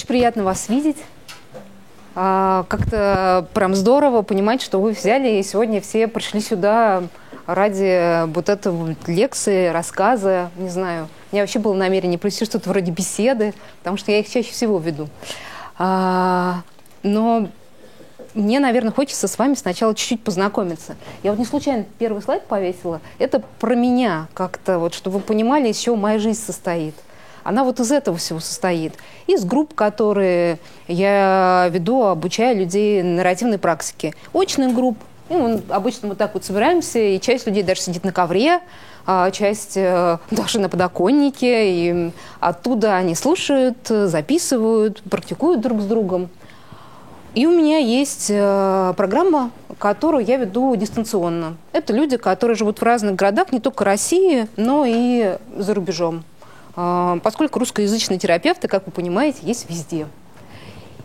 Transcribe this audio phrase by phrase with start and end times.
[0.00, 0.96] Очень приятно вас видеть.
[2.14, 7.02] А, как-то прям здорово понимать, что вы взяли и сегодня все пришли сюда
[7.46, 11.08] ради вот этого лекции, рассказа, не знаю.
[11.30, 14.78] У меня вообще было намерение провести что-то вроде беседы, потому что я их чаще всего
[14.78, 15.10] веду.
[15.76, 16.62] А,
[17.02, 17.48] но
[18.32, 20.96] мне, наверное, хочется с вами сначала чуть-чуть познакомиться.
[21.22, 23.02] Я вот не случайно первый слайд повесила.
[23.18, 26.94] Это про меня как-то, вот, чтобы вы понимали, из чего моя жизнь состоит.
[27.50, 28.94] Она вот из этого всего состоит.
[29.26, 34.14] Из групп, которые я веду, обучаю людей нарративной практике.
[34.32, 34.96] Очных групп.
[35.28, 38.60] Мы обычно вот так вот собираемся, и часть людей даже сидит на ковре,
[39.04, 46.28] а часть э, даже на подоконнике, и оттуда они слушают, записывают, практикуют друг с другом.
[47.34, 51.56] И у меня есть э, программа, которую я веду дистанционно.
[51.72, 56.22] Это люди, которые живут в разных городах, не только России, но и за рубежом.
[56.76, 60.06] Э, поскольку русскоязычные терапевты, как вы понимаете, есть везде.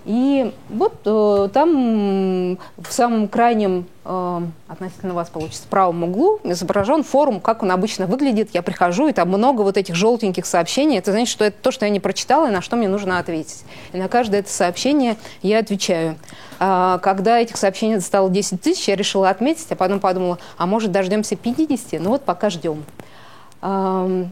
[0.06, 7.40] И вот э, там в самом крайнем, э, относительно вас получится, правом углу изображен форум,
[7.40, 8.52] как он обычно выглядит.
[8.54, 11.00] Я прихожу, и там много вот этих желтеньких сообщений.
[11.00, 13.64] Это значит, что это то, что я не прочитала, и на что мне нужно ответить.
[13.94, 16.18] И на каждое это сообщение я отвечаю.
[16.60, 20.92] А, когда этих сообщений стало 10 тысяч, я решила отметить, а потом подумала, а может
[20.92, 22.00] дождемся 50?
[22.00, 22.86] Ну вот пока ждем.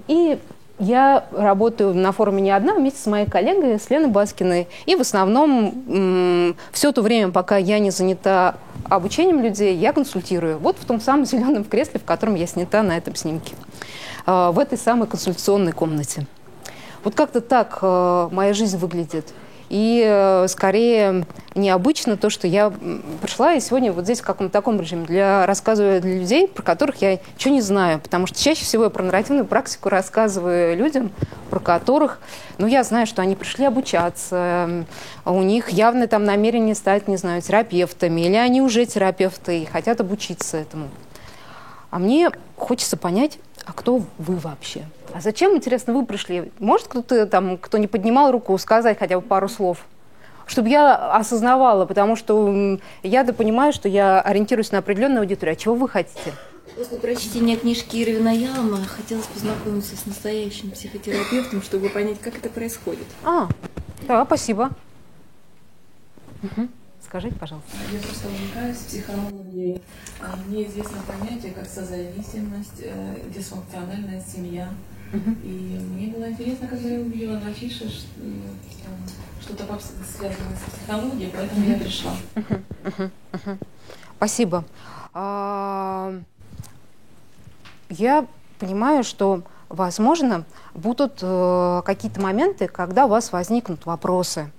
[0.08, 0.38] И
[0.80, 4.68] я работаю на форуме не одна, вместе с моей коллегой, с Леной Баскиной.
[4.86, 8.56] И в основном все то время, пока я не занята
[8.90, 10.58] обучением людей, я консультирую.
[10.58, 13.54] Вот в том самом зеленом кресле, в котором я снята на этом снимке.
[14.26, 16.26] А, в этой самой консультационной комнате.
[17.04, 19.34] Вот как-то так э, моя жизнь выглядит.
[19.74, 22.72] И э, скорее необычно то, что я
[23.24, 27.02] пришла и сегодня вот здесь в каком-то таком режиме для рассказываю для людей, про которых
[27.02, 28.00] я ничего не знаю.
[28.00, 31.12] Потому что чаще всего я про нарративную практику рассказываю людям,
[31.50, 32.20] про которых,
[32.60, 34.86] ну, я знаю, что они пришли обучаться,
[35.26, 40.00] у них явно там намерение стать, не знаю, терапевтами, или они уже терапевты и хотят
[40.00, 40.90] обучиться этому.
[41.90, 44.84] А мне хочется понять, а кто вы вообще?
[45.14, 46.52] А зачем, интересно, вы пришли?
[46.60, 49.86] Может кто-то там, кто не поднимал руку, сказать хотя бы пару слов?
[50.48, 55.54] Чтобы я осознавала, потому что я-то понимаю, что я ориентируюсь на определенную аудиторию.
[55.54, 56.34] А чего вы хотите?
[56.76, 63.06] После прочтения книжки Ирвина Ялма хотелось познакомиться с настоящим психотерапевтом, чтобы понять, как это происходит.
[63.24, 63.48] А,
[64.08, 64.72] да, спасибо.
[66.42, 66.68] Угу.
[67.06, 67.70] Скажите, пожалуйста.
[67.92, 69.82] Я просто увлекаюсь психологией.
[70.20, 74.70] А, мне известно понятие как созависимость, э, дисфункциональная семья.
[75.14, 77.88] И мне было интересно, когда я увидела на афише
[79.42, 79.66] что-то
[80.18, 82.14] связанное с психологией, поэтому я пришла.
[84.18, 84.66] Спасибо.
[85.14, 86.16] А,
[87.90, 88.26] я
[88.58, 94.50] понимаю, что, возможно, будут э, какие-то моменты, когда у вас возникнут вопросы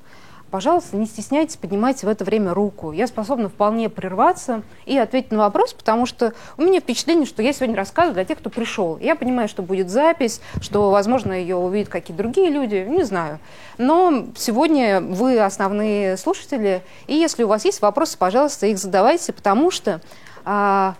[0.54, 2.92] пожалуйста, не стесняйтесь, поднимайте в это время руку.
[2.92, 7.52] Я способна вполне прерваться и ответить на вопрос, потому что у меня впечатление, что я
[7.52, 8.96] сегодня рассказываю для тех, кто пришел.
[8.98, 13.40] Я понимаю, что будет запись, что, возможно, ее увидят какие-то другие люди, не знаю.
[13.78, 19.72] Но сегодня вы основные слушатели, и если у вас есть вопросы, пожалуйста, их задавайте, потому
[19.72, 20.00] что
[20.44, 20.94] а,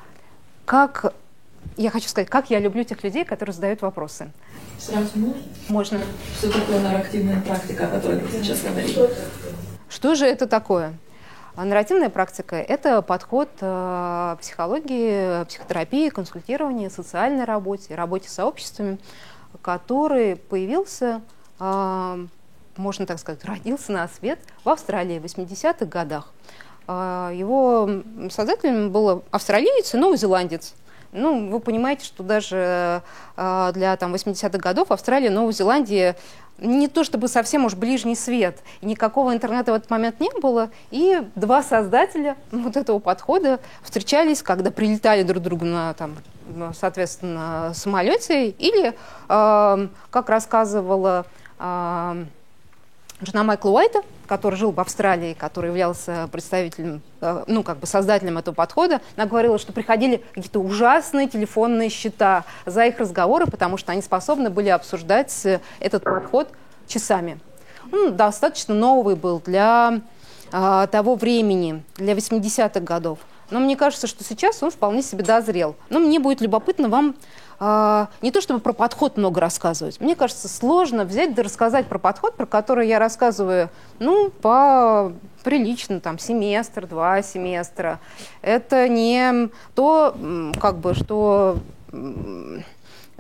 [0.65, 1.15] как
[1.77, 4.31] я хочу сказать, как я люблю тех людей, которые задают вопросы.
[4.79, 5.43] Сразу можно?
[5.69, 6.01] Можно.
[6.39, 9.09] Что такое нарративная практика, о которой ты сейчас говорила?
[9.89, 10.95] Что же это такое?
[11.57, 18.99] Нарративная практика– это подход э, психологии, психотерапии, консультирования, социальной работе, работе с сообществами,
[19.63, 21.23] который появился,
[21.61, 22.27] э,
[22.77, 26.33] можно так сказать, родился на свет в Австралии в 80-х годах.
[26.89, 27.89] Э, его
[28.31, 30.75] создателем был австралиец и новозеландец–
[31.15, 33.03] ну, вы понимаете, что даже
[33.37, 36.17] э, для там, 80-х годов Австралия, Новая Зеландия
[36.59, 41.23] не то чтобы совсем уж ближний свет, никакого интернета в этот момент не было, и
[41.35, 46.17] два создателя вот этого подхода встречались, когда прилетали друг другу на, там,
[46.75, 48.95] соответственно, самолете, или,
[49.29, 51.27] э, как рассказывала
[51.59, 52.25] э,
[53.21, 58.39] жена Майкла Уайта, который жил в Австралии, который являлся представителем, э, ну, как бы создателем
[58.39, 63.93] этого подхода, она говорила, что приходили какие-то ужасные телефонные счета за их разговоры, потому что
[63.93, 66.49] они способны были обсуждать э, этот подход
[66.87, 67.39] часами.
[67.93, 70.01] Он достаточно новый был для
[70.53, 73.19] а, того времени, для 80-х годов.
[73.51, 75.77] Но мне кажется, что сейчас он вполне себе дозрел.
[75.91, 77.15] Но мне будет любопытно вам
[77.61, 80.01] а, не то чтобы про подход много рассказывать.
[80.01, 85.13] Мне кажется, сложно взять да рассказать про подход, про который я рассказываю, ну, по
[85.45, 88.01] прилично, там, семестр, два семестра.
[88.43, 90.17] Это не то,
[90.61, 91.59] как бы, что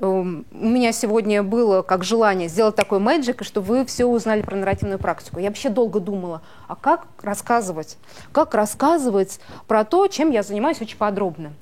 [0.00, 4.98] у меня сегодня было как желание сделать такой мэджик, чтобы вы все узнали про нарративную
[4.98, 5.38] практику.
[5.38, 7.96] Я вообще долго думала, а как рассказывать?
[8.32, 9.38] Как рассказывать
[9.68, 11.52] про то, чем я занимаюсь очень подробно?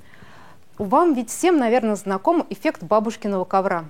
[0.82, 3.84] Вам ведь всем, наверное, знаком эффект бабушкиного ковра.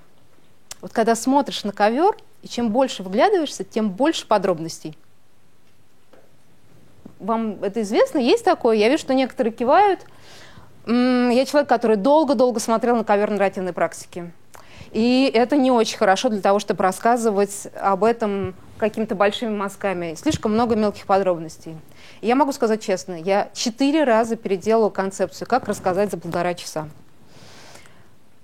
[0.83, 4.99] Вот когда смотришь на ковер, и чем больше вглядываешься, тем больше подробностей.
[7.19, 8.19] Вам это известно?
[8.19, 8.77] Есть такое?
[8.77, 10.01] Я вижу, что некоторые кивают.
[10.87, 14.31] Я человек, который долго-долго смотрел на ковер нарративной практики.
[14.91, 20.15] И это не очень хорошо для того, чтобы рассказывать об этом какими-то большими мазками.
[20.15, 21.75] Слишком много мелких подробностей.
[22.23, 26.89] Я могу сказать честно, я четыре раза переделала концепцию, как рассказать за полтора часа.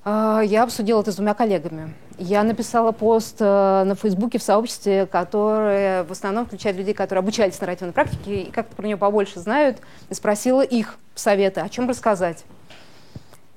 [0.05, 1.95] А, я обсудила это с двумя коллегами.
[2.19, 7.61] Я написала пост э, на Фейсбуке в сообществе, которое в основном включает людей, которые обучались
[7.61, 9.79] нарративной практике и как-то про нее побольше знают,
[10.11, 12.45] и спросила их совета, о чем рассказать.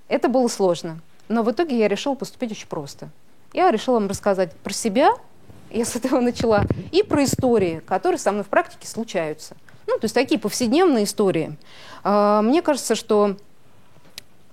[0.07, 3.09] Это было сложно, но в итоге я решила поступить очень просто.
[3.53, 5.13] Я решила вам рассказать про себя,
[5.71, 9.55] я с этого начала, и про истории, которые со мной в практике случаются.
[9.91, 11.57] Ну, то есть такие повседневные истории.
[12.03, 13.35] А, мне кажется, что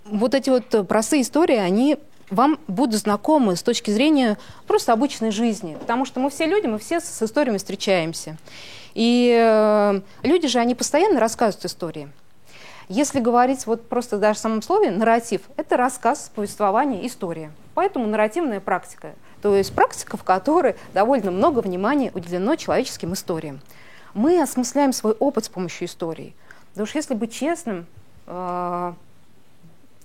[0.04, 1.96] вот эти вот простые истории, они
[2.28, 4.36] вам будут знакомы с точки зрения
[4.66, 5.76] просто обычной жизни.
[5.78, 8.36] Потому что мы все люди, мы все с историями встречаемся.
[8.94, 12.08] И э, люди же, они постоянно рассказывают истории.
[12.88, 17.52] Если говорить вот просто даже в самом слове нарратив, это рассказ, повествование, история.
[17.74, 19.14] Поэтому нарративная практика.
[19.40, 23.60] То есть практика, в которой довольно много внимания уделено человеческим историям.
[24.14, 26.34] Мы осмысляем свой опыт с помощью истории.
[26.70, 27.86] Потому что если быть честным,
[28.26, 28.92] э,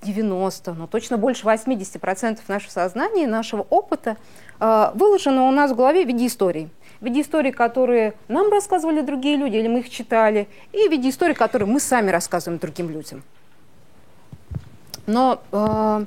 [0.03, 4.17] 90, но точно больше 80% нашего сознания, нашего опыта
[4.59, 6.69] э, выложено у нас в голове в виде историй.
[6.99, 11.09] В виде историй, которые нам рассказывали другие люди, или мы их читали, и в виде
[11.09, 13.23] историй, которые мы сами рассказываем другим людям.
[15.05, 16.05] Но э,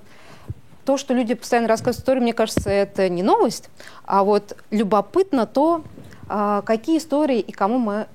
[0.84, 3.69] то, что люди постоянно рассказывают истории, мне кажется, это не новость,
[4.04, 8.06] а вот любопытно то, э, какие истории и кому мы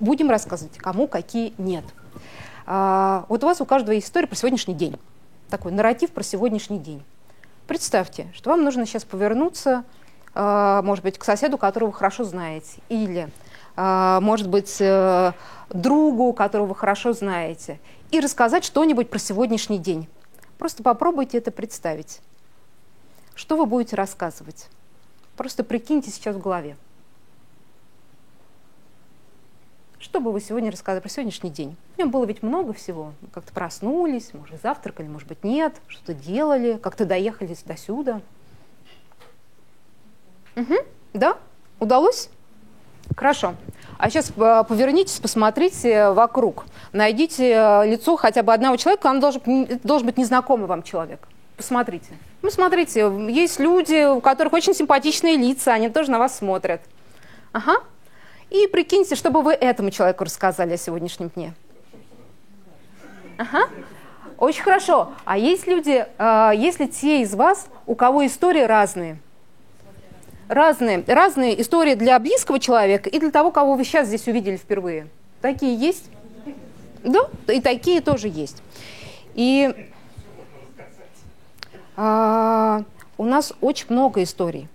[0.00, 1.84] будем рассказывать, кому какие нет.
[2.66, 4.96] Э, вот у вас у каждого есть история про сегодняшний день
[5.50, 7.02] такой нарратив про сегодняшний день.
[7.66, 9.84] Представьте, что вам нужно сейчас повернуться,
[10.34, 13.28] э, может быть, к соседу, которого вы хорошо знаете, или,
[13.76, 15.32] может быть, э,
[15.70, 17.78] другу, которого вы хорошо знаете,
[18.10, 20.08] и рассказать что-нибудь про сегодняшний день.
[20.58, 22.20] Просто попробуйте это представить.
[23.34, 24.68] Что вы будете рассказывать?
[25.36, 26.76] Просто прикиньте сейчас в голове.
[30.00, 31.76] Что бы вы сегодня рассказали про сегодняшний день?
[31.98, 33.12] У него было ведь много всего.
[33.34, 38.22] Как-то проснулись, может, завтракали, может быть, нет, что-то делали, как-то доехали до сюда.
[40.56, 40.74] Угу.
[41.12, 41.36] Да?
[41.80, 42.30] Удалось?
[43.14, 43.54] Хорошо.
[43.98, 46.64] А сейчас э, повернитесь, посмотрите вокруг.
[46.92, 49.42] Найдите э, лицо хотя бы одного человека, он должен,
[49.82, 51.28] должен быть незнакомый вам человек.
[51.58, 52.14] Посмотрите.
[52.40, 56.80] Ну, смотрите, есть люди, у которых очень симпатичные лица, они тоже на вас смотрят.
[57.52, 57.82] Ага,
[58.50, 61.54] и прикиньте, что бы вы этому человеку рассказали о сегодняшнем дне.
[63.38, 63.68] Ага.
[64.36, 65.12] Очень хорошо.
[65.24, 69.18] А есть люди, э, есть ли те из вас, у кого истории разные?
[70.48, 71.04] Разные.
[71.06, 75.08] Разные истории для близкого человека и для того, кого вы сейчас здесь увидели впервые.
[75.40, 76.10] Такие есть?
[77.04, 78.62] Да, и такие тоже есть.
[79.34, 79.90] И
[81.96, 82.82] а,
[83.16, 84.68] у нас очень много историй.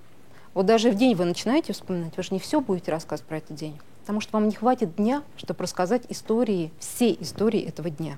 [0.56, 3.58] Вот даже в день вы начинаете вспоминать, вы же не все будете рассказывать про этот
[3.58, 8.18] день, потому что вам не хватит дня, чтобы рассказать истории, все истории этого дня.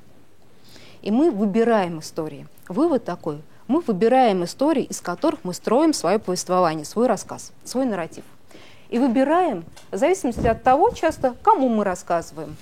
[1.02, 2.48] И мы выбираем истории.
[2.68, 3.42] Вывод такой.
[3.68, 8.24] Мы выбираем истории, из которых мы строим свое повествование, свой рассказ, свой нарратив.
[8.90, 12.56] И выбираем в зависимости от того часто, кому мы рассказываем.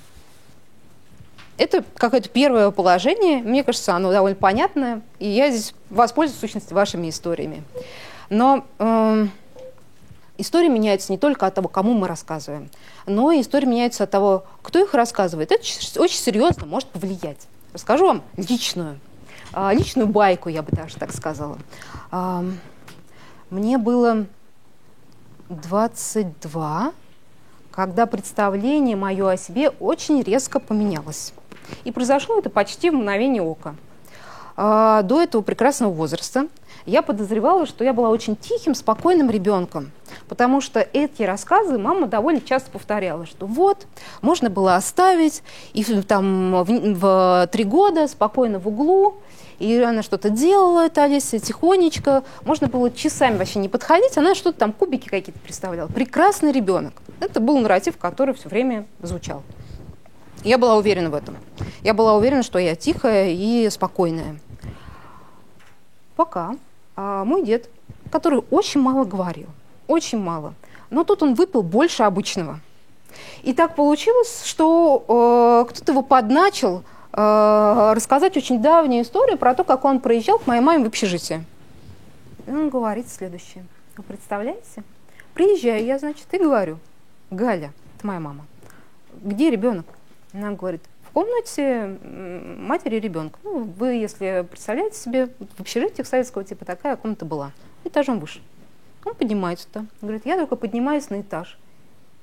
[1.58, 6.74] Это какое-то первое положение, мне кажется, оно довольно понятное, и я здесь воспользуюсь, в сущности,
[6.74, 7.64] вашими историями.
[8.30, 9.28] Но э,
[10.38, 12.70] История меняется не только от того, кому мы рассказываем,
[13.06, 15.52] но и история меняется от того, кто их рассказывает.
[15.52, 15.64] Это
[16.02, 17.48] очень серьезно может повлиять.
[17.74, 19.00] Расскажу вам личную,
[19.54, 21.58] а, личную байку, я бы даже так сказала.
[23.50, 24.26] Мне было
[25.50, 26.94] 22,
[27.72, 31.34] когда представление мое о себе очень резко поменялось.
[31.84, 33.76] И произошло это почти в мгновение ока.
[34.58, 36.48] А, до этого прекрасного возраста
[36.86, 39.92] я подозревала, что я была очень тихим, спокойным ребенком,
[40.28, 43.88] потому что эти рассказы мама довольно часто повторяла, что вот,
[44.22, 49.16] можно было оставить, и там в, в три года спокойно в углу,
[49.60, 54.60] и она что-то делала, это Олеся, тихонечко, можно было часами вообще не подходить, она что-то
[54.60, 55.88] там, кубики какие-то представляла.
[55.88, 56.94] Прекрасный ребенок.
[57.20, 59.44] Это был нарратив, который все время звучал.
[60.44, 61.38] Я была уверена в этом.
[61.82, 64.40] Я была уверена, что я тихая и спокойная.
[66.16, 66.56] Пока
[66.96, 67.70] а, мой дед,
[68.12, 69.48] который очень мало говорил,
[69.88, 70.54] очень мало.
[70.90, 72.60] Но тут он выпил больше обычного.
[73.44, 76.84] И так получилось, что э, кто-то его подначил
[77.14, 81.46] э, рассказать очень давнюю историю про то, как он проезжал к моей маме в общежитие.
[82.46, 83.66] И он говорит следующее.
[83.98, 84.84] Вы представляете?
[85.34, 86.78] Приезжаю я, значит, и говорю,
[87.30, 88.46] Галя, это моя мама,
[89.22, 89.86] где ребенок?
[90.34, 90.82] Она говорит,
[91.16, 93.40] комнате матери и ребенка.
[93.46, 97.54] Ну, вы, если представляете себе, в общежитиях советского типа такая комната была,
[97.86, 98.42] этажом выше.
[99.06, 101.58] Он поднимается туда, говорит, я только поднимаюсь на этаж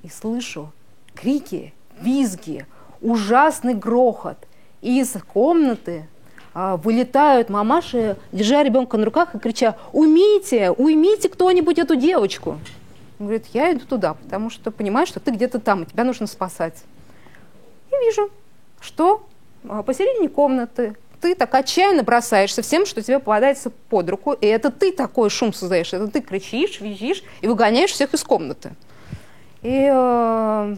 [0.03, 0.71] и слышу
[1.15, 2.67] крики, визги,
[3.01, 4.37] ужасный грохот.
[4.81, 6.05] Из комнаты
[6.53, 10.69] а, вылетают мамаши, держа ребенка на руках и крича «Уймите!
[10.69, 12.59] Уймите кто-нибудь эту девочку!»
[13.17, 16.27] Он говорит, я иду туда, потому что понимаю, что ты где-то там, и тебя нужно
[16.27, 16.83] спасать.
[17.89, 18.29] И вижу,
[18.83, 19.25] что
[19.67, 24.69] а, посередине комнаты ты так отчаянно бросаешься всем, что тебе попадается под руку, и это
[24.71, 28.73] ты такой шум создаешь, это ты кричишь, визжишь и выгоняешь всех из комнаты.
[29.61, 30.75] И э,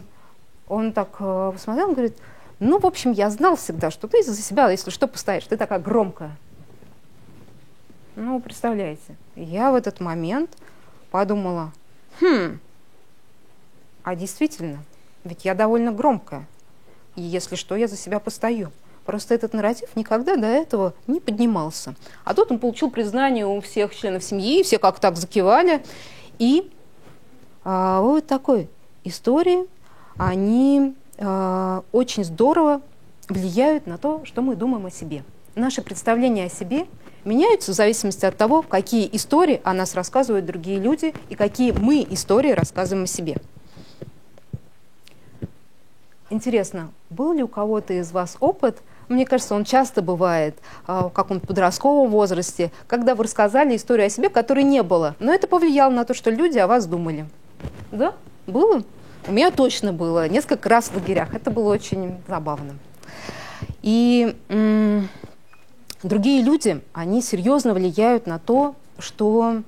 [0.68, 2.16] он так э, посмотрел, он говорит,
[2.60, 5.80] ну, в общем, я знал всегда, что ты за себя, если что, постоишь, ты такая
[5.80, 6.36] громкая.
[8.14, 10.50] Ну, представляете, я в этот момент
[11.10, 11.72] подумала,
[12.20, 12.60] хм,
[14.04, 14.78] а действительно,
[15.24, 16.46] ведь я довольно громкая.
[17.16, 18.70] И если что, я за себя постою.
[19.04, 21.94] Просто этот нарратив никогда до этого не поднимался.
[22.24, 25.82] А тут он получил признание у всех членов семьи, все как так закивали.
[26.38, 26.70] И
[27.64, 28.68] а, вот такой
[29.04, 29.66] истории,
[30.16, 32.82] они а, очень здорово
[33.28, 35.24] влияют на то, что мы думаем о себе.
[35.54, 36.86] Наши представления о себе
[37.24, 42.06] меняются в зависимости от того, какие истории о нас рассказывают другие люди и какие мы
[42.10, 43.36] истории рассказываем о себе.
[46.28, 48.78] Интересно, был ли у кого-то из вас опыт,
[49.08, 54.10] мне кажется, он часто бывает а, в каком-то подростковом возрасте, когда вы рассказали историю о
[54.10, 57.26] себе, которой не было, но это повлияло на то, что люди о вас думали.
[57.92, 58.14] Да?
[58.48, 58.82] Было?
[59.28, 60.28] У меня точно было.
[60.28, 61.34] Несколько раз в лагерях.
[61.34, 62.74] Это было очень забавно.
[63.82, 64.36] И
[66.02, 69.62] другие люди, они серьезно влияют на то, что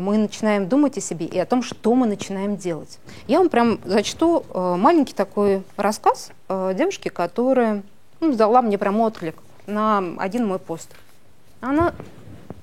[0.00, 2.98] мы начинаем думать о себе и о том, что мы начинаем делать.
[3.26, 7.82] Я вам прям зачту э, маленький такой рассказ э, девушки, которая
[8.20, 10.90] ну, дала мне прям отклик на один мой пост.
[11.60, 11.94] Она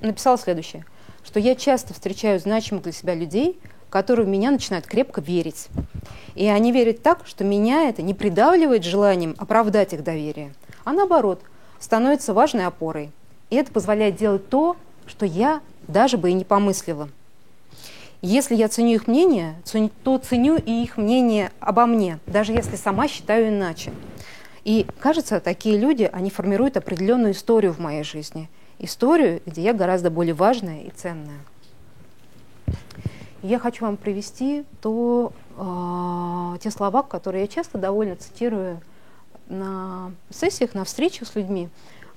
[0.01, 0.86] написала следующее,
[1.24, 3.59] что я часто встречаю значимых для себя людей,
[3.89, 5.67] которые в меня начинают крепко верить.
[6.36, 11.41] И они верят так, что меня это не придавливает желанием оправдать их доверие, а наоборот,
[11.79, 13.12] становится важной опорой.
[13.50, 14.75] И это позволяет делать то,
[15.07, 17.09] что я даже бы и не помыслила.
[18.21, 19.55] Если я ценю их мнение,
[20.03, 23.93] то ценю и их мнение обо мне, даже если сама считаю иначе.
[24.65, 28.49] И кажется, такие люди, они формируют определенную историю в моей жизни.
[28.77, 31.39] Историю, где я гораздо более важная и ценная.
[33.41, 38.81] Я хочу вам привести то, э, те слова, которые я часто довольно цитирую
[39.47, 41.69] на сессиях, на встречах с людьми,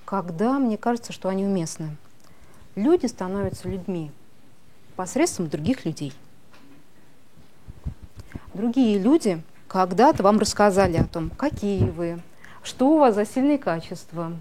[0.05, 1.97] когда мне кажется, что они уместны.
[2.75, 4.11] Люди становятся людьми
[5.03, 6.13] посредством других людей.
[8.55, 12.21] Другие люди когда-то вам рассказали о том, какие вы,
[12.63, 14.33] что у вас за сильные качества,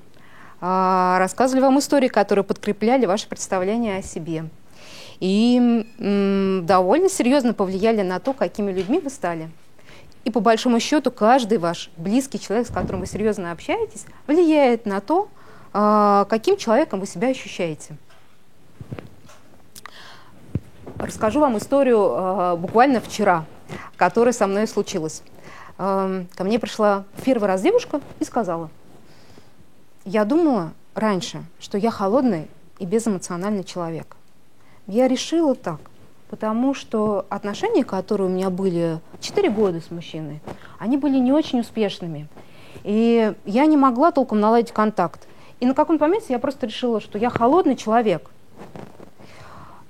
[0.59, 4.45] а, рассказывали вам истории, которые подкрепляли ваше представление о себе–
[5.21, 5.85] и
[6.65, 9.51] довольно серьезно повлияли на то, какими людьми вы стали.
[10.25, 14.99] И по большому счету каждый ваш близкий человек, с которым вы серьезно общаетесь, влияет на
[14.99, 15.29] то,
[15.73, 17.97] а, каким человеком вы себя ощущаете.
[21.01, 23.45] Расскажу вам историю а, буквально вчера,
[23.97, 25.23] которая со мной случилась.
[25.77, 28.69] Ко мне пришла первый раз девушка и сказала,
[30.05, 34.15] я думала раньше, что я холодный и безэмоциональный человек.
[34.85, 35.79] Я решила так,
[36.29, 40.39] потому что отношения, которые у меня были 4 года с мужчиной,
[40.77, 42.27] они были не очень успешными.
[42.83, 45.27] И я не могла толком наладить контакт.
[45.59, 48.29] И на каком-то моменте я просто решила, что я холодный человек.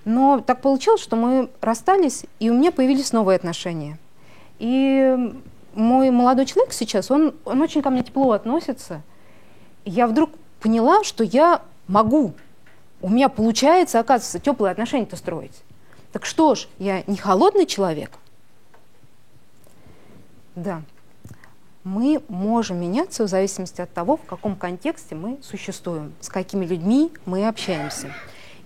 [0.06, 4.00] Но так получилось, что мы расстались, и у меня появились новые отношения.
[4.60, 5.34] И
[5.74, 9.02] мой молодой человек сейчас, он, он очень ко мне тепло относится.
[9.86, 12.34] Я вдруг поняла, что я могу
[13.02, 15.64] у меня получается, оказывается, теплые отношения-то строить.
[16.12, 18.12] Так что ж, я не холодный человек?
[20.56, 20.84] Да.
[21.84, 27.12] Мы можем меняться в зависимости от того, в каком контексте мы существуем, с какими людьми
[27.26, 28.14] мы общаемся.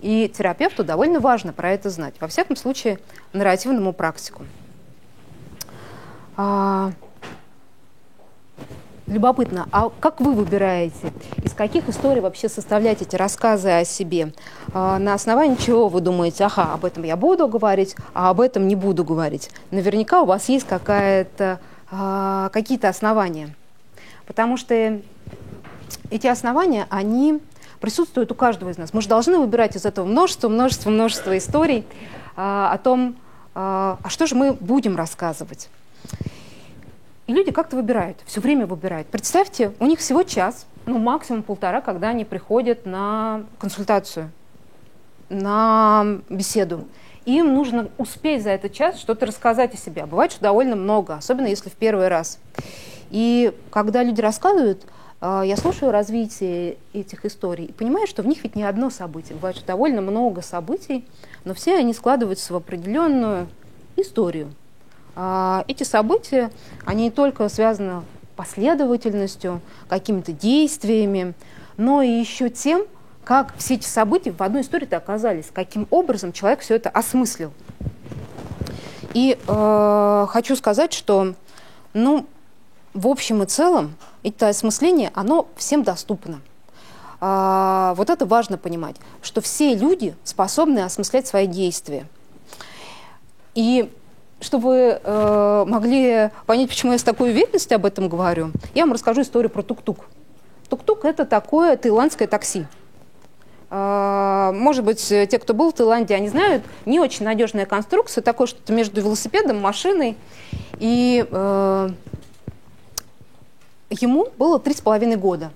[0.06, 2.14] И терапевту довольно важно про это знать.
[2.20, 3.00] Во всяком случае,
[3.32, 4.44] нарративному практику.
[6.36, 6.92] А...
[9.08, 14.32] любопытно, а как вы выбираете, из каких историй вообще составлять эти рассказы о себе?
[14.72, 18.68] А, на основании чего вы думаете, ага, об этом я буду говорить, а об этом
[18.68, 19.50] не буду говорить?
[19.72, 21.58] Наверняка у вас есть какая-то,
[21.90, 23.56] а, какие-то основания.
[24.24, 25.00] Потому что
[26.10, 27.40] эти основания, они
[27.80, 28.92] присутствуют у каждого из нас.
[28.92, 31.84] Мы же должны выбирать из этого множество, множество, множество историй
[32.36, 33.16] а, о том,
[33.54, 35.68] а, а что же мы будем рассказывать.
[37.26, 39.08] И люди как-то выбирают, все время выбирают.
[39.08, 44.30] Представьте, у них всего час, ну максимум полтора, когда они приходят на консультацию,
[45.28, 46.86] на беседу.
[47.24, 50.04] Им нужно успеть за этот час что-то рассказать о себе.
[50.04, 52.38] А бывает, что довольно много, особенно если в первый раз.
[53.10, 54.86] И когда люди рассказывают,
[55.44, 59.34] я слушаю развитие этих историй и понимаю, что в них ведь не одно событие.
[59.34, 61.06] Бывает, что довольно много событий,
[61.44, 63.48] но все они складываются в определенную
[63.96, 64.52] историю.
[65.14, 66.50] А, эти события,
[66.84, 68.02] они не только связаны
[68.36, 71.34] последовательностью, какими-то действиями,
[71.76, 72.84] но и еще тем,
[73.24, 77.52] как все эти события в одной истории-то оказались, каким образом человек все это осмыслил.
[79.14, 81.34] И э, хочу сказать, что,
[81.94, 82.26] ну,
[82.96, 86.40] в общем и целом, это осмысление, оно всем доступно.
[87.20, 92.06] А, вот это важно понимать, что все люди способны осмыслять свои действия.
[93.54, 93.90] И
[94.40, 99.22] чтобы э, могли понять, почему я с такой уверенностью об этом говорю, я вам расскажу
[99.22, 100.06] историю про тук-тук.
[100.68, 102.66] Тук-тук– это такое таиландское такси.
[103.70, 108.46] Э, может быть, те, кто был в Таиланде, они знают, не очень надежная конструкция, такое
[108.46, 110.16] что-то между велосипедом, машиной.
[110.78, 111.90] И э,
[113.90, 115.50] ему было три с половиной года,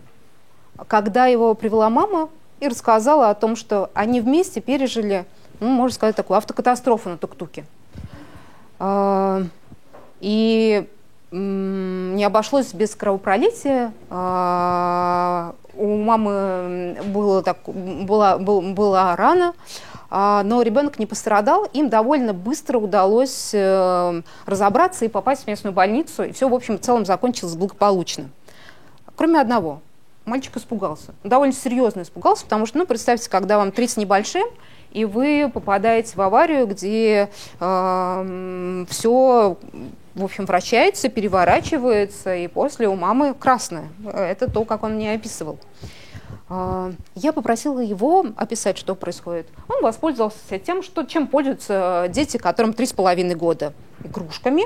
[0.89, 2.29] когда его привела мама
[2.61, 5.25] и рассказала о том, что они вместе пережили,
[5.61, 7.65] ну, можно сказать, такую автокатастрофу на тук-туке.
[8.79, 9.43] А,
[10.21, 10.89] и
[11.33, 13.93] не обошлось без кровопролития.
[14.11, 19.55] А, у мамы было так, была, была рана,
[20.11, 21.67] но ребенок не пострадал.
[21.73, 26.25] Им довольно быстро удалось э, разобраться и попасть в местную больницу.
[26.25, 28.29] И все, в общем, в целом закончилось благополучно.
[29.15, 29.81] Кроме одного.
[30.27, 31.15] Мальчик испугался.
[31.25, 34.47] Довольно серьезно испугался, потому что, ну, представьте, когда вам 30 небольшим,
[34.93, 39.57] и вы попадаете в аварию, где э, все,
[40.15, 43.89] в общем, вращается, переворачивается, и после у мамы красное.
[44.13, 45.59] Это то, как он мне описывал.
[46.51, 49.47] Э, я попросила его описать, что происходит.
[49.69, 53.73] Он воспользовался тем, что, чем пользуются дети, которым три с половиной года.
[54.05, 54.65] Игрушками,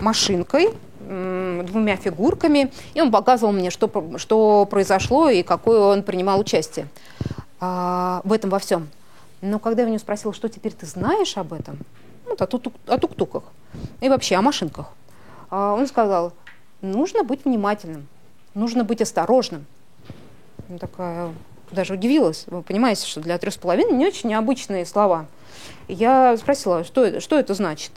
[0.00, 6.86] машинкой, двумя фигурками, и он показывал мне, что, что произошло и какое он принимал участие
[7.58, 8.88] а, в этом во всем.
[9.40, 11.78] Но когда я у него спросила, что теперь ты знаешь об этом,
[12.26, 13.44] вот, о, тук о тук-туках
[14.00, 14.92] и вообще о машинках,
[15.50, 16.32] а он сказал,
[16.80, 18.06] нужно быть внимательным,
[18.54, 19.66] нужно быть осторожным.
[20.70, 21.34] Я такая
[21.72, 22.44] даже удивилась.
[22.46, 25.26] Вы понимаете, что для трех с половиной не очень необычные слова.
[25.88, 27.90] Я спросила, что это, что это значит?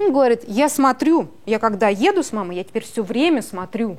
[0.00, 3.98] Он говорит, я смотрю, я когда еду с мамой, я теперь все время смотрю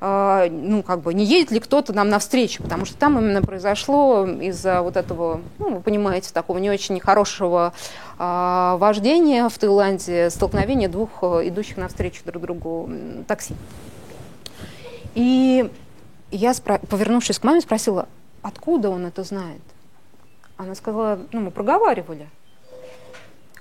[0.00, 4.26] а, ну, как бы, не едет ли кто-то нам навстречу, потому что там именно произошло
[4.26, 7.72] из-за вот этого, ну, вы понимаете, такого не очень хорошего
[8.16, 12.88] э, вождения в Таиланде, столкновения двух э, идущих навстречу друг другу
[13.26, 13.54] такси.
[15.16, 15.68] И
[16.30, 18.08] я, повернувшись к маме, спросила,
[18.42, 19.62] откуда он это знает?
[20.56, 22.28] Она сказала, ну, мы проговаривали.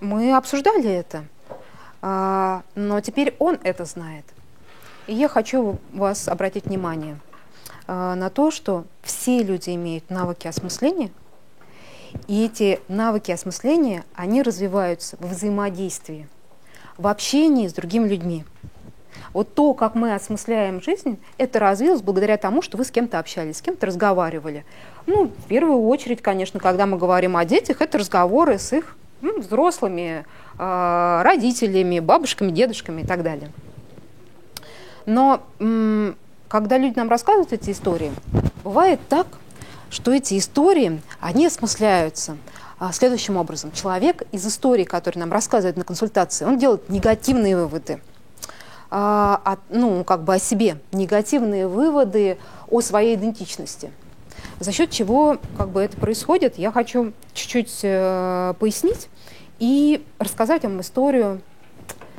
[0.01, 1.25] Мы обсуждали это.
[2.01, 4.25] А, но теперь он это знает.
[5.07, 7.19] И я хочу вас обратить внимание
[7.87, 11.11] э, на то, что все люди имеют навыки осмысления,
[12.27, 16.27] и эти навыки осмысления, они развиваются в взаимодействии,
[16.97, 18.45] в общении с другими людьми.
[19.37, 23.57] Вот то, как мы осмысляем жизнь, это развилось благодаря тому, что вы с кем-то общались,
[23.57, 24.65] с кем-то разговаривали.
[25.05, 29.39] Ну, в первую очередь, конечно, когда мы говорим о детях, это разговоры с их ну,
[29.39, 30.25] взрослыми,
[30.57, 33.51] э, родителями, бабушками, дедушками и так далее.
[35.05, 35.43] Но
[36.47, 38.11] когда люди нам рассказывают эти истории,
[38.63, 39.27] бывает так,
[39.91, 42.37] что эти истории, они осмысляются
[42.79, 43.71] а, следующим образом.
[43.71, 47.99] Человек из истории, который нам рассказывает на консультации, он делает негативные выводы.
[48.89, 52.37] А, ну, как бы о себе, негативные выводы
[52.69, 53.91] о своей идентичности.
[54.59, 59.09] За счет чего как бы, это происходит, я хочу чуть-чуть э, пояснить
[59.59, 61.41] и рассказать вам историю,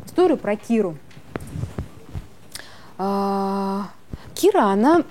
[0.04, 0.96] историю про Киру.
[2.98, 3.88] А,
[4.34, 5.04] Кира, она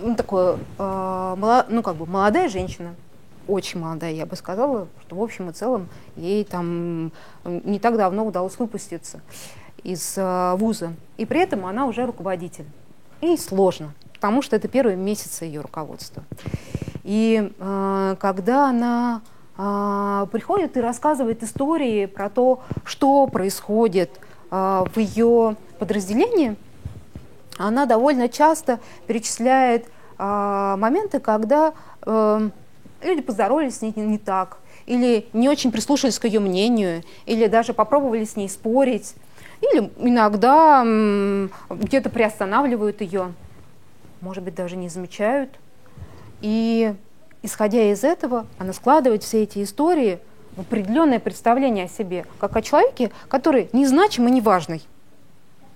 [0.00, 2.94] ну, такое, а, ну, как бы молодая женщина,
[3.46, 7.12] очень молодая, я бы сказала, что в общем и целом ей там
[7.44, 9.20] не так давно удалось выпуститься
[9.84, 10.92] из а, вуза.
[11.16, 12.66] И при этом она уже руководитель.
[13.20, 16.22] ей сложно, потому что это первые месяцы ее руководства.
[17.04, 19.22] И э, когда она
[19.56, 26.56] э, приходит и рассказывает истории про то, что происходит э, в ее подразделении,
[27.58, 29.86] она довольно часто перечисляет
[30.18, 31.72] э, моменты, когда
[32.06, 32.50] э,
[33.02, 37.46] или поздоровались с ней не, не так, или не очень прислушались к ее мнению, или
[37.46, 39.14] даже попробовали с ней спорить,
[39.60, 40.82] или иногда
[41.70, 43.32] где-то приостанавливают ее,
[44.20, 45.50] может быть, даже не замечают.
[46.40, 46.94] И
[47.42, 50.18] исходя из этого, она складывает все эти истории
[50.56, 54.82] в определенное представление о себе, как о человеке, который незначим и неважный.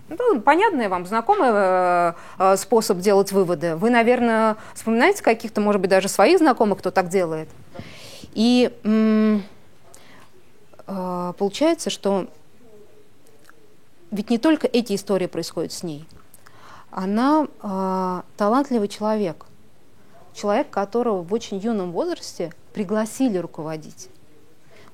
[0.08, 3.74] Ну, понятный вам, знакомый э, э, способ делать выводы.
[3.76, 7.48] Вы, наверное, вспоминаете каких-то, может быть, даже своих знакомых, кто так делает.
[8.34, 9.38] И э,
[11.38, 12.26] получается, что
[14.14, 16.06] ведь не только эти истории происходят с ней.
[16.92, 19.46] Она э, талантливый человек.
[20.32, 24.08] Человек, которого в очень юном возрасте пригласили руководить.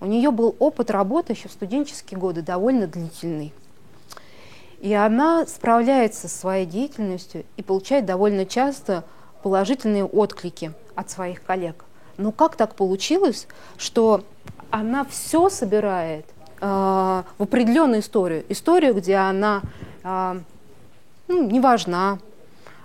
[0.01, 3.53] У нее был опыт работы еще в студенческие годы, довольно длительный.
[4.79, 9.05] И она справляется со своей деятельностью и получает довольно часто
[9.43, 11.85] положительные отклики от своих коллег.
[12.17, 14.25] Но как так получилось, что
[14.71, 16.25] она все собирает–
[16.61, 18.45] в определенную историю.
[18.49, 19.63] Историю, где она
[20.03, 20.41] э,
[21.29, 22.19] ну, не важна,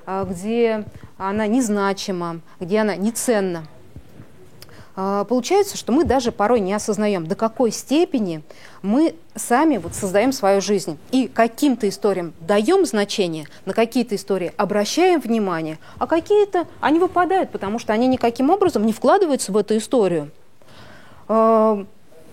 [0.05, 0.85] э, где
[1.17, 3.65] она незначима, где она неценна.
[4.95, 8.43] Э, получается, что мы даже порой не осознаем, до какой степени
[8.81, 15.19] мы сами вот создаем свою жизнь и каким-то историям даем значение, на какие-то истории обращаем
[15.19, 20.31] внимание, а какие-то они выпадают, потому что они никаким образом не вкладываются в эту историю.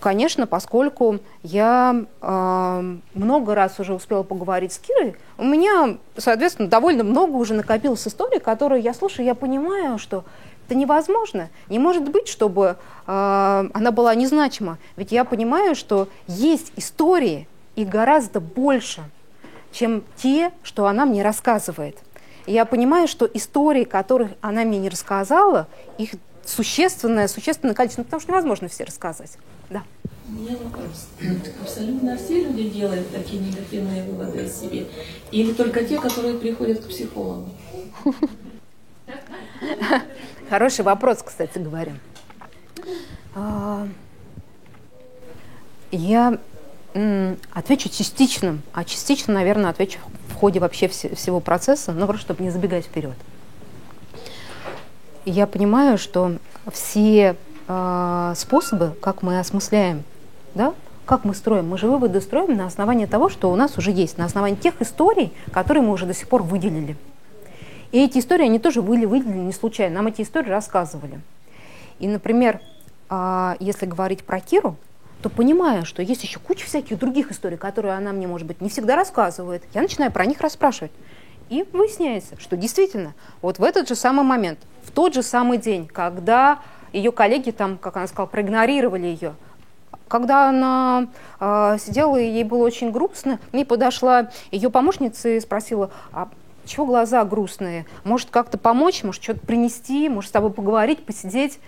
[0.03, 7.05] Конечно, поскольку я э, много раз уже успела поговорить с Кирой, у меня, соответственно, довольно
[7.05, 10.25] много уже накопилось историй, которые я слушаю, я понимаю, что
[10.67, 11.47] это невозможно.
[11.69, 12.75] Не может быть, чтобы
[13.07, 14.77] э, она была незначима.
[14.97, 19.03] Ведь я понимаю, что есть истории, и гораздо больше,
[19.71, 21.97] чем те, что она мне рассказывает.
[22.45, 26.09] Я понимаю, что истории, которых она мне не рассказала, их
[26.45, 29.37] существенное, существенное количество, ну, потому что невозможно все рассказать.
[29.69, 29.83] Да.
[30.27, 31.09] У меня вопрос.
[31.61, 34.87] Абсолютно все люди делают такие негативные выводы о себе?
[35.31, 37.49] Или только те, которые приходят к психологу?
[40.49, 41.93] Хороший вопрос, кстати говоря.
[43.35, 43.87] А,
[45.91, 46.39] я
[47.53, 49.99] отвечу частично, а частично, наверное, отвечу
[50.29, 53.15] в ходе вообще всего процесса, но просто чтобы не забегать вперед.
[55.25, 56.37] Я понимаю, что
[56.71, 57.35] все
[57.67, 60.03] э, способы, как мы осмысляем,
[60.55, 60.73] да,
[61.05, 61.69] как мы строим?
[61.69, 64.81] Мы же выводы строим на основании того, что у нас уже есть, на основании тех
[64.81, 66.95] историй, которые мы уже до сих пор выделили.
[67.91, 71.21] И эти истории, они тоже были выделены не случайно, нам эти истории рассказывали.
[71.99, 72.59] И, например,
[73.09, 74.77] э, если говорить про Киру,
[75.21, 78.69] то понимая, что есть еще куча всяких других историй, которые она мне, может быть, не
[78.69, 80.91] всегда рассказывает, я начинаю про них расспрашивать.
[81.49, 85.87] И выясняется, что действительно, вот в этот же самый момент, в тот же самый день,
[85.87, 86.59] когда
[86.93, 89.35] ее коллеги там, как она сказала, проигнорировали ее.
[90.07, 91.07] Когда она
[91.39, 96.29] э, сидела, и ей было очень грустно, мне подошла ее помощница и спросила, а
[96.65, 97.85] чего глаза грустные?
[98.03, 101.59] Может, как-то помочь, может, что-то принести, может, с тобой поговорить, посидеть?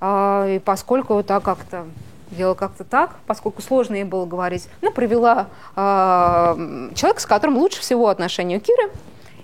[0.00, 1.86] Э, и поскольку так как-то
[2.30, 7.80] делала как-то так, поскольку сложно ей было говорить, она привела э, человека, с которым лучше
[7.80, 8.90] всего отношения у Киры,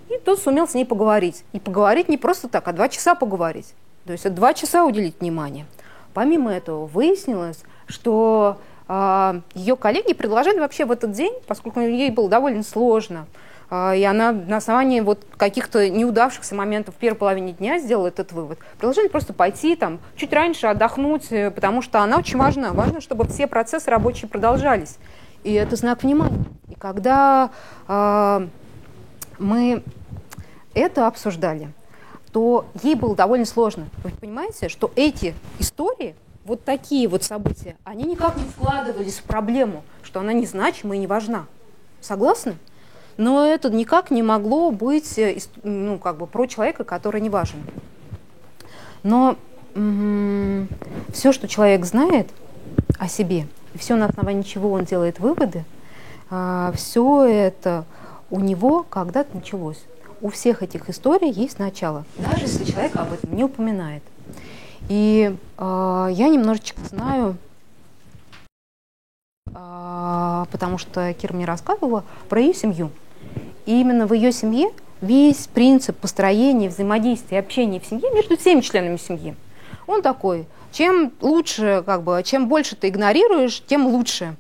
[0.08, 1.44] и тот сумел с ней поговорить.
[1.52, 3.74] И поговорить не просто так, а два часа поговорить.
[4.06, 5.66] То есть два часа уделить внимание.
[6.14, 12.28] Помимо этого выяснилось, что э, ее коллеги предложили вообще в этот день, поскольку ей было
[12.28, 13.26] довольно сложно,
[13.70, 18.32] э, и она на основании вот каких-то неудавшихся моментов в первой половине дня сделала этот
[18.32, 22.72] вывод, предложили просто пойти там чуть раньше отдохнуть, э, потому что она очень важна.
[22.72, 24.98] Важно, чтобы все процессы рабочие продолжались.
[25.42, 26.44] И это знак внимания.
[26.68, 27.50] И когда
[27.88, 28.46] э,
[29.38, 29.82] мы
[30.74, 31.70] это обсуждали,
[32.36, 33.86] то ей было довольно сложно.
[34.04, 39.82] Вы понимаете, что эти истории, вот такие вот события, они никак не вкладывались в проблему,
[40.02, 41.46] что она незначима и не важна.
[42.02, 42.56] Согласны?
[43.16, 47.58] Но это никак не могло быть э, ну, как бы, про человека, который не важен.
[49.02, 49.36] Но
[51.14, 52.28] все, что человек знает
[52.98, 53.46] о себе,
[53.76, 55.64] все на основании чего он делает выводы,
[56.28, 57.86] а, все это
[58.28, 59.82] у него когда-то началось
[60.26, 64.02] у всех этих историй есть начало, даже если человек об этом не упоминает.
[64.88, 67.36] И э, я немножечко знаю,
[69.54, 72.90] э, потому что Кира мне рассказывала про ее семью.
[73.66, 78.96] И именно в ее семье весь принцип построения взаимодействия, общения в семье между всеми членами
[78.96, 79.36] семьи.
[79.86, 84.34] Он такой, чем лучше, как бы, чем больше ты игнорируешь, тем лучше.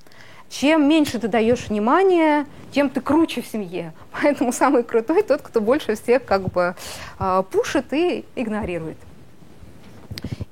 [0.48, 3.92] Чем меньше ты даешь внимания, тем ты круче в семье.
[4.22, 6.74] Поэтому самый крутой тот, кто больше всех как бы
[7.18, 8.98] а, пушит и игнорирует.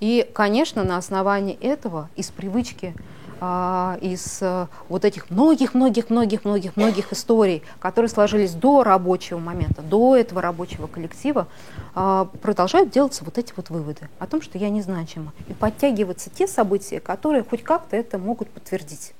[0.00, 2.94] И, конечно, на основании этого, из привычки
[3.40, 10.86] а, из а, вот этих многих-многих-многих-многих-многих историй, которые сложились до рабочего момента, до этого рабочего
[10.86, 11.46] коллектива,
[11.94, 15.32] а, продолжают делаться вот эти вот выводы о том, что я незначима.
[15.48, 19.12] И подтягиваться те события, которые хоть как-то это могут подтвердить.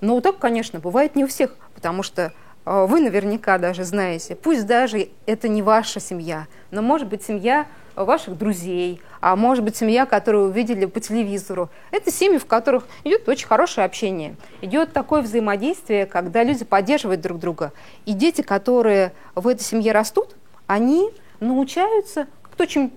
[0.00, 2.32] Но вот так, конечно, бывает не у всех, потому что
[2.64, 8.38] вы наверняка даже знаете, пусть даже это не ваша семья, но может быть семья ваших
[8.38, 11.68] друзей, а может быть семья, которую вы видели по телевизору.
[11.90, 14.36] Это семьи, в которых идет очень хорошее общение.
[14.60, 17.72] Идет такое взаимодействие, когда люди поддерживают друг друга.
[18.04, 20.36] И дети, которые в этой семье растут,
[20.68, 22.92] они научаются как-то очень,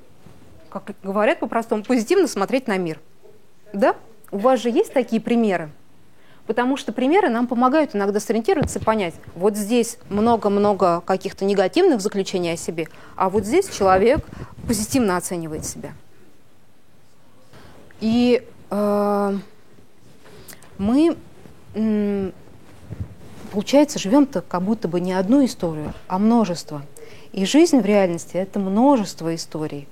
[0.69, 2.99] как говорят по-простому, позитивно смотреть на мир.
[3.73, 3.95] Да?
[4.29, 5.71] У вас же есть такие примеры?
[6.51, 12.51] Потому что примеры нам помогают иногда сориентироваться и понять, вот здесь много-много каких-то негативных заключений
[12.51, 14.19] о себе, а вот здесь человек
[14.67, 15.93] позитивно оценивает себя.
[18.01, 19.37] И э,
[20.77, 21.15] мы,
[23.53, 26.81] получается, живем-то как будто бы не одну историю, а множество.
[27.31, 29.87] И жизнь в реальности– это множество историй.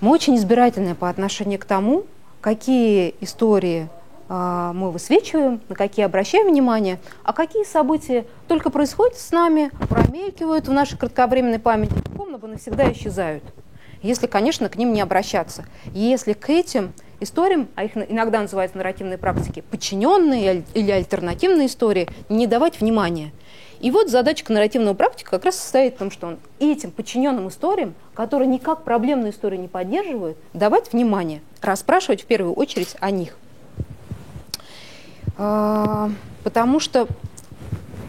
[0.00, 2.06] Мы очень избирательны по отношению к тому,
[2.40, 3.90] какие истории
[4.28, 10.72] мы высвечиваем, на какие обращаем внимание, а какие события только происходят с нами, промелькивают в
[10.72, 13.44] нашей кратковременной памяти, помно бы навсегда исчезают.
[14.02, 15.64] Если, конечно, к ним не обращаться.
[15.92, 22.08] Если к этим историям, а их иногда называют в нарративной практике подчиненные или альтернативные истории,
[22.28, 23.32] не давать внимания.
[23.80, 27.94] И вот задача нарративного практика как раз состоит в том, что он этим подчиненным историям,
[28.14, 33.36] которые никак проблемную историю не поддерживают, давать внимание, расспрашивать в первую очередь о них.
[35.38, 36.10] А,
[36.44, 37.06] потому что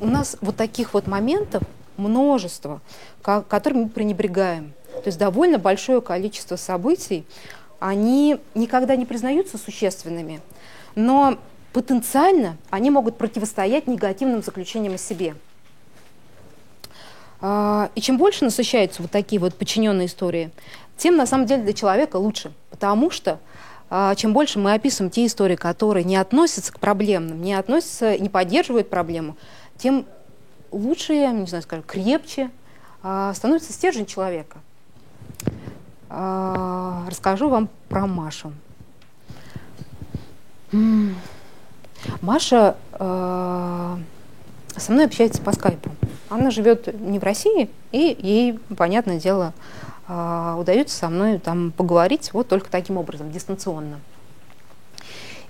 [0.02, 1.63] у нас вот таких вот моментов
[1.98, 2.82] множество,
[3.22, 4.74] которыми мы пренебрегаем.
[4.94, 7.26] То есть довольно большое количество событий,
[7.80, 10.42] они никогда не признаются существенными,
[10.96, 11.38] но
[11.74, 15.36] потенциально они могут противостоять негативным заключениям о себе.
[17.40, 20.50] А, и чем больше насыщаются вот такие вот подчиненные истории,
[20.98, 23.40] тем на самом деле для человека лучше, потому что
[24.15, 28.89] чем больше мы описываем те истории, которые не относятся к проблемным, не относятся, не поддерживают
[28.89, 29.38] проблему,
[29.78, 30.06] тем
[30.71, 32.50] лучше, я не знаю, скажем, крепче
[33.04, 34.58] а, становится стержень человека.
[36.10, 38.52] А, расскажу вам про Машу.
[42.21, 42.76] Маша
[44.78, 45.89] со мной общается по скайпу.
[46.30, 49.54] Она живет не в России, и ей, понятное дело,
[50.08, 54.00] удается со мной там поговорить вот только таким образом, дистанционно.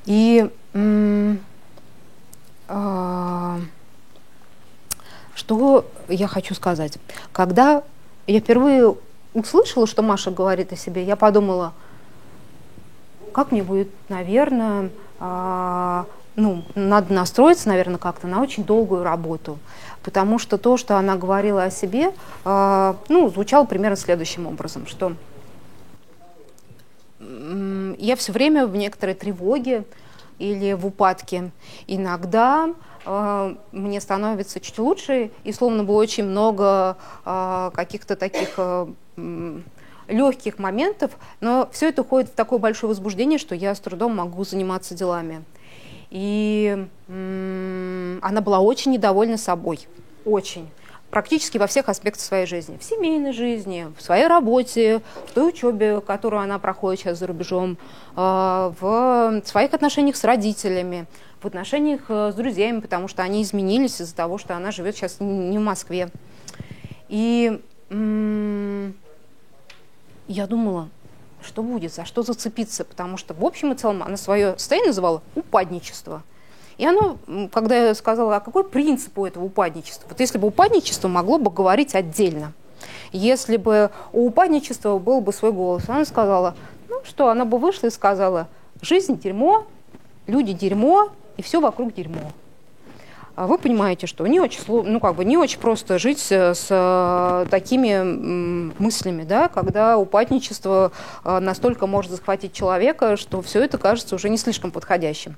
[0.06, 1.36] И э,
[5.36, 6.98] что я хочу сказать?
[7.32, 7.84] Когда
[8.26, 8.96] я впервые
[9.34, 11.74] услышала, что Маша говорит о себе, я подумала,
[13.34, 14.90] как мне будет, наверное,
[15.20, 19.60] а, ну, надо настроиться, наверное, как-то на очень долгую работу.
[20.08, 22.14] Потому что то, что она говорила о себе,
[22.46, 25.12] а, ну, звучало примерно следующим образом, что
[27.20, 29.84] я все время в некоторой тревоге
[30.40, 31.52] или в упадке.
[31.88, 32.70] Иногда
[33.06, 38.58] э, мне становится чуть лучше, и словно бы очень много э, каких-то таких
[40.08, 44.46] легких моментов, но все это уходит в такое большое возбуждение, что я с трудом могу
[44.46, 45.44] заниматься делами.
[46.12, 46.88] И
[48.28, 49.88] она была очень недовольна собой,
[50.26, 50.70] очень
[51.10, 52.78] практически во всех аспектах своей жизни.
[52.78, 57.78] В семейной жизни, в своей работе, в той учебе, которую она проходит сейчас за рубежом,
[58.18, 61.06] а, в своих отношениях с родителями,
[61.42, 65.18] в отношениях э, с друзьями, потому что они изменились из-за того, что она живет сейчас
[65.20, 66.10] не в Москве.
[67.08, 67.62] И
[70.28, 70.90] я думала,
[71.44, 75.22] что будет, за что зацепиться, потому что в общем и целом она свое состояние называла
[75.36, 76.24] упадничество.
[76.78, 77.18] И оно,
[77.52, 80.08] когда я сказала, а какой принцип у этого упадничества?
[80.10, 82.54] Вот если бы упадничество могло бы говорить отдельно,
[83.12, 86.56] если бы у упадничества был бы свой голос, она сказала,
[86.90, 88.48] ну что, она бы вышла и сказала,
[88.82, 89.66] жизнь дерьмо,
[90.28, 92.32] люди дерьмо, и все вокруг дерьмо.
[93.36, 97.46] А вы понимаете, что не очень, ну, как бы не очень просто жить с э,
[97.52, 98.02] такими
[98.80, 100.92] мыслями, да, когда упадничество
[101.24, 105.36] э, настолько может захватить человека, что все это кажется уже не слишком подходящим.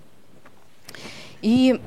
[1.42, 1.80] И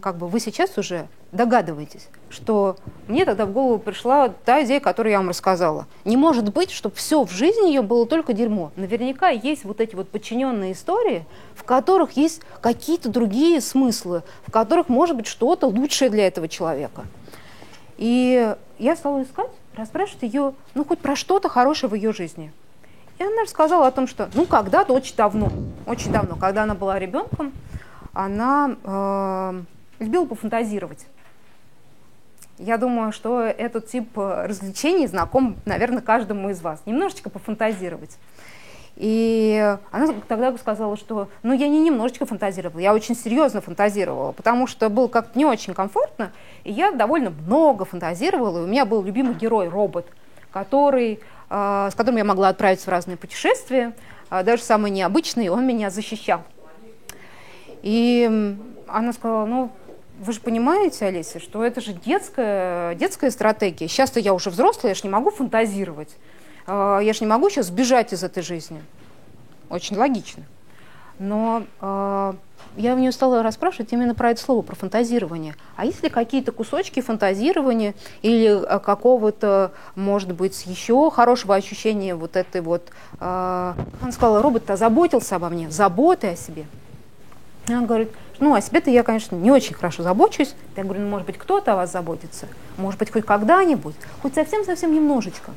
[0.00, 2.76] как бы вы сейчас уже догадываетесь, что
[3.08, 5.86] мне тогда в голову пришла та идея, которую я вам рассказала.
[6.04, 8.70] Не может быть, чтобы все в жизни ее было только дерьмо.
[8.76, 11.24] Наверняка есть вот эти вот подчиненные истории,
[11.54, 17.06] в которых есть какие-то другие смыслы, в которых может быть что-то лучшее для этого человека.
[17.96, 22.52] И я стала искать, расспрашивать ее, ну, хоть про что-то хорошее в ее жизни.
[23.18, 25.50] И она рассказала о том, что, ну, когда-то очень давно,
[25.86, 27.52] очень давно, когда она была ребенком,
[28.12, 29.62] она э,
[29.98, 31.06] любила пофантазировать.
[32.58, 36.82] Я думаю, что этот тип развлечений знаком, наверное, каждому из вас.
[36.86, 38.18] Немножечко пофантазировать.
[38.96, 44.66] И она тогда сказала, что ну я не немножечко фантазировала, я очень серьезно фантазировала, потому
[44.66, 46.30] что было как-то не очень комфортно,
[46.62, 50.06] и я довольно много фантазировала, и у меня был любимый герой, робот,
[50.52, 51.18] который, э,
[51.90, 53.92] с которым я могла отправиться в разные путешествия,
[54.30, 56.42] э, даже самые необычные, он меня защищал.
[57.82, 59.70] И она сказала, ну,
[60.18, 63.88] вы же понимаете, Олеся, что это же детская, детская стратегия.
[63.88, 66.16] Сейчас-то я уже взрослая, я же не могу фантазировать.
[66.66, 68.82] А, я же не могу сейчас сбежать из этой жизни.
[69.68, 70.44] Очень логично.
[71.18, 72.32] Но э,
[72.76, 75.54] я у нее стала расспрашивать именно про это слово, про фантазирование.
[75.76, 82.60] А есть ли какие-то кусочки фантазирования или какого-то, может быть, еще хорошего ощущения вот этой
[82.60, 82.90] вот...
[83.20, 86.66] Э, она сказала, робот-то заботился обо мне, заботы о себе.
[87.68, 90.54] Она говорит, ну, о себе-то я, конечно, не очень хорошо забочусь.
[90.76, 92.48] Я говорю, ну, может быть, кто-то о вас заботится.
[92.76, 95.52] Может быть, хоть когда-нибудь, хоть совсем-совсем немножечко.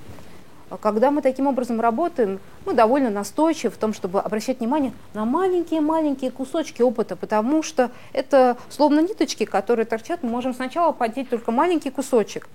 [0.69, 5.23] А когда мы таким образом работаем, мы довольно настойчивы в том, чтобы обращать внимание на
[5.25, 11.51] маленькие-маленькие кусочки опыта, потому что это словно ниточки, которые торчат, мы можем сначала поднять только
[11.51, 12.47] маленький кусочек.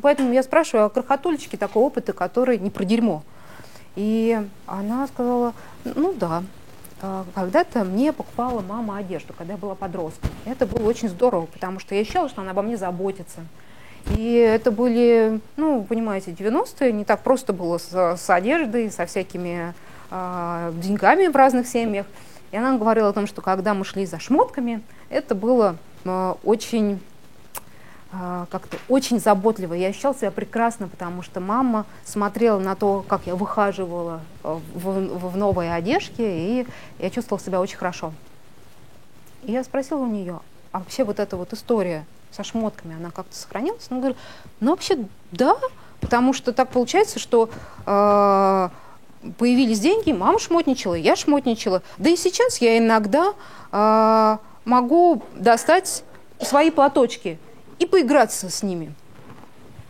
[0.00, 3.22] Поэтому я спрашиваю, а крохотулечки такого опыта, который не про дерьмо?
[3.96, 6.44] И она сказала, ну да,
[7.00, 10.30] а, когда-то мне покупала мама одежду, когда я была подростком.
[10.44, 13.40] Это было очень здорово, потому что я ощущала, что она обо мне заботится.
[14.10, 19.74] И это были, ну, понимаете, 90-е, не так просто было с, с одеждой, со всякими
[20.10, 22.06] э, деньгами в разных семьях.
[22.52, 27.00] И она говорила о том, что когда мы шли за шмотками, это было э, очень
[28.18, 29.74] а, как-то очень заботливо.
[29.74, 35.30] Я ощущала себя прекрасно, потому что мама смотрела на то, как я выхаживала э, в,
[35.30, 36.66] в новой одежке, и
[36.98, 38.12] я чувствовала себя очень хорошо.
[39.42, 40.40] И я спросила у нее,
[40.72, 42.06] а вообще вот эта вот история
[42.36, 43.86] со шмотками, она как-то сохранилась?
[43.90, 44.18] Она говорит,
[44.60, 44.98] ну вообще
[45.32, 45.56] да,
[46.00, 47.48] потому что так получается, что
[47.86, 48.68] э,
[49.38, 51.82] появились деньги, мама шмотничала, я шмотничала.
[51.98, 53.32] Да и сейчас я иногда
[53.72, 56.04] э, могу достать
[56.40, 57.38] свои платочки
[57.78, 58.94] и поиграться с ними.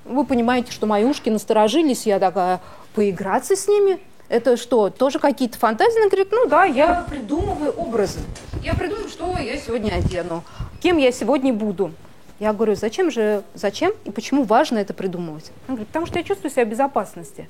[0.04, 2.60] Вы понимаете, что мои ушки насторожились, я такая,
[2.94, 3.98] поиграться с ними?
[4.28, 5.98] Это что, тоже какие-то фантазии?
[5.98, 8.20] Она говорит, ну да, я придумываю образы.
[8.62, 10.44] Я придумаю, что я сегодня одену,
[10.80, 11.92] кем я сегодня буду.
[12.38, 15.50] Я говорю, зачем же, зачем и почему важно это придумывать?
[15.66, 17.48] Она говорит, потому что я чувствую себя в безопасности.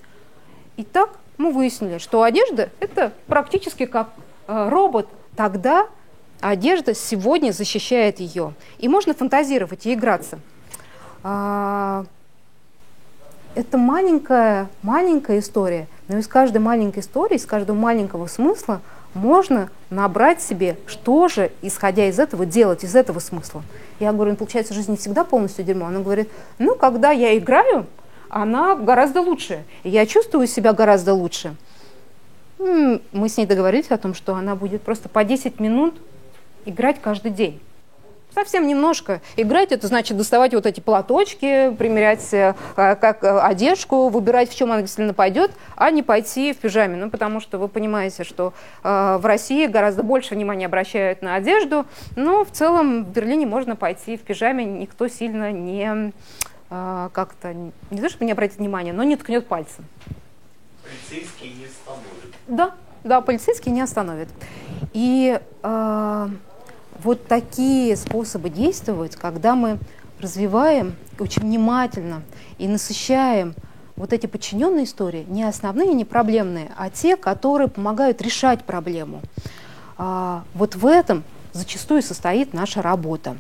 [0.77, 4.11] И так мы выяснили, что одежда– это практически как
[4.47, 5.09] э, робот.
[5.35, 5.89] Тогда
[6.41, 8.55] одежда сегодня защищает ее.
[8.79, 10.39] И можно фантазировать и играться.
[11.23, 12.05] А,
[13.55, 18.81] это маленькая, маленькая история, но из каждой маленькой истории, из каждого маленького смысла
[19.17, 23.63] можно набрать себе, что же, исходя из этого, делать из этого смысла.
[23.99, 25.87] Я говорю, ну, получается, жизнь не всегда полностью дерьмо.
[25.87, 27.87] Она говорит, ну, когда я играю,
[28.29, 29.65] она гораздо лучше.
[29.83, 31.57] Я чувствую себя гораздо лучше.
[32.59, 35.95] Мы с ней договорились о том, что она будет просто по 10 минут
[36.65, 37.61] играть каждый день.
[38.37, 39.23] Совсем немножко.
[39.39, 44.71] Играть это значит доставать вот эти платочки, примерять э, как э, одежку, выбирать, в чем
[44.73, 46.97] она действительно пойдет, а не пойти в пижаме.
[46.97, 48.53] Ну, потому что вы понимаете, что
[48.85, 53.75] э, в России гораздо больше внимания обращают на одежду, но в целом в Берлине можно
[53.75, 56.13] пойти в пижаме, никто сильно не
[56.69, 59.87] как-то, не то чтобы не обратит внимания, но не ткнет пальцем.
[60.83, 62.35] Полицейский не остановит.
[62.49, 64.29] Да, да, полицейский не остановит.
[64.93, 66.29] И э,
[67.07, 69.79] вот такие способы действовать, когда мы
[70.19, 72.23] развиваем очень внимательно
[72.59, 73.55] и насыщаем
[73.95, 79.23] вот эти подчиненные истории, не основные, не проблемные, а те, которые помогают решать проблему.
[79.97, 83.37] А, вот в этом зачастую состоит наша работа.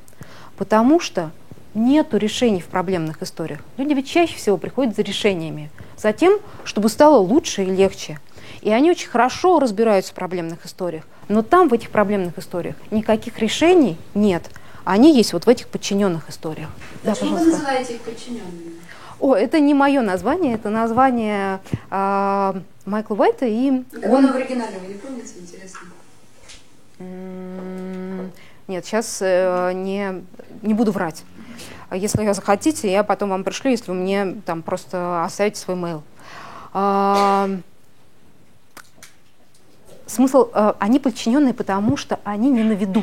[0.56, 1.32] Потому что
[1.74, 3.58] нет решений в проблемных историях.
[3.78, 8.20] Люди ведь чаще всего приходят за решениями, за тем, чтобы стало лучше и легче.
[8.66, 11.04] И они очень хорошо разбираются в проблемных историях.
[11.28, 14.50] Но там, в этих проблемных историях, никаких решений нет.
[14.84, 16.68] Они есть вот в этих подчиненных историях.
[17.04, 18.72] Почему да, вы называете их подчиненными?
[19.20, 21.60] О, это не мое название, это название
[21.92, 22.54] э,
[22.86, 23.46] Майкла Уайта.
[23.46, 24.32] И как он...
[24.32, 25.80] в оригинале, вы не помните, интересно?
[28.66, 30.24] Нет, сейчас э, не,
[30.62, 31.22] не буду врать.
[31.92, 36.02] Если вы захотите, я потом вам пришлю, если вы мне там просто оставите свой mail.
[36.72, 37.48] А,
[40.06, 43.02] смысл, э, они подчиненные, потому что они не на виду.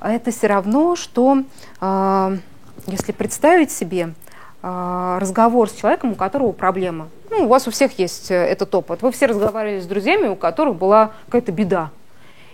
[0.00, 1.42] Это все равно, что
[1.80, 2.38] э,
[2.86, 4.14] если представить себе
[4.62, 7.08] э, разговор с человеком, у которого проблема.
[7.30, 9.02] Ну, у вас у всех есть этот опыт.
[9.02, 11.90] Вы все разговаривали с друзьями, у которых была какая-то беда.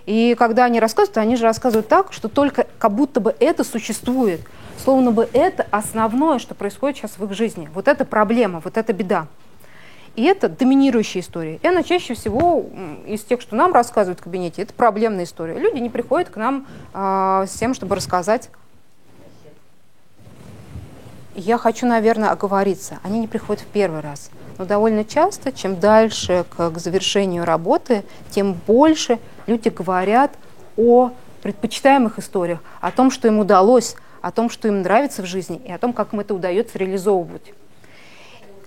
[0.07, 4.41] И когда они рассказывают, они же рассказывают так, что только как будто бы это существует.
[4.83, 7.71] Словно бы это основное, что происходит сейчас в их жизни.
[7.73, 9.29] Вот это проблема, вот эта беда.
[10.17, 11.59] И это доминирующая история.
[11.61, 12.67] И она чаще всего
[13.07, 15.59] из тех, что нам рассказывают в кабинете, это проблемная история.
[15.59, 18.51] Люди не приходят к нам э, с тем, чтобы рассказать.
[21.35, 23.01] Я хочу, наверное, оговориться.
[23.03, 24.31] Они не приходят в первый раз.
[24.57, 30.31] Но довольно часто, чем дальше к, к завершению работы, тем больше люди говорят
[30.77, 31.11] о
[31.43, 35.73] предпочитаемых историях, о том, что им удалось, о том, что им нравится в жизни, и
[35.73, 37.53] о том, как им это удается реализовывать.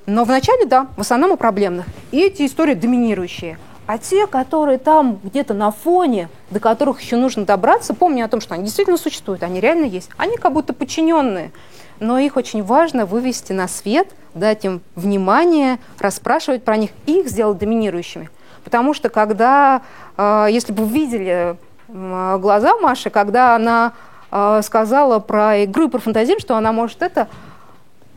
[0.08, 1.86] Но вначале, да, в основном у проблемных.
[2.12, 3.60] И эти истории доминирующие.
[3.88, 8.40] А те, которые там где-то на фоне, до которых еще нужно добраться, помни о том,
[8.40, 10.10] что они действительно существуют, они реально есть.
[10.16, 11.52] Они как будто подчиненные.
[12.00, 17.28] Но их очень важно вывести на свет, дать им внимание, расспрашивать про них и их
[17.28, 18.30] сделать доминирующими.
[18.64, 19.82] Потому что когда,
[20.18, 21.58] э, если бы вы видели
[21.90, 23.92] глаза Маши, когда она
[24.32, 27.28] э, сказала про игру и про фантазию, что она может это,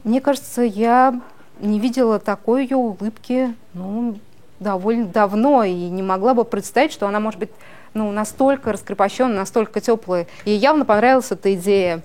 [0.04, 1.20] мне кажется, я
[1.60, 4.18] не видела такой ее улыбки ну,
[4.58, 7.50] довольно давно и не могла бы представить, что она может быть
[7.94, 10.26] ну, настолько раскрепощенная, настолько теплая.
[10.44, 12.02] Ей явно понравилась эта идея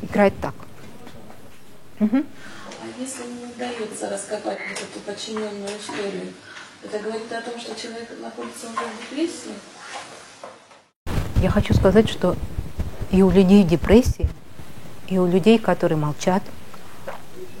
[0.00, 0.54] играть так.
[2.00, 2.16] Угу.
[2.16, 6.32] А если не удается раскопать вот эту подчиненную историю,
[6.84, 9.52] это говорит о том, что человек находится уже в депрессии?
[11.42, 12.36] Я хочу сказать, что
[13.10, 14.28] и у людей депрессии,
[15.08, 16.42] и у людей, которые молчат,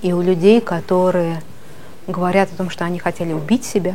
[0.02, 1.42] и у людей, которые
[2.06, 3.94] говорят о том, что они хотели убить себя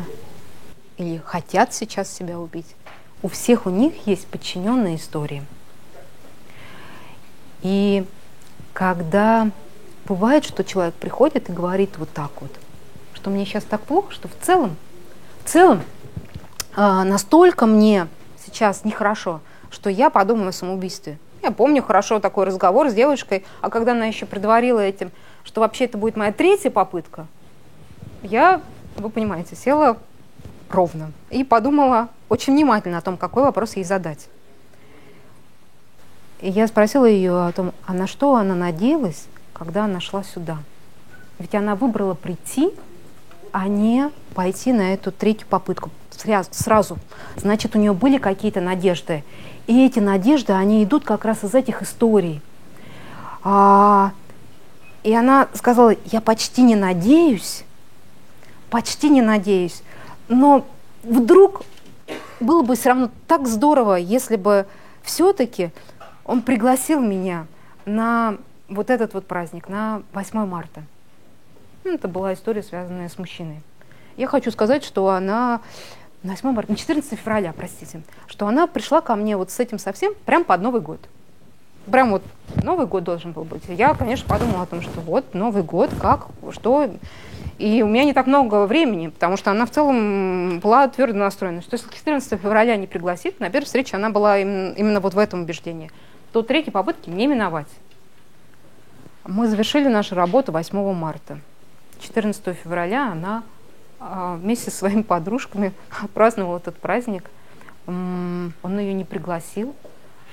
[0.98, 2.76] или хотят сейчас себя убить,
[3.22, 5.44] у всех у них есть подчиненные истории.
[7.62, 8.06] И
[8.74, 9.52] когда
[10.06, 12.52] бывает, что человек приходит и говорит вот так вот,
[13.14, 14.78] что мне сейчас так плохо, что в целом,
[15.44, 15.82] в целом
[16.76, 18.08] э, настолько мне
[18.46, 21.18] сейчас нехорошо, что я подумала о самоубийстве.
[21.44, 25.12] Я помню хорошо такой разговор с девушкой, а когда она еще предварила этим,
[25.48, 27.26] что вообще это будет моя третья попытка,
[28.22, 28.62] я,
[28.98, 29.98] вы понимаете, села
[30.70, 34.28] ровно и подумала очень внимательно о том, какой вопрос ей задать.
[36.42, 40.58] И я спросила ее о том, а на что она надеялась, когда она шла сюда.
[41.40, 42.72] Ведь она выбрала прийти,
[43.52, 45.90] а не пойти на эту третью попытку
[46.52, 46.98] сразу.
[47.38, 49.24] Значит, у нее были какие-то надежды.
[49.68, 52.42] И эти надежды, они идут как раз из этих историй.
[53.44, 54.12] А,
[55.08, 57.64] и она сказала, я почти не надеюсь,
[58.70, 59.82] почти не надеюсь,
[60.28, 60.66] но
[61.02, 61.62] вдруг
[62.42, 64.66] было бы все равно так здорово, если бы
[65.04, 65.72] все-таки
[66.26, 67.48] он пригласил меня
[67.86, 68.36] на
[68.68, 70.84] вот этот вот праздник, на 8 марта.
[71.86, 73.62] Ну, это была история, связанная с мужчиной.
[74.18, 75.62] Я хочу сказать, что она
[76.22, 79.80] на 8 марта, на 14 февраля, простите, что она пришла ко мне вот с этим
[79.80, 81.00] совсем прям под Новый год
[81.92, 82.24] прям вот
[82.64, 83.64] Новый год должен был быть.
[83.68, 86.90] Я, конечно, подумала о том, что вот Новый год, как, что.
[87.58, 91.62] И у меня не так много времени, потому что она в целом была твердо настроена,
[91.62, 95.18] что если 14 февраля не пригласит, на первой встрече она была именно, именно вот в
[95.18, 95.90] этом убеждении,
[96.32, 97.68] то третьей попытки не миновать.
[99.26, 101.40] Мы завершили нашу работу 8 марта.
[102.00, 103.44] 14 февраля она
[104.00, 105.74] а, вместе со своими подружками
[106.14, 107.30] праздновала этот праздник.
[107.88, 109.74] Он ее не пригласил,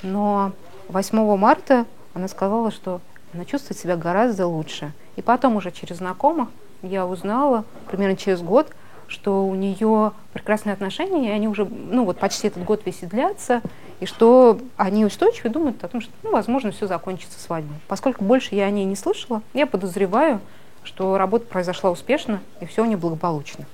[0.03, 0.53] но
[0.95, 3.01] 8 марта она сказала, что
[3.35, 4.93] она чувствует себя гораздо лучше.
[5.17, 6.49] И потом уже через знакомых
[6.83, 8.71] я узнала, примерно через год,
[9.09, 13.07] что у нее прекрасные отношения, и они уже, ну вот почти этот год весь и
[13.07, 13.61] длятся,
[13.99, 17.77] и что они устойчивы думают о том, что, ну, возможно, все закончится свадьбой.
[17.89, 20.41] Поскольку больше я о ней не слышала, я подозреваю,
[20.85, 23.67] что работа произошла успешно, и все у нее благополучно.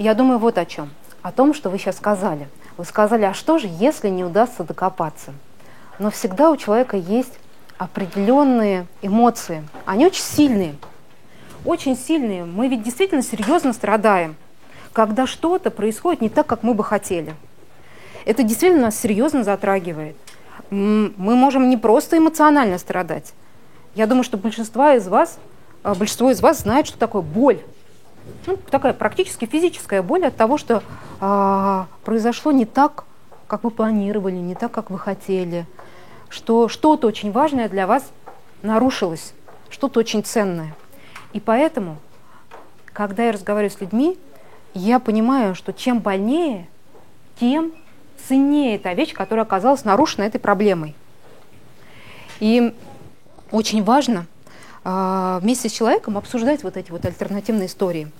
[0.00, 0.88] Я думаю вот о чем.
[1.20, 2.48] О том, что вы сейчас сказали.
[2.78, 5.34] Вы сказали, а что же, если не удастся докопаться?
[5.98, 7.34] Но всегда у человека есть
[7.76, 9.62] определенные эмоции.
[9.84, 10.74] Они очень сильные.
[11.66, 12.46] Очень сильные.
[12.46, 14.36] Мы ведь действительно серьезно страдаем,
[14.94, 17.34] когда что-то происходит не так, как мы бы хотели.
[18.24, 20.16] Это действительно нас серьезно затрагивает.
[20.70, 23.34] Мы можем не просто эмоционально страдать.
[23.94, 25.38] Я думаю, что большинство из вас
[25.82, 27.60] а, большинство из вас знает, что такое боль.
[28.46, 30.82] Ну, такая практически физическая боль от того, что
[31.20, 33.04] а, произошло не так,
[33.46, 35.66] как вы планировали, не так, как вы хотели,
[36.28, 38.10] что что-то очень важное для вас
[38.62, 39.34] нарушилось,
[39.68, 40.74] что-то очень ценное.
[41.32, 41.96] И поэтому,
[42.92, 44.18] когда я разговариваю с людьми,
[44.74, 46.68] я понимаю, что чем больнее,
[47.38, 47.72] тем
[48.28, 50.94] ценнее та вещь, которая оказалась нарушена этой проблемой.
[52.38, 52.74] И
[53.50, 54.26] очень важно
[54.84, 58.10] вместе с человеком обсуждать вот эти вот альтернативные истории.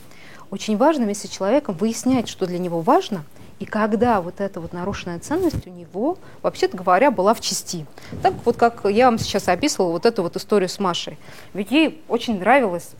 [0.50, 3.24] Очень важно вместе с человеком выяснять, что для него важно,
[3.60, 7.86] и когда вот эта вот нарушенная ценность у него, вообще-то говоря, была в части.
[8.22, 11.18] Так вот, как я вам сейчас описывала вот эту вот историю с Машей.
[11.52, 12.90] Ведь ей очень нравилось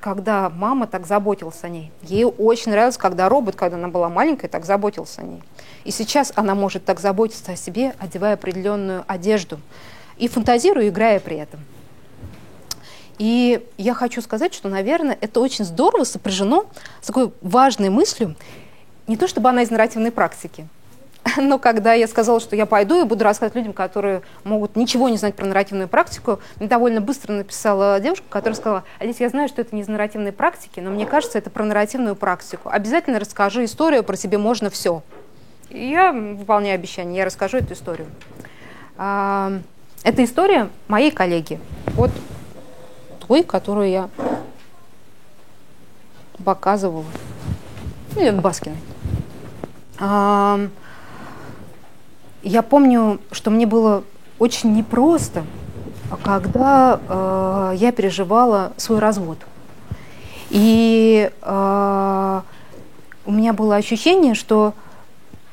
[0.00, 1.92] когда мама так заботилась о ней.
[2.00, 5.42] Ей очень нравилось, когда робот, когда она была маленькая, так заботился о ней.
[5.84, 9.60] И сейчас она может так заботиться о себе, одевая определенную одежду
[10.16, 11.60] и фантазируя, играя при этом.
[13.20, 16.64] И я хочу сказать, что, наверное, это очень здорово сопряжено
[17.02, 18.34] с такой важной мыслью,
[19.06, 20.66] не то чтобы она из нарративной практики,
[21.36, 25.18] но когда я сказала, что я пойду и буду рассказывать людям, которые могут ничего не
[25.18, 29.60] знать про нарративную практику, мне довольно быстро написала девушка, которая сказала, Алис, я знаю, что
[29.60, 32.70] это не из нарративной практики, но мне кажется, это про нарративную практику.
[32.70, 35.02] Обязательно расскажи историю, про себе можно все.
[35.68, 38.06] И я выполняю обещание, я расскажу эту историю.
[38.96, 39.52] А,
[40.04, 42.10] это история моей коллеги, вот
[43.30, 44.08] той, которую я
[46.44, 47.04] показывала,
[48.16, 48.76] или Баскиной.
[50.00, 50.68] Я
[52.68, 54.02] помню, что мне было
[54.40, 55.44] очень непросто,
[56.24, 59.38] когда э, я переживала свой развод.
[60.48, 62.40] И э,
[63.26, 64.74] у меня было ощущение, что,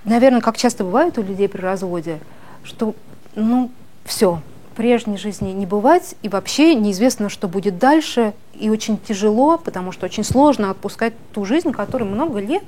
[0.03, 2.17] наверное, как часто бывает у людей при разводе,
[2.63, 2.95] что,
[3.35, 3.69] ну,
[4.03, 4.41] все,
[4.77, 10.05] прежней жизни не бывать, и вообще неизвестно, что будет дальше, и очень тяжело, потому что
[10.05, 12.63] очень сложно отпускать ту жизнь, которой много лет,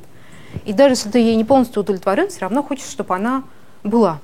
[0.66, 3.44] и даже если ты ей не полностью удовлетворен, все равно хочется, чтобы она
[3.84, 4.20] была.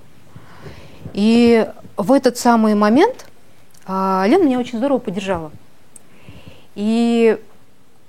[1.13, 3.27] И в этот самый момент
[3.85, 5.51] а, Лена меня очень здорово поддержала.
[6.73, 7.37] И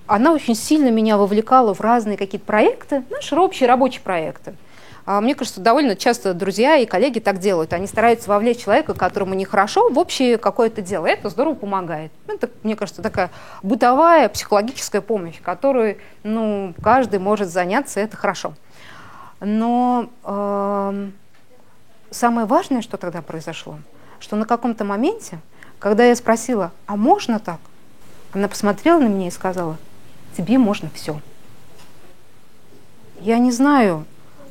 [0.06, 4.54] она очень сильно меня вовлекала в разные какие-то проекты, наши общие рабочие проекты.
[5.07, 7.72] А, мне кажется, довольно часто друзья и коллеги так делают.
[7.72, 11.07] Они стараются вовлечь человека, которому нехорошо, в общее какое-то дело.
[11.07, 12.11] Это здорово помогает.
[12.26, 13.30] Это, мне кажется, такая
[13.62, 18.54] бытовая психологическая помощь, которую ну, каждый может заняться, это хорошо.
[19.38, 21.11] Но э,
[22.11, 23.78] самое важное, что тогда произошло,
[24.18, 25.38] что на каком-то моменте,
[25.78, 27.61] когда я спросила, а можно так?
[28.32, 29.76] Она посмотрела на меня и сказала,
[30.36, 31.20] тебе можно все.
[33.20, 34.04] Я не знаю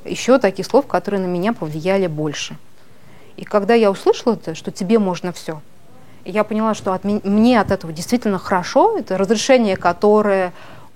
[0.05, 2.57] еще таких слов, которые на меня повлияли больше.
[3.37, 5.61] И когда я услышала это, что тебе можно все,
[6.23, 10.53] я поняла, что от, мне от этого действительно хорошо, это разрешение, которое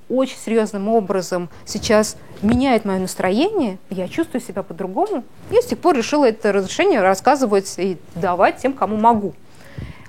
[0.10, 5.24] очень серьезным образом сейчас меняет мое настроение, я чувствую себя по-другому.
[5.52, 9.34] Я с тех пор решила это разрешение рассказывать и давать тем, кому могу.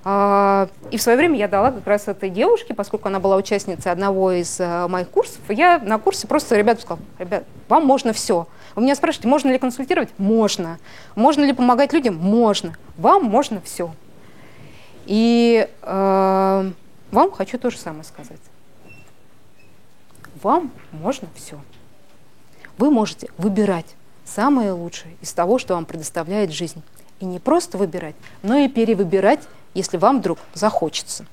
[0.03, 3.93] А, и в свое время я дала как раз этой девушке, поскольку она была участницей
[3.93, 5.41] одного из э, моих курсов.
[5.49, 8.47] Я на курсе просто ребятам сказала, ребят, вам можно все.
[8.75, 10.11] Вы меня спрашиваете, можно ли консультировать?
[10.19, 10.79] Можно.
[11.15, 12.17] Можно ли помогать людям?
[12.17, 12.77] Можно.
[12.97, 13.95] Вам можно все.
[15.07, 16.73] И э,
[17.11, 18.41] вам хочу то же самое сказать
[20.43, 21.59] вам можно все.
[22.79, 23.87] Вы можете выбирать
[24.25, 26.83] самое лучшее из того, что вам предоставляет жизнь.
[27.21, 29.41] И не просто выбирать, но и перевыбирать,
[29.75, 31.27] если вам вдруг захочется.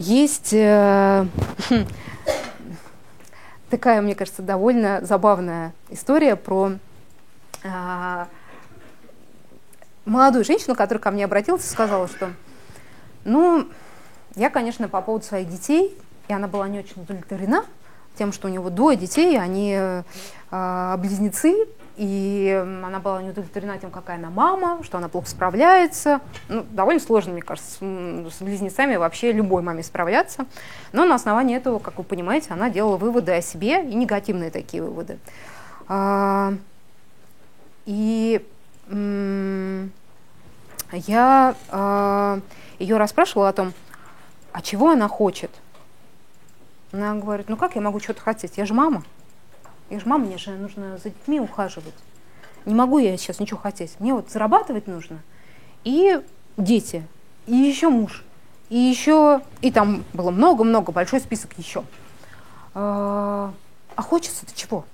[0.00, 1.26] Есть э,
[3.76, 6.74] такая, мне кажется, довольно забавная история про
[7.64, 8.24] э,
[10.04, 12.30] молодую женщину, которая ко мне обратилась и сказала, что,
[13.24, 13.68] ну,
[14.36, 15.98] я, конечно, по поводу своих детей,
[16.28, 17.64] и она была не очень удовлетворена,
[18.16, 21.66] тем, что у него двое детей, они э, близнецы,
[21.96, 26.20] и она была не удовлетворена тем, какая она мама, что она плохо справляется.
[26.48, 30.46] Ну, довольно сложно, мне кажется, с, близнецами вообще любой маме справляться.
[30.92, 34.82] Но на основании этого, как вы понимаете, она делала выводы о себе и негативные такие
[34.82, 35.18] выводы.
[35.88, 36.54] А,
[37.86, 38.44] и
[40.92, 42.40] я а,
[42.78, 43.72] ее расспрашивала о том,
[44.52, 45.50] а чего она хочет–
[46.94, 48.56] она говорит, ну как я могу что-то хотеть?
[48.56, 49.02] Я же мама.
[49.90, 51.94] Я же мама, мне же нужно за детьми ухаживать.
[52.64, 53.98] Не могу я сейчас ничего хотеть.
[54.00, 55.18] Мне вот зарабатывать нужно.
[55.84, 56.20] И
[56.56, 57.06] дети,
[57.46, 58.24] и еще муж,
[58.70, 61.84] и еще, и там было много-много, большой список еще.
[62.72, 63.52] А,
[63.94, 64.84] а хочется-то чего?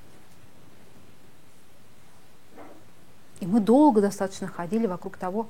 [3.39, 5.49] И мы долго достаточно ходили вокруг того,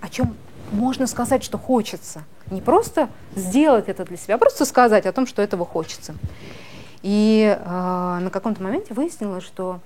[0.00, 0.36] о чем
[0.72, 2.24] можно сказать, что хочется.
[2.50, 6.14] Не просто сделать это для себя, а просто сказать о том, что этого хочется.
[7.02, 9.80] И э, на каком-то моменте выяснилось, что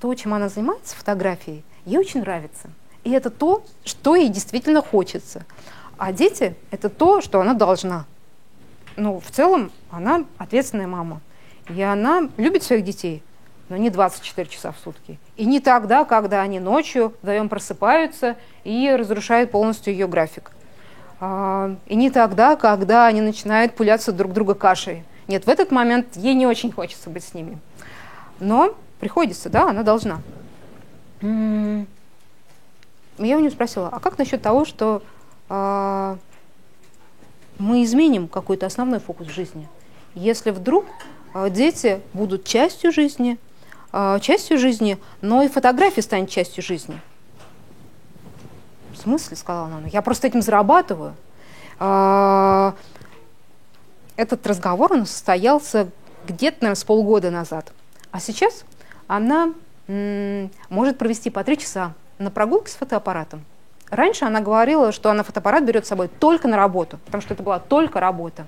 [0.00, 2.70] то, чем она занимается, фотографией, ей очень нравится.
[3.04, 5.44] И это то, что ей действительно хочется.
[5.96, 8.04] А дети— это то, что она должна.
[8.96, 11.20] Ну, в целом, она ответственная мама.
[11.68, 13.22] И она любит своих детей,
[13.68, 15.18] но не 24 часа в сутки.
[15.36, 20.50] И не тогда, когда они ночью вдвоем просыпаются и разрушают полностью ее график.
[21.20, 25.04] А, и не тогда, когда они начинают пуляться друг друга кашей.
[25.32, 27.58] Нет, в этот момент ей не очень хочется быть с ними.
[28.38, 30.20] Но приходится, да, она должна.
[31.22, 31.86] Я
[33.16, 35.02] у нее спросила, а как насчет того, что
[35.48, 36.18] а,
[37.58, 39.70] мы изменим какой-то основной фокус жизни?
[40.14, 40.84] Если вдруг
[41.32, 43.38] а, дети будут частью жизни,
[43.90, 47.00] а, частью жизни, но и фотография станет частью жизни.
[48.92, 51.14] В смысле, сказала она, я просто этим зарабатываю.
[51.78, 52.74] А,
[54.22, 55.88] этот разговор он состоялся
[56.26, 57.72] где-то, наверное, с полгода назад.
[58.10, 58.64] А сейчас
[59.06, 59.52] она
[59.88, 63.44] может провести по три часа на прогулке с фотоаппаратом.
[63.90, 67.42] Раньше она говорила, что она фотоаппарат берет с собой только на работу, потому что это
[67.42, 68.46] была только работа.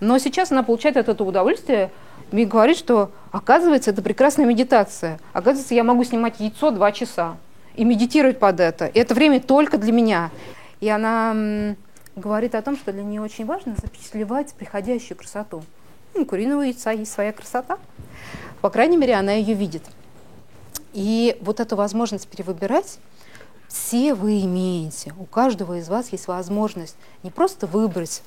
[0.00, 1.90] Но сейчас она получает от этого удовольствие
[2.32, 5.20] и говорит, что оказывается это прекрасная медитация.
[5.32, 7.36] Оказывается, я могу снимать яйцо два часа
[7.76, 8.86] и медитировать под это.
[8.86, 10.30] И это время только для меня.
[10.80, 11.76] И она
[12.16, 15.62] говорит о том, что для нее очень важно запечатлевать приходящую красоту.
[16.14, 17.78] У куриного яйца есть своя красота.
[18.62, 19.82] По крайней мере, она ее видит.
[20.94, 22.98] И вот эту возможность перевыбирать
[23.68, 25.12] все вы имеете.
[25.18, 28.22] У каждого из вас есть возможность не просто выбрать,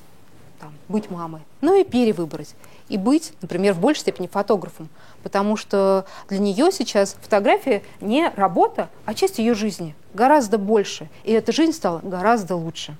[0.60, 2.54] там, быть мамой, но и перевыбрать.
[2.88, 4.88] И быть, например, в большей степени фотографом.
[5.24, 9.96] Потому что для нее сейчас фотография не работа, а часть ее жизни.
[10.14, 11.08] Гораздо больше.
[11.24, 12.96] И эта жизнь стала гораздо лучше.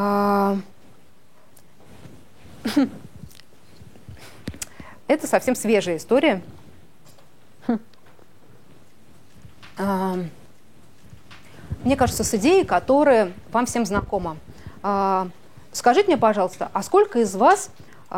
[0.00, 0.56] А,
[5.08, 6.40] это совсем свежая история.
[9.76, 10.14] А,
[11.82, 14.36] мне кажется, с идеей, которая вам всем знакома.
[14.84, 15.26] А,
[15.72, 17.70] скажите мне, пожалуйста, а сколько из вас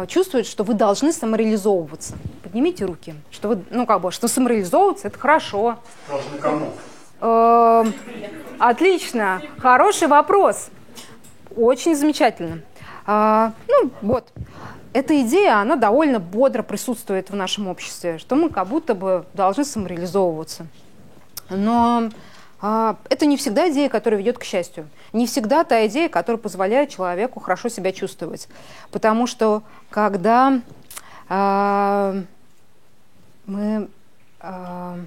[0.06, 2.14] чувствует, что вы должны самореализовываться?
[2.42, 3.14] Поднимите руки.
[3.30, 5.78] Что вы, ну как бы, что самореализовываться– это хорошо.
[6.08, 7.94] Должны кому?
[8.58, 10.68] Отлично, хороший вопрос.
[11.56, 12.60] Очень замечательно.
[13.06, 14.28] А, ну вот,
[14.92, 19.64] эта идея, она довольно бодро присутствует в нашем обществе, что мы как будто бы должны
[19.64, 20.66] самореализовываться.
[21.48, 22.10] Но
[22.60, 24.88] а, это не всегда идея, которая ведет к счастью.
[25.12, 28.48] Не всегда та идея, которая позволяет человеку хорошо себя чувствовать.
[28.90, 30.60] Потому что когда
[31.28, 32.16] а,
[33.46, 33.88] мы
[34.40, 34.98] а,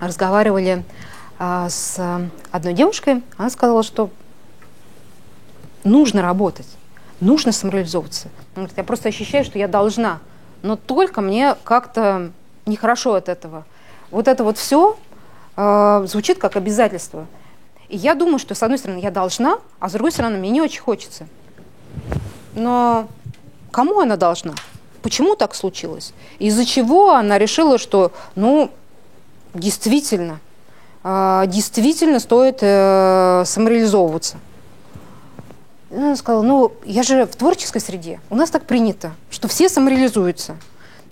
[0.00, 0.84] разговаривали
[1.38, 4.10] а, с одной девушкой, она сказала, что
[5.84, 6.68] нужно работать,
[7.20, 8.28] нужно самореализовываться.
[8.56, 10.20] Он говорит, я просто ощущаю, что я должна,
[10.62, 12.30] но только мне как-то
[12.66, 13.64] нехорошо от этого.
[14.10, 14.96] Вот это вот все
[15.56, 17.26] э, звучит как обязательство.
[17.88, 20.60] И я думаю, что с одной стороны я должна, а с другой стороны мне не
[20.60, 21.26] очень хочется.
[22.54, 23.08] Но
[23.70, 24.54] кому она должна?
[25.02, 26.12] Почему так случилось?
[26.38, 28.70] Из-за чего она решила, что, ну,
[29.52, 30.38] действительно,
[31.02, 34.38] э, действительно стоит э, самореализовываться?
[35.94, 38.20] Она сказала, ну, я же в творческой среде.
[38.30, 40.56] У нас так принято, что все самореализуются.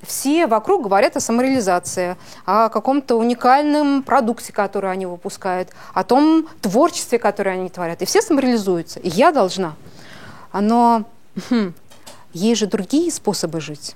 [0.03, 2.17] Все вокруг говорят о самореализации,
[2.47, 8.01] о каком-то уникальном продукте, который они выпускают, о том творчестве, которое они творят.
[8.01, 8.99] И все самореализуются.
[9.01, 9.75] И я должна.
[10.55, 11.05] Но
[11.51, 11.75] хм,
[12.33, 13.95] есть же другие способы жить.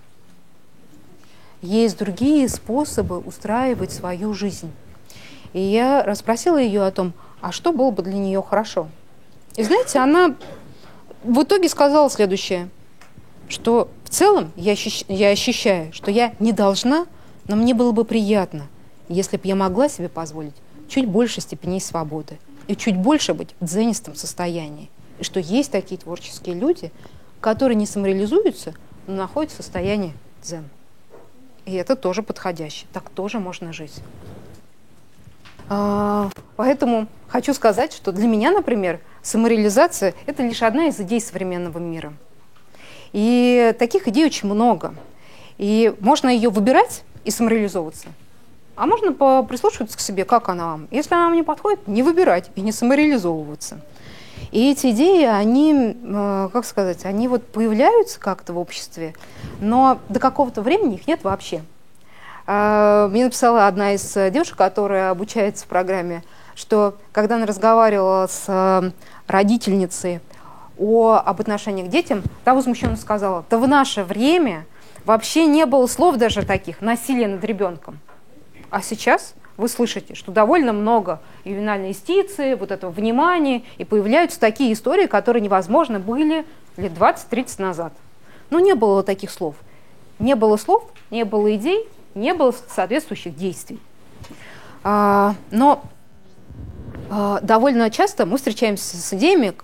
[1.62, 4.70] Есть другие способы устраивать свою жизнь.
[5.54, 8.88] И я расспросила ее о том, а что было бы для нее хорошо.
[9.56, 10.34] И знаете, она
[11.24, 12.68] в итоге сказала следующее,
[13.48, 17.06] что в целом я, ощущ, я ощущаю, что я не должна,
[17.48, 18.66] но мне было бы приятно,
[19.08, 20.54] если бы я могла себе позволить
[20.88, 24.90] чуть больше степеней свободы и чуть больше быть в дзенистом состоянии.
[25.18, 26.92] И что есть такие творческие люди,
[27.40, 28.74] которые не самореализуются,
[29.06, 30.68] но находятся в состоянии дзен.
[31.64, 32.86] И это тоже подходяще.
[32.92, 33.94] Так тоже можно жить.
[35.68, 41.78] А, поэтому хочу сказать, что для меня, например, самореализация– это лишь одна из идей современного
[41.78, 42.12] мира.
[43.12, 44.94] И таких идей очень много.
[45.58, 48.08] И можно ее выбирать и самореализовываться.
[48.76, 49.12] А можно
[49.44, 50.88] прислушиваться к себе, как она вам.
[50.90, 53.80] Если она вам не подходит, не выбирать и не самореализовываться.
[54.50, 59.14] И эти идеи, они, э, как сказать, они вот появляются как-то в обществе,
[59.60, 61.62] но до какого-то времени их нет вообще.
[62.46, 66.22] А, мне написала одна из девушек, которая обучается в программе
[66.54, 68.92] что когда она разговаривала с
[69.26, 70.20] родительницей
[70.78, 74.66] о, об отношениях к детям, та возмущенно сказала, да в наше время
[75.04, 77.98] вообще не было слов даже таких, насилие над ребенком.
[78.70, 84.72] А сейчас вы слышите, что довольно много ювенальной юстиции, вот этого внимания, и появляются такие
[84.72, 86.44] истории, которые невозможно были
[86.76, 87.92] лет 20-30 назад.
[88.50, 89.54] Но не было таких слов.
[90.18, 93.80] Не было слов, не было идей, не было соответствующих действий.
[94.82, 95.82] А, но
[97.42, 99.54] довольно часто мы встречаемся с идеями,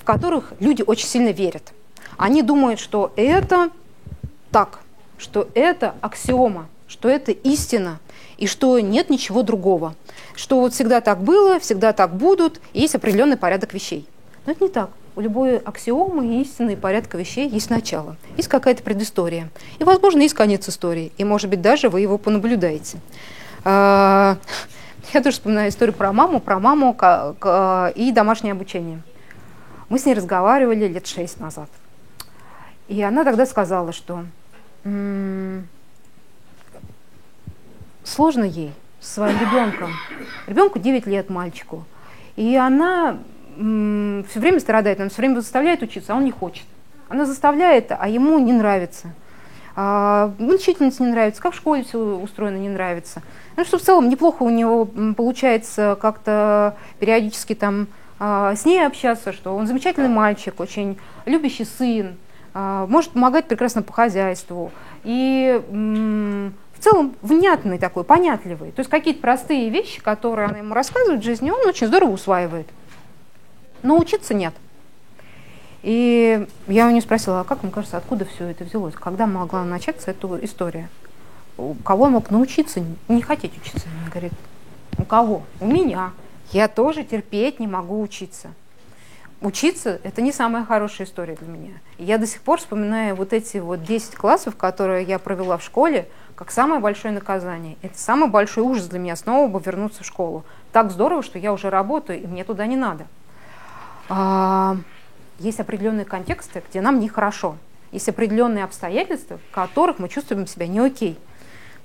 [0.00, 1.72] в которых люди очень сильно верят.
[2.16, 3.70] Они думают, что это
[4.50, 4.80] так,
[5.18, 7.98] что это аксиома, что это истина,
[8.36, 9.94] и что нет ничего другого.
[10.34, 14.06] Что вот всегда так было, всегда так будут, и есть определенный порядок вещей.
[14.46, 14.90] Но это не так.
[15.16, 19.48] У любой аксиомы истины и порядка вещей есть начало, есть какая-то предыстория.
[19.78, 21.12] И, возможно, есть конец истории.
[21.18, 22.98] И, может быть, даже вы его понаблюдаете.
[25.12, 26.96] Я тоже вспоминаю историю про маму, про маму
[27.94, 29.02] и домашнее обучение.
[29.88, 31.68] Мы с ней разговаривали лет шесть назад.
[32.88, 34.24] И она тогда сказала, что
[38.02, 39.92] сложно ей с своим ребенком.
[40.46, 41.84] Ребенку 9 лет, мальчику.
[42.36, 43.18] И она
[43.56, 46.66] все время страдает, она все время заставляет учиться, а он не хочет.
[47.08, 49.12] Она заставляет, а ему не нравится.
[49.76, 53.22] А, учительница не нравится, как в школе все устроено не нравится.
[53.56, 59.32] Ну, что в целом неплохо у него получается как-то периодически там а, с ней общаться,
[59.32, 62.16] что он замечательный мальчик, очень любящий сын,
[62.52, 64.70] а, может помогать прекрасно по хозяйству.
[65.02, 65.60] И
[66.84, 68.70] целом внятный такой, понятливый.
[68.70, 72.68] То есть какие-то простые вещи, которые она ему рассказывает в жизни, он очень здорово усваивает.
[73.82, 74.54] Но учиться нет.
[75.84, 78.94] И я у нее спросила, а как мне кажется, откуда все это взялось?
[78.94, 80.88] Когда могла начаться эта история?
[81.58, 83.86] У кого мог научиться не хотеть учиться?
[84.00, 84.32] Она говорит,
[84.96, 85.42] у кого?
[85.60, 86.12] У меня.
[86.52, 88.54] Я тоже терпеть не могу учиться.
[89.42, 91.74] Учиться– это не самая хорошая история для меня.
[91.98, 96.08] Я до сих пор вспоминаю вот эти вот 10 классов, которые я провела в школе,
[96.34, 97.76] как самое большое наказание.
[97.82, 100.44] Это самый большой ужас для меня снова бы вернуться в школу.
[100.72, 103.06] Так здорово, что я уже работаю, и мне туда не надо.
[105.38, 107.56] Есть определенные контексты, где нам нехорошо.
[107.92, 111.18] Есть определенные обстоятельства, в которых мы чувствуем себя не окей.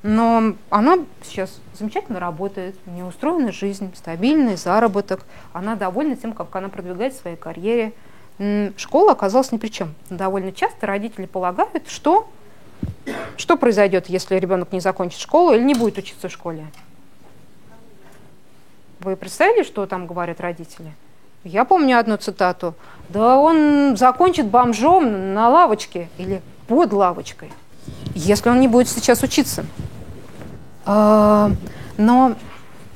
[0.02, 6.56] Но она сейчас замечательно работает, у нее устроена жизнь, стабильный заработок, она довольна тем, как
[6.56, 7.92] она продвигает в своей карьере.
[8.78, 9.94] Школа оказалась ни при чем.
[10.10, 12.30] Довольно часто родители полагают, что
[13.36, 16.68] что произойдет, если ребенок не закончит школу или не будет учиться в школе?
[19.02, 20.94] Вы представили, что там говорят родители?
[21.44, 22.76] Я помню одну цитату.
[23.10, 27.52] Да он закончит бомжом на лавочке или под лавочкой,
[28.14, 29.66] если он не будет сейчас учиться.
[30.86, 31.52] А,
[31.98, 32.36] но,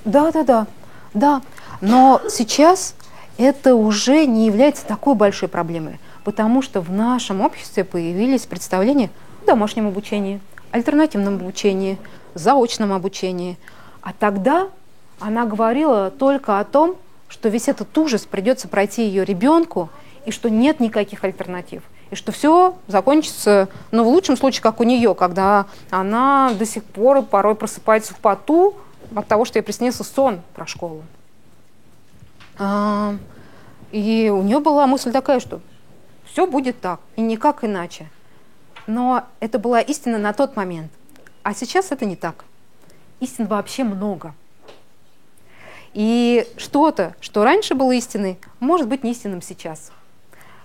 [0.05, 0.67] да, да, да,
[1.13, 1.41] да.
[1.81, 2.95] Но сейчас
[3.37, 9.09] это уже не является такой большой проблемой, потому что в нашем обществе появились представления–
[9.45, 10.39] домашнем обучении,
[10.71, 11.97] альтернативном обучении,
[12.33, 13.57] заочном обучении.
[14.01, 14.67] А тогда
[15.19, 16.95] она говорила только о том,
[17.33, 19.89] что весь этот ужас придется пройти ее ребенку,
[20.23, 21.81] и что нет никаких альтернатив.
[22.11, 26.83] И что все закончится, ну, в лучшем случае, как у нее, когда она до сих
[26.83, 28.75] пор порой просыпается в поту
[29.15, 31.01] от того, что ей приснился сон про школу.
[32.59, 33.15] А,
[33.91, 35.59] и у нее была мысль такая, что
[36.25, 38.11] все будет так, и никак иначе.
[38.85, 40.91] Но это была истина на тот момент.
[41.41, 42.45] А сейчас это не так.
[43.21, 44.35] Истин вообще много.
[45.93, 49.91] И что-то, что раньше было истиной, может быть не истинным сейчас.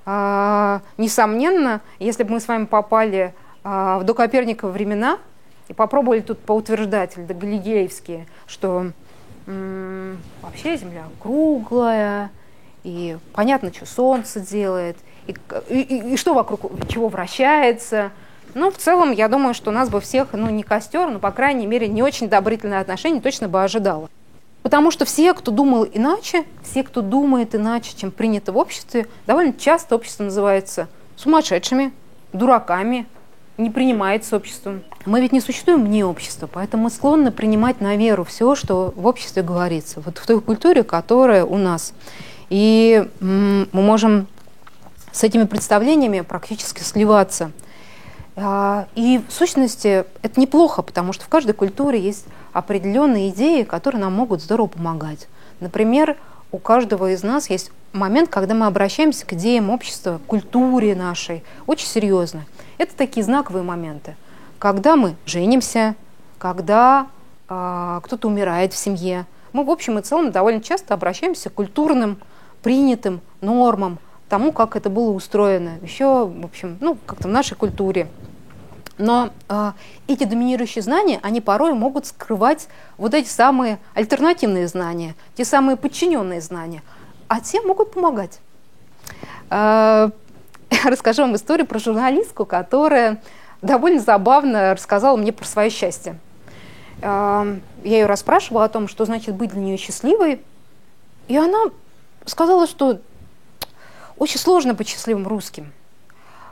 [0.06, 5.18] А, несомненно, если бы мы с вами попали а, в докоперниковые времена
[5.68, 8.92] и попробовали тут поутверждать, или галилеевские, что
[9.46, 12.30] м- вообще Земля круглая,
[12.84, 15.34] и понятно, что Солнце делает, и,
[15.68, 18.10] и, и что вокруг чего вращается.
[18.54, 21.30] Ну, в целом, я думаю, что у нас бы всех, ну, не костер, но, по
[21.32, 24.08] крайней мере, не очень одобрительное отношение точно бы ожидало.
[24.68, 29.54] Потому что все, кто думал иначе, все, кто думает иначе, чем принято в обществе, довольно
[29.54, 31.90] часто общество называется сумасшедшими,
[32.34, 33.06] дураками,
[33.56, 34.82] не принимается обществом.
[35.06, 39.06] Мы ведь не существуем вне общества, поэтому мы склонны принимать на веру все, что в
[39.06, 41.94] обществе говорится, вот в той культуре, которая у нас.
[42.50, 44.26] И мы можем
[45.12, 47.52] с этими представлениями практически сливаться.
[48.36, 52.26] А, и в сущности это неплохо, потому что в каждой культуре есть
[52.58, 55.28] определенные идеи, которые нам могут здорово помогать.
[55.60, 56.16] Например,
[56.50, 61.44] у каждого из нас есть момент, когда мы обращаемся к идеям общества, к культуре нашей,
[61.66, 62.44] очень серьезно.
[62.78, 64.16] Это такие знаковые моменты.
[64.58, 65.94] Когда мы женимся,
[66.38, 67.06] когда
[67.48, 72.18] э, кто-то умирает в семье, мы в общем и целом довольно часто обращаемся к культурным,
[72.62, 73.98] принятым нормам,
[74.28, 78.08] тому, как это было устроено, еще, в общем, ну, как-то в нашей культуре.
[78.98, 79.72] Но э,
[80.08, 86.40] эти доминирующие знания, они порой могут скрывать вот эти самые альтернативные знания, те самые подчиненные
[86.40, 86.82] знания,
[87.28, 88.40] а те могут помогать.
[89.50, 90.10] Э,
[90.84, 93.22] расскажу вам историю про журналистку, которая
[93.62, 96.18] довольно забавно рассказала мне про свое счастье.
[97.00, 100.40] Э, я ее расспрашивала о том, что значит быть для нее счастливой,
[101.28, 101.58] и она
[102.24, 102.98] сказала, что
[104.16, 105.72] очень сложно быть счастливым русским.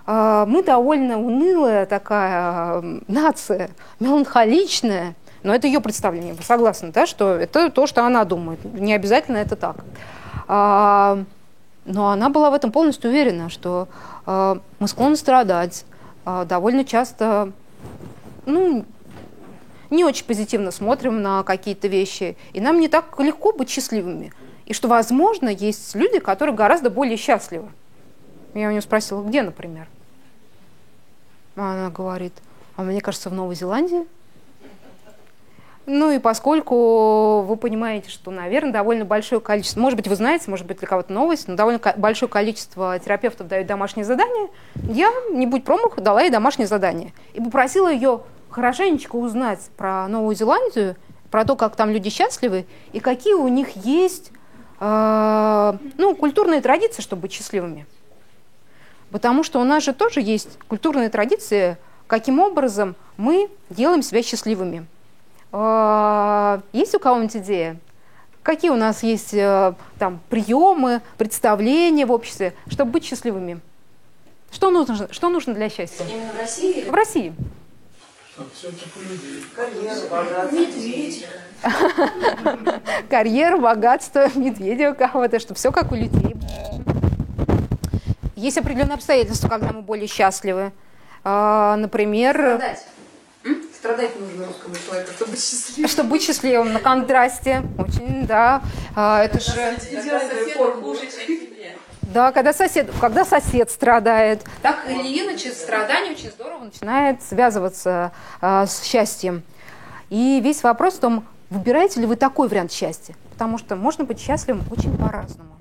[0.07, 7.35] А, мы довольно унылая такая нация, меланхоличная, но это ее представление, вы согласны, да, что
[7.35, 9.85] это то, что она думает, не обязательно это так.
[10.47, 11.19] А,
[11.85, 13.89] но она была в этом полностью уверена, что
[14.27, 15.85] а, мы склонны страдать,
[16.25, 17.53] довольно часто,
[18.47, 18.85] ну,
[19.91, 24.33] не очень позитивно смотрим на какие-то вещи, и нам не так легко быть счастливыми.
[24.65, 27.69] И что, возможно, есть люди, которые гораздо более счастливы.
[28.55, 29.87] Я у нее спросила, где, например?
[31.57, 32.35] Она говорит,
[32.77, 34.07] а мне кажется, в Новой Зеландии.
[35.87, 40.67] Ну и поскольку вы понимаете, что, наверное, довольно большое количество, может быть, вы знаете, может
[40.67, 45.65] быть, для кого-то новость, но довольно большое количество терапевтов дают домашние задания, я, не будь
[45.65, 47.13] промах, дала ей домашнее задание.
[47.35, 50.97] И попросила ее хорошенечко узнать про Новую Зеландию,
[51.31, 54.33] про то, как там люди счастливы, и какие у них есть
[54.81, 57.87] э, ну, культурные традиции, чтобы быть счастливыми.
[59.11, 61.77] Потому что у нас же тоже есть культурные традиции,
[62.07, 64.87] каким образом мы делаем себя счастливыми.
[65.53, 67.77] А, есть у кого-нибудь идея?
[68.43, 73.61] Какие у нас есть э, там приемы, представления в обществе, чтобы быть счастливыми?
[74.53, 76.05] Что нужно, что нужно для счастья?
[76.09, 76.85] Именно в России?
[76.85, 77.35] В России.
[83.09, 86.37] Карьера, богатство, медведя у кого-то, чтобы все как у людей.
[88.37, 90.73] Есть определенные обстоятельства, когда мы более счастливы.
[91.25, 92.37] А, например...
[92.37, 92.87] Страдать.
[93.75, 95.89] Страдать нужно русскому человеку, чтобы быть счастливым.
[95.89, 97.63] Чтобы быть счастливым на контрасте.
[97.79, 98.63] Очень, да.
[98.95, 99.53] А, это же...
[102.03, 104.45] Да, когда сосед, когда сосед страдает.
[104.63, 109.43] Так или иначе, страдание очень здорово начинает связываться а, с счастьем.
[110.11, 113.15] И весь вопрос в том, выбираете ли вы такой вариант счастья.
[113.33, 115.56] Потому что можно быть счастливым очень по-разному.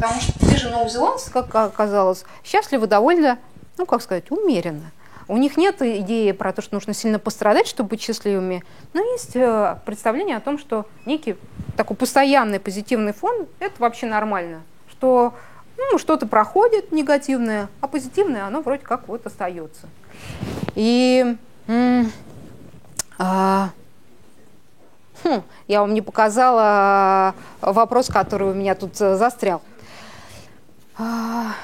[0.00, 3.38] Потому что те же новозеландцы, как оказалось, счастливы довольно,
[3.76, 4.92] ну, как сказать, умеренно.
[5.28, 9.36] У них нет идеи про то, что нужно сильно пострадать, чтобы быть счастливыми, но есть
[9.36, 11.36] э, представление о том, что некий
[11.76, 15.34] такой постоянный позитивный фон– это вообще нормально, что
[15.76, 19.86] ну, что-то проходит негативное, а позитивное оно вроде как вот остается.
[20.74, 21.36] И
[23.18, 23.68] а,
[25.22, 29.62] хм, я вам не показала вопрос, который у меня тут э, застрял.
[31.02, 31.54] А,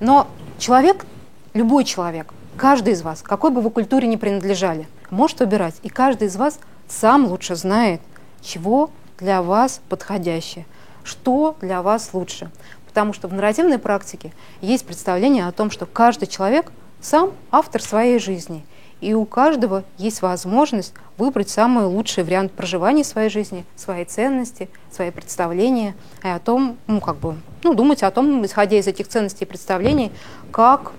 [0.00, 0.26] но
[0.58, 1.06] человек,
[1.54, 5.76] любой человек, каждый из вас, какой бы вы культуре ни принадлежали, может выбирать.
[5.84, 8.00] И каждый из вас сам лучше знает,
[8.42, 8.90] чего
[9.20, 10.66] для вас подходящее,
[11.04, 12.50] что для вас лучше.
[12.88, 18.18] Потому что в нарративной практике есть представление о том, что каждый человек сам автор своей
[18.18, 18.66] жизни–
[19.00, 25.10] и у каждого есть возможность выбрать самый лучший вариант проживания своей жизни, свои ценности, свои
[25.10, 29.44] представления, и о том, ну, как бы, ну, думать о том, исходя из этих ценностей
[29.44, 30.12] и представлений,
[30.50, 30.92] как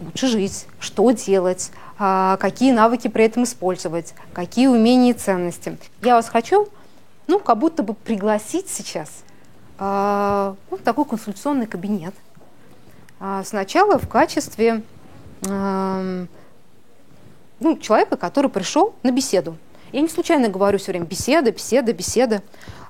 [0.00, 5.78] лучше жить, что делать, а, какие навыки при этом использовать, какие умения и ценности.
[6.02, 6.68] Я вас хочу,
[7.26, 9.24] ну, как будто бы пригласить сейчас
[9.78, 12.14] а, ну, в такой консультационный кабинет.
[13.20, 14.82] А, сначала в качестве
[17.60, 19.58] ну, человека, который пришел на беседу.
[19.92, 22.42] Я не случайно говорю все время беседа, беседа, беседа.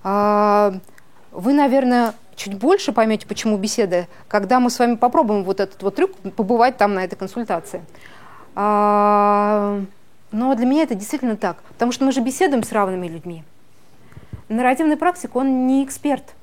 [0.03, 0.75] А,
[1.33, 5.95] вы, наверное, чуть больше поймете, почему беседа, когда мы с вами попробуем вот этот вот
[5.95, 7.85] трюк, побывать там на этой консультации.
[8.55, 9.81] А,
[10.33, 13.45] но для меня это действительно так, потому что мы же беседуем с равными людьми.
[14.49, 16.35] Нарративный практик, он не эксперт.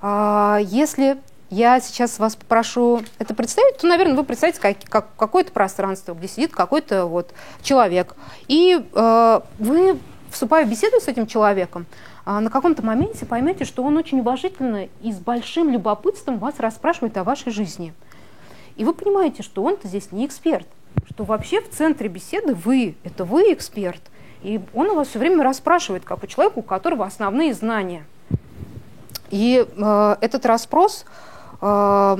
[0.00, 1.18] А, если
[1.52, 6.26] я сейчас вас попрошу это представить, то, наверное, вы представите как, как какое-то пространство, где
[6.26, 8.16] сидит какой-то вот человек.
[8.48, 9.98] И э, вы,
[10.30, 11.84] вступая в беседу с этим человеком,
[12.24, 17.24] на каком-то моменте поймете, что он очень уважительно и с большим любопытством вас расспрашивает о
[17.24, 17.94] вашей жизни.
[18.76, 20.66] И вы понимаете, что он-то здесь не эксперт,
[21.08, 24.02] что вообще в центре беседы вы, это вы эксперт.
[24.42, 28.04] И он у вас все время расспрашивает, как у человека, у которого основные знания.
[29.30, 31.04] И э, этот расспрос,
[31.62, 32.18] Э,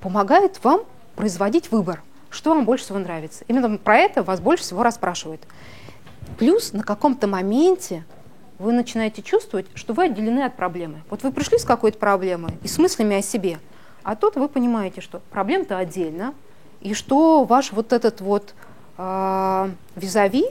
[0.00, 0.82] помогает вам
[1.16, 3.44] производить выбор, что вам больше всего нравится.
[3.48, 5.40] Именно про это вас больше всего расспрашивают.
[6.38, 8.04] Плюс на каком-то моменте
[8.58, 11.02] вы начинаете чувствовать, что вы отделены от проблемы.
[11.10, 13.58] Вот вы пришли с какой-то проблемой и с мыслями о себе,
[14.02, 16.34] а тут вы понимаете, что проблема-то отдельно,
[16.80, 18.54] и что ваш вот этот вот
[18.98, 20.46] э, визави,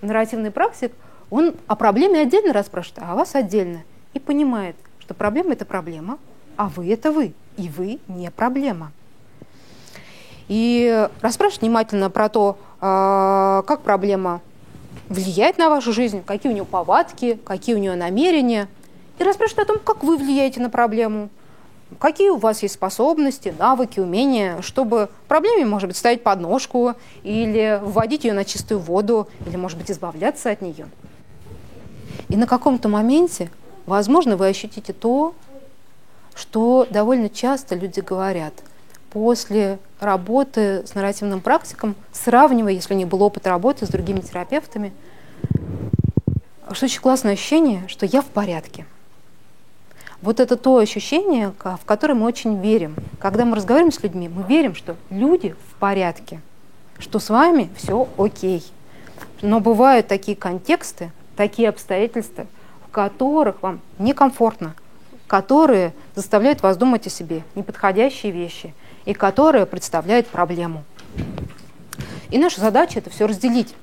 [0.00, 0.92] нарративный практик,
[1.30, 3.82] он о проблеме отдельно расспрашивает, а о вас отдельно.
[4.14, 6.18] И понимает, что проблема– это проблема,
[6.56, 8.92] а вы– это вы, и вы не проблема.
[10.48, 14.40] И расспрашивать внимательно про то, э, как проблема
[15.08, 18.68] влияет на вашу жизнь, какие у нее повадки, какие у нее намерения,
[19.18, 21.28] и расспрашивать о том, как вы влияете на проблему,
[21.98, 28.24] какие у вас есть способности, навыки, умения, чтобы проблеме, может быть, ставить подножку или вводить
[28.24, 30.86] ее на чистую воду, или, может быть, избавляться от нее.
[32.28, 33.50] И на каком-то моменте,
[33.86, 35.34] возможно, вы ощутите то,
[36.34, 38.52] что довольно часто люди говорят
[39.10, 44.92] после работы с нарративным практиком, сравнивая, если не был опыт работы с другими терапевтами,
[46.72, 48.86] что очень классное ощущение, что я в порядке.
[50.20, 52.96] Вот это то ощущение, в которое мы очень верим.
[53.20, 56.40] Когда мы разговариваем с людьми, мы верим, что люди в порядке,
[56.98, 58.64] что с вами все окей.
[59.42, 62.46] Но бывают такие контексты, такие обстоятельства,
[62.86, 64.74] в которых вам некомфортно,
[65.28, 68.74] которые заставляют вас думать о себе, неподходящие вещи–
[69.08, 70.84] и которая представляет проблему.
[72.28, 73.74] И наша задача это все разделить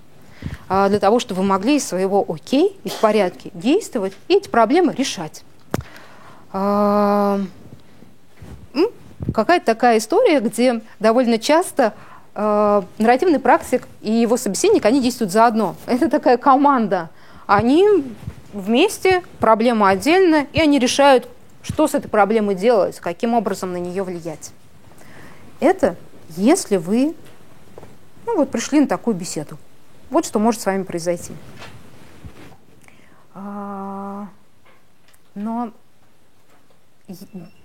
[0.69, 4.93] а, для того, чтобы вы могли из своего окей, из порядка действовать и эти проблемы
[4.93, 5.43] решать.
[6.53, 7.41] А,
[9.34, 11.95] какая-то такая история, где довольно часто
[12.36, 15.76] э, нарративный практик и его собеседник, они действуют заодно.
[15.88, 17.09] Это такая команда.
[17.47, 17.88] Они
[18.53, 21.28] вместе, проблема отдельно, и они решают,
[21.63, 24.51] что с этой проблемой делать, каким образом на нее влиять.
[25.60, 25.95] Это
[26.30, 27.16] если вы
[28.26, 29.58] ну, вот пришли на такую беседу.
[30.10, 31.34] Вот что может с вами произойти.
[33.34, 34.28] А,
[35.36, 35.72] но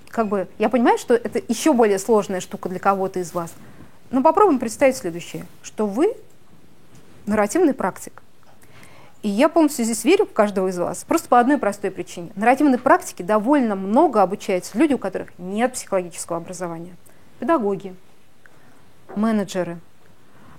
[0.08, 3.52] как бы я понимаю, что это еще более сложная штука для кого-то из вас.
[4.10, 6.14] Но попробуем представить следующее, что вы
[7.26, 8.22] нарративный практик.
[9.22, 12.32] И я полностью здесь верю в каждого из вас, просто по одной простой причине.
[12.36, 16.96] Нарративной практике довольно много обучаются люди, у которых нет психологического образования–
[17.40, 17.96] педагоги,
[19.16, 19.80] менеджеры,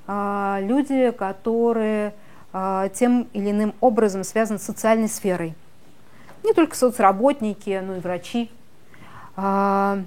[0.08, 2.14] а, люди, которые
[2.52, 5.56] а, тем или иным образом связаны с социальной сферой.
[6.44, 8.52] Не только соцработники, но и врачи.
[9.36, 10.04] А,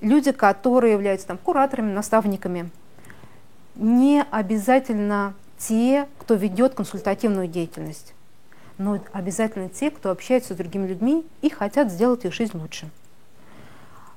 [0.00, 2.70] люди, которые являются там, кураторами, наставниками.
[3.76, 8.14] Не обязательно те, кто ведет консультативную деятельность,
[8.78, 12.90] но обязательно те, кто общается с другими людьми и хотят сделать их жизнь лучше.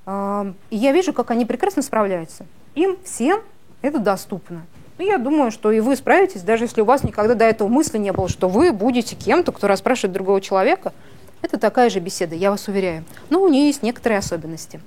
[0.05, 2.45] И я вижу, как они прекрасно справляются.
[2.75, 3.41] Им всем
[3.81, 4.65] это доступно.
[4.97, 7.97] И я думаю, что и вы справитесь, даже если у вас никогда до этого мысли
[7.97, 10.93] не было, что вы будете кем-то, кто расспрашивает другого человека.
[11.41, 13.03] Это такая же беседа, я вас уверяю.
[13.29, 14.79] Но у нее есть некоторые особенности.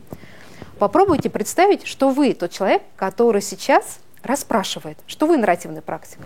[0.79, 6.19] Попробуйте представить, что вы тот человек, который сейчас расспрашивает, что вы нарративный практик.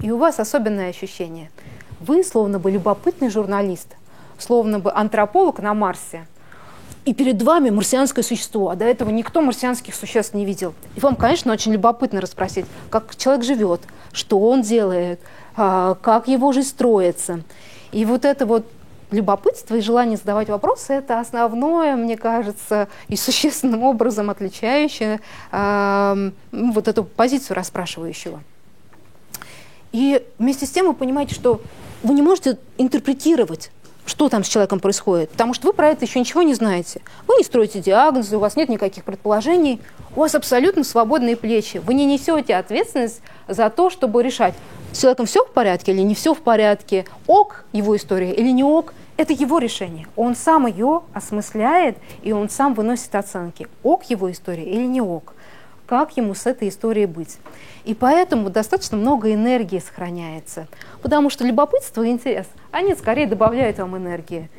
[0.00, 1.50] И у вас особенное ощущение.
[2.00, 3.88] Вы словно бы любопытный журналист,
[4.38, 6.26] словно бы антрополог на Марсе–
[7.08, 10.74] и перед вами марсианское существо, а до этого никто марсианских существ не видел.
[10.94, 13.80] И вам, конечно, очень любопытно расспросить, как человек живет,
[14.12, 15.18] что он делает,
[15.56, 17.40] а, как его жизнь строится.
[17.92, 18.66] И вот это вот
[19.10, 26.88] любопытство и желание задавать вопросы– это основное, мне кажется, и существенным образом отличающее э, вот
[26.88, 28.42] эту позицию расспрашивающего.
[29.92, 31.62] И вместе с тем вы понимаете, что
[32.02, 33.70] вы не можете интерпретировать
[34.08, 37.02] что там с человеком происходит, потому что вы про это еще ничего не знаете.
[37.26, 39.80] Вы не строите диагнозы, у вас нет никаких предположений,
[40.16, 41.76] у вас абсолютно свободные плечи.
[41.78, 44.54] Вы не несете ответственность за то, чтобы решать,
[44.92, 48.64] с человеком все в порядке или не все в порядке, ок его история или не
[48.64, 50.06] ок, это его решение.
[50.16, 55.34] Он сам ее осмысляет, и он сам выносит оценки, ок его история или не ок
[55.88, 57.38] как ему с этой историей быть.
[57.84, 60.68] И поэтому достаточно много энергии сохраняется,
[61.00, 64.50] потому что любопытство и интерес, они скорее добавляют вам энергии.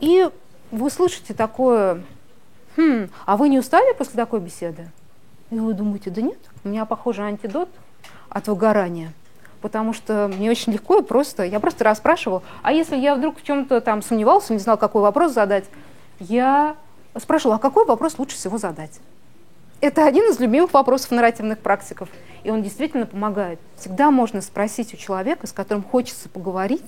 [0.00, 0.28] И
[0.72, 2.02] вы слышите такое,
[2.76, 4.90] хм, а вы не устали после такой беседы?
[5.50, 7.68] И вы думаете, да нет, у меня, похоже, антидот
[8.28, 9.12] от выгорания.
[9.60, 13.44] Потому что мне очень легко и просто, я просто расспрашивала, а если я вдруг в
[13.44, 15.66] чем-то там сомневался, не знал, какой вопрос задать,
[16.18, 16.74] я
[17.16, 18.98] спрашивала, а какой вопрос лучше всего задать?
[19.82, 22.08] Это один из любимых вопросов нарративных практиков.
[22.44, 23.58] И он действительно помогает.
[23.76, 26.86] Всегда можно спросить у человека, с которым хочется поговорить,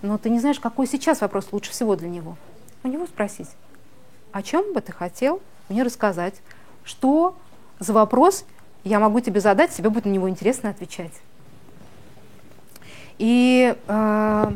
[0.00, 2.36] но ты не знаешь, какой сейчас вопрос лучше всего для него.
[2.84, 3.48] У него спросить,
[4.30, 6.34] о чем бы ты хотел мне рассказать,
[6.84, 7.36] что
[7.80, 8.44] за вопрос
[8.84, 11.12] я могу тебе задать, тебе будет на него интересно отвечать.
[13.18, 14.52] И э,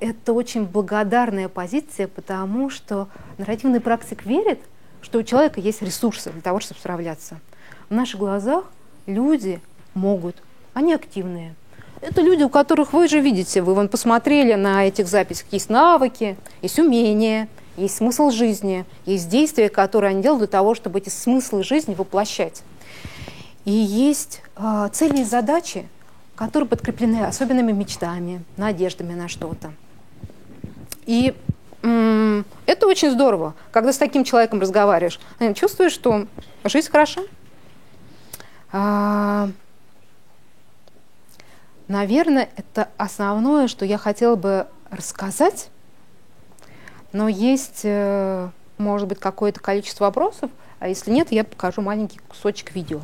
[0.00, 4.60] это очень благодарная позиция, потому что нарративный практик верит,
[5.02, 7.38] что у человека есть ресурсы для того, чтобы справляться.
[7.88, 8.64] В наших глазах
[9.06, 9.60] люди
[9.94, 10.36] могут,
[10.74, 11.54] они активные.
[12.00, 16.36] Это люди, у которых вы же видите, вы вон посмотрели на этих записях, есть навыки,
[16.62, 21.64] есть умения, есть смысл жизни, есть действия, которые они делают для того, чтобы эти смыслы
[21.64, 22.62] жизни воплощать.
[23.64, 25.88] И есть э, цели и задачи,
[26.36, 29.72] которые подкреплены особенными мечтами, надеждами на что-то.
[31.04, 31.34] И
[31.82, 35.20] это очень здорово, когда с таким человеком разговариваешь.
[35.54, 36.26] Чувствуешь, что
[36.64, 37.22] жизнь хороша.
[38.70, 39.48] А,
[41.86, 45.70] наверное, это основное, что я хотела бы рассказать
[47.12, 52.74] но есть, э, может быть, какое-то количество вопросов, а если нет, я покажу маленький кусочек
[52.74, 53.00] видео.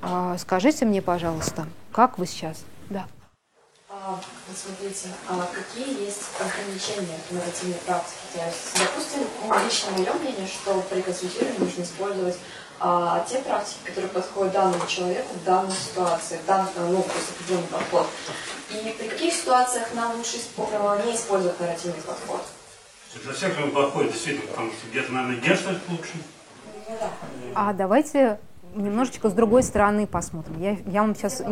[0.00, 2.64] А, скажите мне, пожалуйста, как вы сейчас?
[2.88, 3.06] Да.
[4.00, 4.20] А,
[4.54, 8.16] смотрите, а какие есть ограничения в нарративной практике?
[8.32, 9.22] То есть, допустим,
[9.64, 12.38] лично мое мнение, что при консультировании нужно использовать
[12.78, 17.30] а, те практики, которые подходят данному человеку в данной ситуации, в данном, ну, то есть
[17.30, 18.06] определенный подход.
[18.70, 22.42] И при каких ситуациях нам лучше не использовать нарративный подход?
[23.24, 26.12] Для всех он подходит, действительно, потому что где-то, наверное, гештальт лучше.
[27.54, 28.38] А давайте
[28.74, 30.60] немножечко с другой стороны посмотрим.
[30.60, 31.42] Я, я вам сейчас...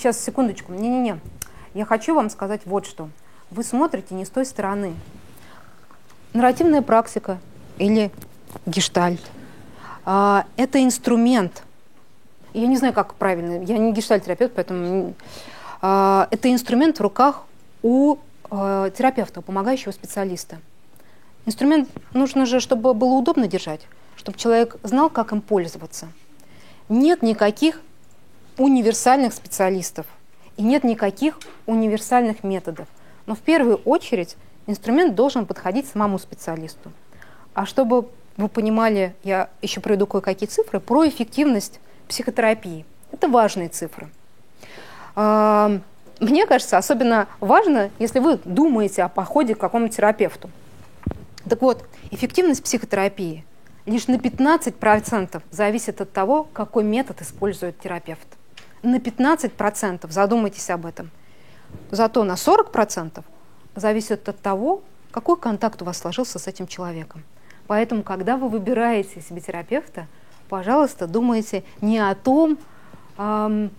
[0.00, 0.72] Сейчас, секундочку.
[0.72, 1.20] Не-не-не.
[1.74, 3.10] Я хочу вам сказать вот что.
[3.50, 4.94] Вы смотрите не с той стороны.
[6.32, 7.38] Нарративная практика
[7.76, 8.10] или
[8.64, 9.20] гештальт
[10.06, 11.64] а,– это инструмент.
[12.54, 13.62] Я не знаю, как правильно.
[13.62, 15.12] Я не гештальт-терапевт, поэтому...
[15.82, 17.44] А, это инструмент в руках
[17.82, 18.16] у
[18.50, 20.60] э, терапевта, помогающего специалиста.
[21.44, 23.86] Инструмент нужно же, чтобы было удобно держать,
[24.16, 26.08] чтобы человек знал, как им пользоваться.
[26.88, 27.82] Нет никаких
[28.60, 30.04] универсальных специалистов
[30.58, 32.86] и нет никаких универсальных методов.
[33.24, 34.36] Но в первую очередь
[34.66, 36.92] инструмент должен подходить самому специалисту.
[37.54, 42.84] А чтобы вы понимали, я еще приведу кое-какие цифры про эффективность психотерапии.
[43.12, 44.10] Это важные цифры.
[45.16, 50.50] Мне кажется, особенно важно, если вы думаете о походе к какому-то терапевту.
[51.48, 53.44] Так вот, эффективность психотерапии
[53.86, 58.26] лишь на 15% зависит от того, какой метод использует терапевт.
[58.82, 61.10] На 15% задумайтесь об этом.
[61.90, 63.22] Зато на 40%
[63.76, 67.22] зависит от того, какой контакт у вас сложился с этим человеком.
[67.66, 70.06] Поэтому, когда вы выбираете себе терапевта,
[70.48, 72.58] пожалуйста, думайте не о том,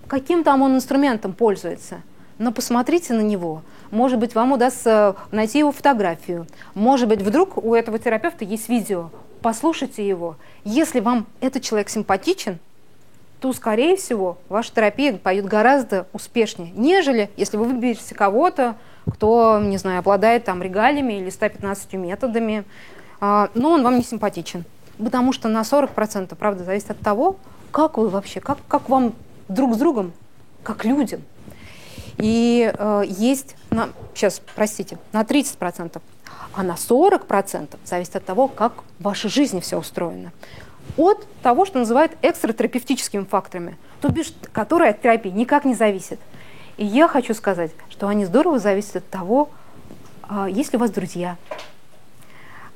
[0.08, 2.02] каким там он инструментом пользуется–
[2.42, 3.62] но посмотрите на него.
[3.92, 6.48] Может быть, вам удастся найти его фотографию.
[6.74, 9.12] Может быть, вдруг у этого терапевта есть видео.
[9.44, 10.38] Послушайте его.
[10.64, 12.58] Если вам этот человек симпатичен,
[13.42, 18.76] то, скорее всего, ваша терапия пойдет гораздо успешнее, нежели если вы выберете кого-то,
[19.12, 22.64] кто, не знаю, обладает там регалиями или 115 методами,
[23.20, 24.64] а, но он вам не симпатичен.
[25.04, 27.38] Потому что на 40%, правда, зависит от того,
[27.72, 29.14] как вы вообще, как, как вам
[29.48, 30.14] друг с другом,
[30.62, 31.24] как людям.
[32.18, 36.00] И э, есть, на, сейчас, простите, на 30%,
[36.54, 40.32] а на 40% зависит от того, как в вашей жизни все устроено.
[40.98, 46.20] От того, что называют экстратерапевтическими факторами, то бишь, которые от терапии никак не зависят.
[46.78, 49.50] И я хочу сказать, что они здорово зависят от того,
[50.30, 51.38] э, есть ли у вас друзья,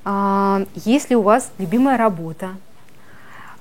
[0.06, 2.52] э, есть ли у вас любимая работа,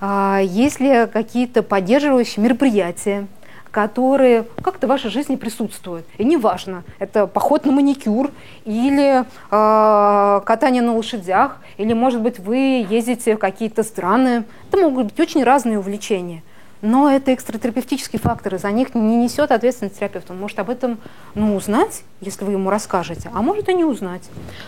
[0.01, 3.27] э, есть ли какие-то поддерживающие мероприятия,
[3.75, 6.07] которые как-то в вашей жизни присутствуют.
[6.17, 8.31] И неважно, это поход на маникюр
[8.65, 14.45] или э, катание на лошадях, или, может быть, вы ездите в какие-то страны.
[14.69, 16.45] Это могут быть очень разные увлечения.
[16.83, 20.31] Но это экстратерапевтические факторы, за них не несет ответственность терапевт.
[20.31, 20.99] Он может об этом
[21.35, 24.23] ну, узнать, если вы ему расскажете, а может и не узнать.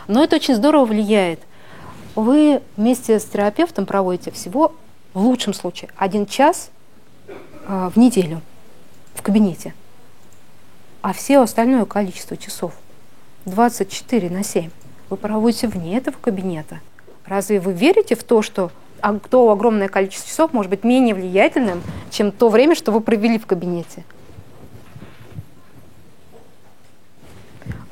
[0.09, 1.39] Но это очень здорово влияет.
[2.17, 4.75] Вы вместе с терапевтом проводите всего,
[5.15, 6.71] в лучшем случае, один час
[7.29, 8.41] э, в неделю
[9.17, 9.75] в кабинете.
[11.03, 12.73] А все остальное количество часов,
[13.45, 14.71] 24 на 7,
[15.11, 16.81] вы проводите вне этого кабинета.
[17.25, 18.71] Разве вы верите в то, что
[19.01, 23.39] а то огромное количество часов может быть менее влиятельным, чем то время, что вы провели
[23.39, 24.05] в кабинете?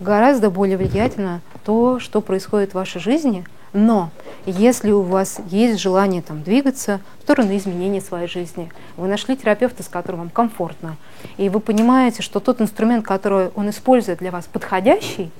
[0.01, 3.45] Гораздо более влиятельно то, что происходит в вашей жизни–
[3.75, 4.11] но
[4.47, 9.83] если у вас есть желание там, двигаться в сторону изменения своей жизни, вы нашли терапевта,
[9.83, 10.97] с которым вам комфортно,
[11.37, 15.31] и вы понимаете, что тот инструмент, который он использует для вас, подходящий,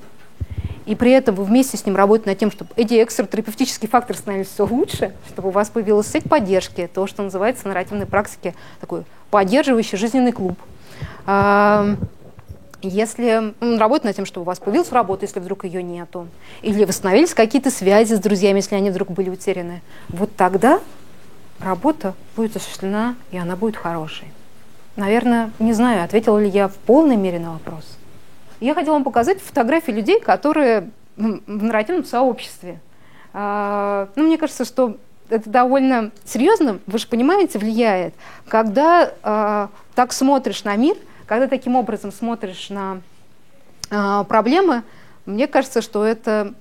[0.85, 4.49] и при этом вы вместе с ним работаете над тем, чтобы эти экстратерапевтические факторы становились
[4.49, 9.03] все лучше, чтобы у вас появилась сеть поддержки, то, что называется в нарративной практике такой
[9.31, 10.59] поддерживающий жизненный клуб.
[12.87, 16.27] Если работать над тем, чтобы у вас появилась работа, если вдруг ее нету,
[16.61, 20.79] или восстановились какие-то связи с друзьями, если они вдруг были утеряны, вот тогда
[21.59, 24.27] работа будет осуществлена, и она будет хорошей.
[24.95, 27.97] Наверное, не знаю, ответила ли я в полной мере на вопрос.
[28.59, 32.79] Я хотела вам показать фотографии людей, которые в нарративном сообществе.
[33.33, 34.97] А, ну, мне кажется, что
[35.29, 38.13] это довольно серьезно, вы же понимаете, влияет,
[38.47, 40.95] когда э, так смотришь на мир,
[41.27, 43.01] когда таким образом смотришь на
[43.89, 44.83] э, проблемы,
[45.25, 46.53] мне кажется, что это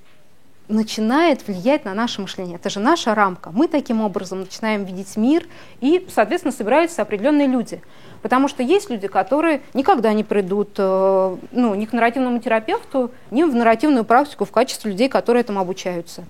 [0.69, 2.57] начинает влиять на наше мышление.
[2.57, 3.51] Это же наша рамка.
[3.53, 5.47] Мы таким образом начинаем видеть мир,
[5.81, 7.82] и, соответственно, собираются определенные люди.
[8.23, 13.43] Потому что есть люди, которые никогда не придут э, ну, ни к нарративному терапевту, ни
[13.43, 16.24] в нарративную практику в качестве людей, которые этому обучаются.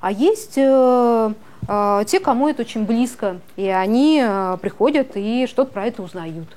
[0.00, 1.32] А есть э,
[1.66, 4.24] э, те, кому это очень близко, и они
[4.60, 6.48] приходят и что-то про это узнают.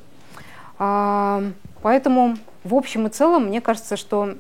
[0.78, 1.44] А,
[1.82, 4.36] поэтому, в общем и целом, мне кажется, что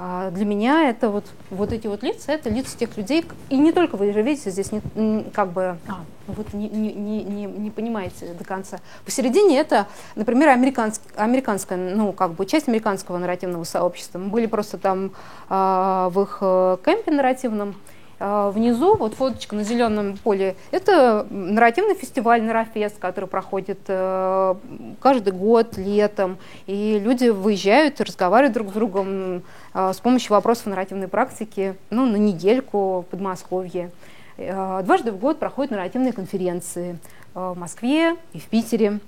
[0.00, 3.72] а для меня это вот, вот эти вот лица, это лица тех людей, и не
[3.72, 8.32] только вы же видите здесь, не, как бы, а, вы не, не, не, не понимаете
[8.34, 8.78] до конца.
[9.04, 14.20] Посередине это, например, американск, американская, ну, как бы, часть американского нарративного сообщества.
[14.20, 15.10] Мы были просто там
[15.48, 17.74] а, в их э, кемпе нарративном,
[18.20, 24.54] внизу, вот фоточка на зеленом поле, это нарративный фестиваль Нарафест, который проходит э,
[25.00, 26.38] каждый год летом.
[26.66, 29.42] И люди выезжают, разговаривают друг с другом
[29.74, 33.90] э, с помощью вопросов нарративной практики ну, на недельку в Подмосковье.
[34.36, 36.98] Э, дважды в год проходят нарративные конференции
[37.34, 38.98] в Москве и в Питере.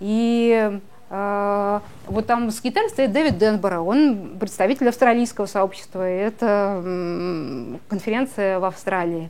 [0.00, 0.80] И а,
[1.10, 6.80] вот там с гитарой стоит Дэвид Денбора, он представитель австралийского сообщества, это
[7.88, 9.28] конференция в Австралии.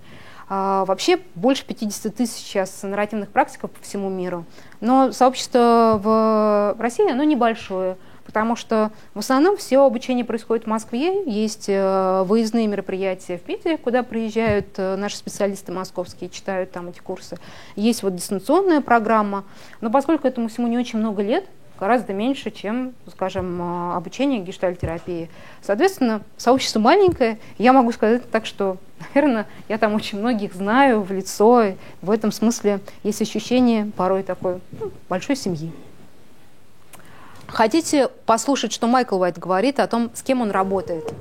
[0.53, 4.45] А, вообще больше 50 тысяч сейчас нарративных практиков по всему миру,
[4.81, 7.97] но сообщество в России, оно небольшое,
[8.27, 13.79] потому что в основном все обучение происходит в Москве, есть э, выездные мероприятия в Питере,
[13.79, 17.39] куда приезжают э, наши специалисты московские, читают там эти курсы.
[17.77, 19.45] Есть вот дистанционная программа,
[19.81, 21.45] но поскольку этому всему не очень много лет,
[21.81, 25.31] гораздо меньше, чем, скажем, а, обучение гештальтерапии.
[25.63, 27.39] Соответственно, сообщество маленькое.
[27.57, 28.77] Я могу сказать так, что,
[29.15, 31.73] наверное, я там очень многих знаю в лицо.
[32.03, 35.73] В этом смысле есть ощущение порой такой ну, большой семьи.
[37.47, 41.13] Хотите послушать, что Майкл Уайт говорит о том, с кем он работает?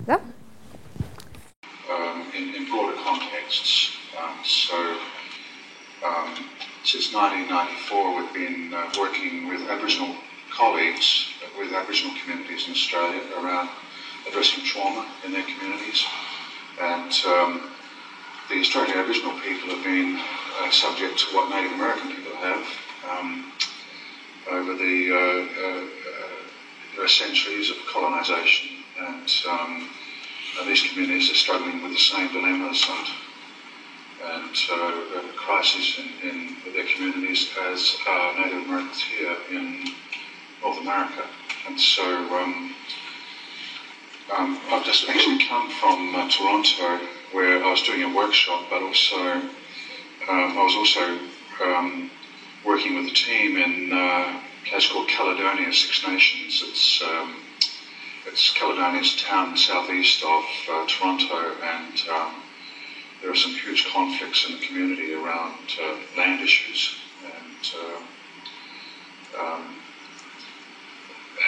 [0.00, 0.20] Да?
[1.88, 4.74] Um, in, in broader contexts, um, so
[6.02, 6.55] um,
[6.86, 10.14] since 1994, we've been uh, working with Aboriginal
[10.50, 11.26] colleagues,
[11.58, 13.68] with Aboriginal communities in Australia around
[14.28, 16.04] addressing trauma in their communities.
[16.80, 17.68] And um,
[18.48, 20.16] the Australian Aboriginal people have been
[20.58, 22.64] uh, subject to what Native American people have
[23.04, 23.42] um,
[24.48, 28.68] over the uh, uh, uh centuries of colonisation.
[28.96, 29.88] And, um,
[30.64, 33.06] these communities are struggling with the same dilemmas and
[34.22, 39.88] and uh, crisis in, in, their communities as uh, Native Americans here in
[40.62, 41.26] North America.
[41.66, 42.70] And so um,
[44.32, 47.00] um, I've just actually come from uh, Toronto
[47.32, 49.16] where I was doing a workshop, but also
[50.28, 51.18] um, I was also
[51.62, 52.10] um,
[52.64, 56.62] working with a team in uh, a place called Caledonia Six Nations.
[56.66, 57.34] It's um,
[58.26, 62.42] it's Caledonia's town southeast of uh, Toronto, and um,
[63.26, 66.94] there are some huge conflicts in the community around uh, land issues,
[67.24, 69.74] and uh, um,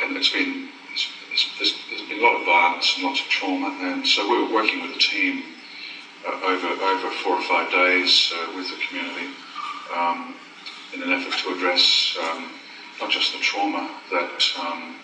[0.02, 1.06] and it's been it's,
[1.60, 4.52] it's, there's been a lot of violence and lots of trauma, and so we were
[4.52, 5.44] working with a team
[6.26, 9.28] uh, over over four or five days uh, with the community
[9.94, 10.34] um,
[10.92, 12.50] in an effort to address um,
[13.00, 14.96] not just the trauma that um,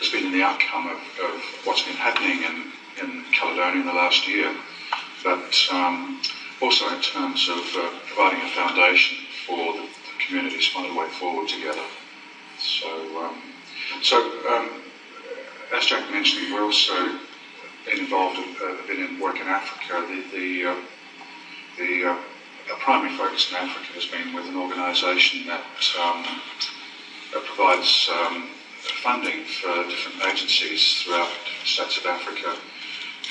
[0.00, 2.64] has been in the outcome of, of what's been happening in,
[3.00, 4.52] in Caledonia in the last year
[5.22, 6.20] but um,
[6.60, 9.16] also in terms of uh, providing a foundation
[9.46, 11.84] for the, the communities to find a way forward together.
[12.58, 13.42] So, um,
[14.02, 14.16] so
[14.48, 14.82] um,
[15.72, 17.16] as Jack mentioned, we're also
[17.86, 20.04] been involved, in, uh, been in work in Africa.
[20.08, 20.76] The, the, uh,
[21.78, 22.16] the uh,
[22.78, 25.64] primary focus in Africa has been with an organisation that,
[25.98, 26.40] um,
[27.32, 28.48] that provides um,
[29.02, 32.56] funding for different agencies throughout different states of Africa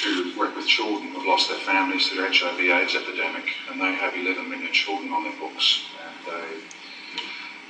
[0.04, 3.94] who work with children who've lost their families to the HIV AIDS epidemic, and they
[3.94, 6.48] have 11 million children on their books, and they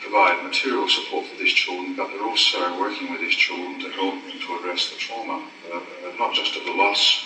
[0.02, 4.14] provide material support for these children, but they're also working with these children to help
[4.26, 5.82] them to address the trauma, uh,
[6.18, 7.26] not just of the loss,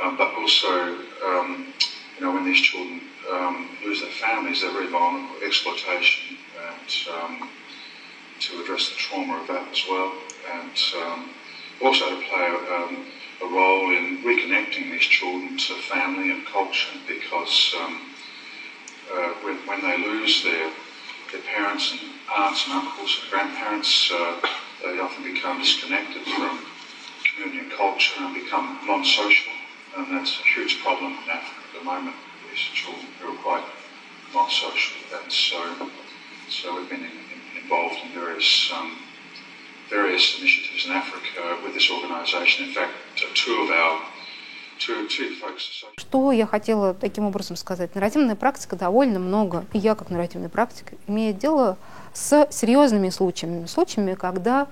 [0.00, 1.66] um, but also, um,
[2.16, 3.00] you know, when these children
[3.30, 7.48] um, lose their families, they're very vulnerable, to exploitation, and um,
[8.40, 10.12] to address the trauma of that as well,
[10.50, 11.30] and um,
[11.80, 13.04] also to play um,
[13.40, 18.00] a role in reconnecting these children to family and culture because um,
[19.12, 20.70] uh, when, when they lose their,
[21.30, 22.00] their parents and
[22.36, 24.40] aunts and uncles and grandparents, uh,
[24.82, 26.66] they often become disconnected from
[27.24, 29.52] community and culture and become non-social.
[29.96, 32.16] And that's a huge problem in Africa at the moment.
[32.50, 33.64] These children who are quite
[34.34, 34.96] non-social.
[35.20, 35.90] And so,
[36.48, 38.98] so we've been in, in, involved in various um,
[39.90, 42.68] various initiatives in Africa with this organization.
[42.68, 42.92] In fact,
[43.34, 44.00] two of our
[45.96, 47.94] Что я хотела таким образом сказать?
[47.94, 51.76] Нарративная практика довольно много, и я как нарративный практик, имею дело
[52.14, 53.66] с серьезными случаями.
[53.66, 54.68] Случаями, когда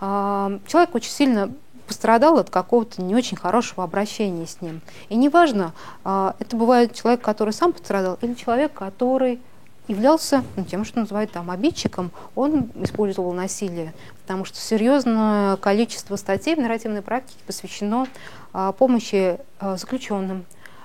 [0.00, 1.52] э, человек очень сильно
[1.88, 4.80] пострадал от какого-то не очень хорошего обращения с ним.
[5.08, 5.74] И неважно,
[6.04, 9.40] э, это бывает человек, который сам пострадал, или человек, который
[9.88, 16.54] являлся ну, тем, что называют там обидчиком, он использовал насилие, потому что серьезное количество статей
[16.54, 18.06] в нарративной практике посвящено
[18.52, 20.44] а, помощи а, заключенным,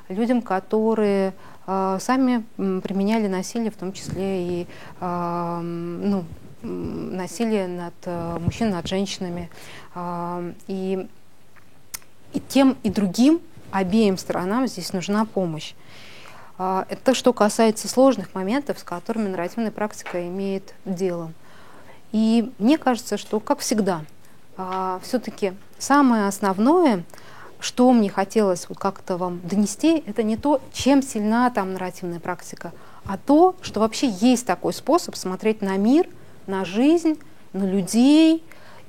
[0.09, 1.33] людям, которые
[1.65, 4.67] а, сами применяли насилие, в том числе и
[4.99, 6.23] а, ну,
[6.61, 9.49] насилие над а, мужчинами, над женщинами.
[9.93, 11.07] А, и,
[12.33, 13.41] и тем, и другим
[13.71, 15.73] обеим сторонам здесь нужна помощь.
[16.57, 21.31] А, это что касается сложных моментов, с которыми нарративная практика имеет дело.
[22.11, 24.03] И мне кажется, что, как всегда,
[24.57, 27.03] а, все-таки самое основное,
[27.59, 32.71] что мне хотелось вот как-то вам донести, это не то, чем сильна там нарративная практика,
[33.05, 36.07] а то, что вообще есть такой способ смотреть на мир,
[36.45, 37.19] на жизнь,
[37.53, 38.43] на людей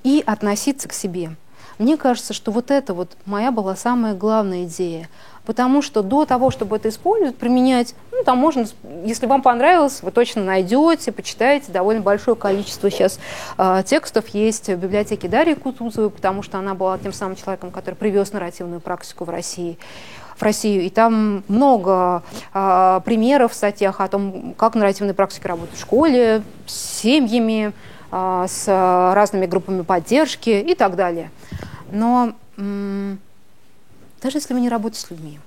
[0.05, 1.37] и относиться к себе.
[1.79, 5.09] Мне кажется, что вот это вот моя была самая главная идея.
[5.49, 8.67] Потому что до того, чтобы это использовать, применять, ну, там можно,
[9.07, 11.73] если вам понравилось, вы точно найдете, почитаете.
[11.73, 13.19] Довольно большое количество сейчас
[13.57, 17.95] э, текстов есть в библиотеке Дарьи Кутузовой, потому что она была тем самым человеком, который
[17.95, 19.79] привез нарративную практику в России
[20.37, 20.83] в Россию.
[20.83, 22.23] И там много
[22.53, 27.73] э, примеров в статьях о том, как нарративные практики работают в школе, с семьями,
[28.13, 28.69] э, с
[29.15, 31.31] разными группами поддержки и так далее.
[31.91, 32.35] Но
[34.23, 35.41] даже если вы не работаете с людьми,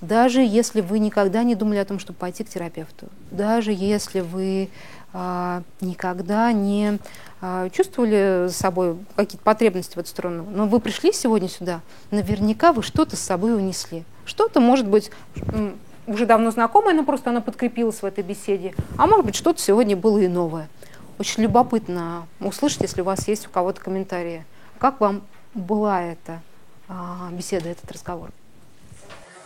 [0.00, 4.68] даже если вы никогда не думали о том, чтобы пойти к терапевту, даже если вы
[5.12, 6.98] а, никогда не
[7.40, 11.80] а, чувствовали с собой какие-то потребности в эту сторону, но вы пришли сегодня сюда,
[12.10, 14.04] наверняка вы что-то с собой унесли.
[14.24, 15.10] Что-то, может быть,
[16.06, 19.96] уже давно знакомое, но просто оно подкрепилось в этой беседе, а может быть, что-то сегодня
[19.96, 20.68] было и новое.
[21.18, 24.44] Очень любопытно услышать, если у вас есть у кого-то комментарии.
[24.78, 25.22] Как вам
[25.54, 26.40] была эта
[27.32, 28.30] беседа, этот разговор.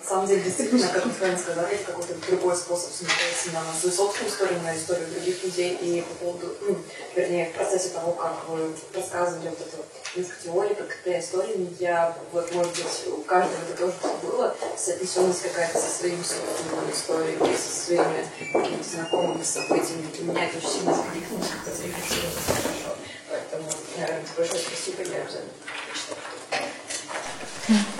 [0.02, 3.94] На самом деле, действительно, как с вами сказали, это какой-то другой способ смотреть на свою
[3.94, 5.78] собственную историю, на историю других людей.
[5.80, 6.76] И по поводу, ну,
[7.14, 9.84] вернее, в процессе того, как вы рассказывали вот эту
[10.16, 15.42] несколько теорий, как это истории, я, вот, может быть, у каждого это тоже было, соотнесенность
[15.42, 20.08] какая-то со своими собственными историями, со своими какими-то знакомыми событиями.
[20.18, 22.96] И меня это очень сильно скликнуло, как-то зарефлексировалось хорошо.
[23.30, 25.52] Поэтому, наверное, большое спасибо, я обязательно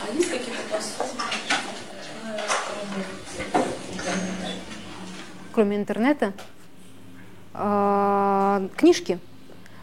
[0.02, 1.22] а есть какие-то пособия,
[5.52, 6.32] кроме интернета?
[7.54, 9.18] А, книжки.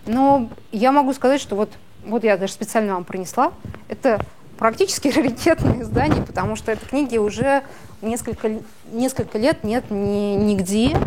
[0.05, 1.71] Но я могу сказать, что вот,
[2.05, 3.53] вот я даже специально вам принесла.
[3.87, 4.19] Это
[4.57, 7.63] практически раритетное издание, потому что этой книги уже
[8.01, 8.59] несколько,
[8.91, 10.97] несколько лет нет ни, нигде.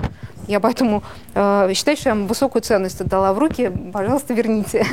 [0.47, 1.03] Я поэтому
[1.35, 3.71] э, считаю, что я вам высокую ценность отдала в руки.
[3.93, 4.87] Пожалуйста, верните.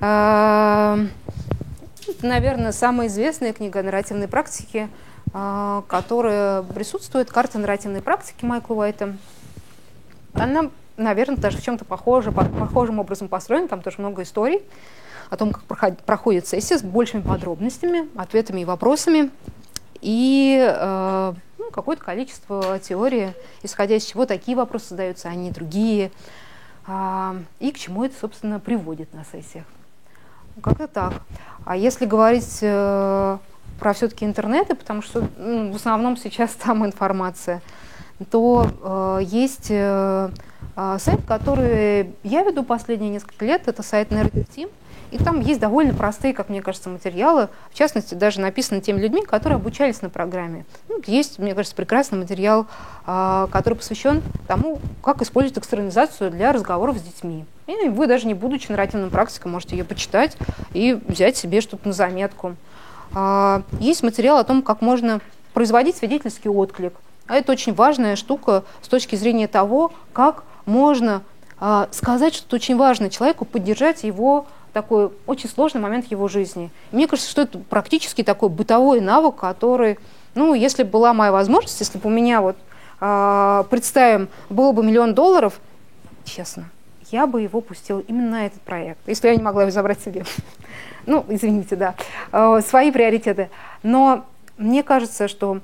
[2.26, 4.88] А, наверное, самая известная книга нарративной практики,
[5.32, 9.16] а, которая присутствует, карта нарративной практики Майкла Уайта.
[10.34, 14.62] Она, наверное, даже в чем-то похожа, похожим образом построена, там тоже много историй
[15.30, 19.30] о том, как проходит сессия с большими подробностями, ответами и вопросами,
[20.00, 26.10] и э, ну, какое-то количество теории, исходя из чего такие вопросы задаются, а не другие,
[26.88, 29.64] э, и к чему это, собственно, приводит на сессиях.
[30.62, 31.12] Как-то так.
[31.64, 33.38] А если говорить э,
[33.78, 37.62] про все-таки интернеты, потому что ну, в основном сейчас там информация,
[38.30, 40.30] то э, есть э,
[40.76, 44.32] э, сайт, который я веду последние несколько лет, это сайт Nerd
[45.10, 49.22] и там есть довольно простые, как мне кажется, материалы, в частности, даже написаны теми людьми,
[49.22, 50.64] которые обучались на программе.
[50.88, 52.66] Ну, есть, мне кажется, прекрасный материал,
[53.06, 57.44] э, который посвящен тому, как использовать экстернализацию для разговоров с детьми.
[57.66, 60.36] И вы даже не будучи нарративным практиком, можете ее почитать
[60.72, 62.54] и взять себе что-то на заметку.
[63.12, 65.20] А, есть материал о том, как можно
[65.52, 66.94] производить свидетельский отклик.
[67.26, 71.22] А это очень важная штука с точки зрения того, как можно
[71.58, 76.70] а, сказать что-то очень важное человеку, поддержать его такой очень сложный момент его жизни.
[76.92, 79.98] Мне кажется, что это практически такой бытовой навык, который,
[80.34, 82.56] ну, если была моя возможность, если бы у меня вот,
[83.00, 85.60] э, представим, было бы миллион долларов,
[86.24, 86.68] честно,
[87.10, 90.24] я бы его пустила именно на этот проект, если я не могла его забрать себе.
[91.08, 91.94] Ну, извините, да,
[92.32, 93.48] э, свои приоритеты.
[93.84, 94.24] Но
[94.58, 95.60] мне кажется, что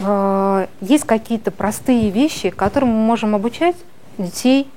[0.00, 3.76] э, есть какие-то простые вещи, которым мы можем обучать
[4.18, 4.68] детей,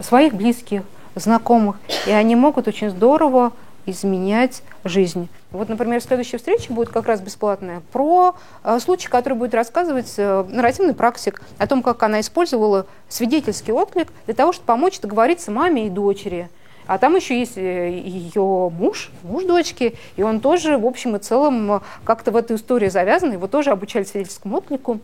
[0.00, 0.84] своих близких,
[1.14, 1.76] знакомых,
[2.06, 3.52] и они могут очень здорово
[3.86, 5.28] изменять жизнь.
[5.52, 10.44] Вот, например, следующая встреча будет как раз бесплатная про э, случай, который будет рассказывать э,
[10.48, 15.86] нарративный практик о том, как она использовала свидетельский отклик для того, чтобы помочь договориться маме
[15.86, 16.50] и дочери.
[16.86, 21.18] А там еще есть э, ее муж, муж дочки, и он тоже, в общем и
[21.18, 25.00] целом, как-то в эту историю завязан, его тоже обучали свидетельскому отклику.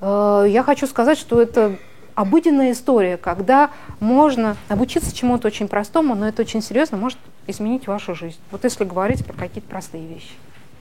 [0.00, 1.76] Я хочу сказать, что это
[2.14, 3.70] обыденная история, когда
[4.00, 8.38] можно обучиться чему-то очень простому, но это очень серьезно может изменить вашу жизнь.
[8.50, 10.32] Вот если говорить про какие-то простые вещи.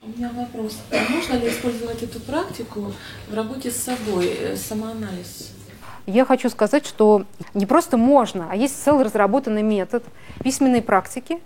[0.01, 0.79] У меня вопрос.
[0.91, 2.91] А можно ли использовать эту практику
[3.29, 5.53] в работе с собой, э, самоанализ?
[6.05, 10.03] Я хочу сказать, что не просто можно, а есть целый разработанный метод
[10.43, 11.39] письменной практики.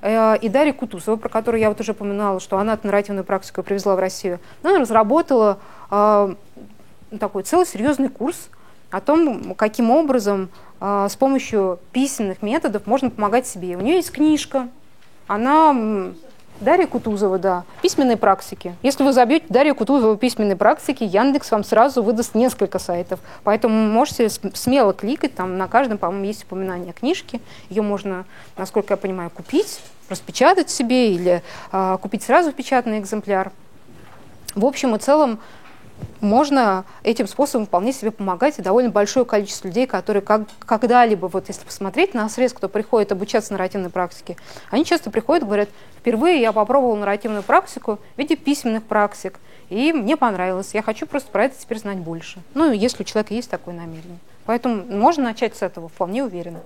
[0.00, 3.64] Э, и Дарья Кутусова, про которую я вот уже упоминала, что она эту нарративную практику
[3.64, 5.58] привезла в Россию, она разработала
[5.90, 6.34] э,
[7.18, 8.48] такой целый серьезный курс
[8.94, 10.50] о том, каким образом
[10.80, 13.76] э, с помощью письменных методов можно помогать себе.
[13.76, 14.68] У нее есть книжка,
[15.26, 16.12] она
[16.60, 18.76] Дарья Кутузова, да, письменные практики.
[18.82, 23.18] Если вы забьете Дарья Кутузова письменные практики, Яндекс вам сразу выдаст несколько сайтов.
[23.42, 27.40] Поэтому можете смело кликать, там на каждом, по-моему, есть упоминание книжки.
[27.70, 28.26] Ее можно,
[28.56, 31.42] насколько я понимаю, купить, распечатать себе или
[31.72, 33.50] э, купить сразу печатный экземпляр.
[34.54, 35.40] В общем и целом,
[36.20, 41.48] можно этим способом вполне себе помогать и довольно большое количество людей, которые как, когда-либо, вот
[41.48, 44.36] если посмотреть на срез, кто приходит обучаться нарративной практике,
[44.70, 45.68] они часто приходят и говорят,
[45.98, 49.38] впервые я попробовал нарративную практику в виде письменных практик,
[49.70, 52.40] и мне понравилось, я хочу просто про это теперь знать больше.
[52.54, 54.18] Ну, если у человека есть такое намерение.
[54.46, 56.60] Поэтому можно начать с этого, вполне уверенно.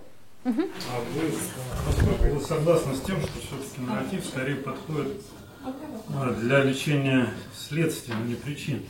[0.44, 0.62] Угу.
[0.62, 5.23] А вы, вы согласны с тем, что все-таки нарратив скорее подходит
[6.15, 8.82] а, для лечения следствия, а не причин?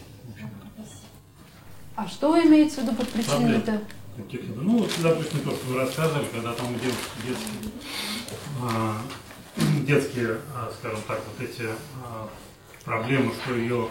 [1.98, 3.80] А что имеется в виду под причиной-то?
[4.54, 7.72] Ну, вот, допустим, то, что вы рассказывали, когда там детские, детские,
[8.62, 8.98] а,
[9.84, 11.66] детские а, скажем так, вот эти
[12.04, 12.28] а,
[12.84, 13.88] проблемы, что ее,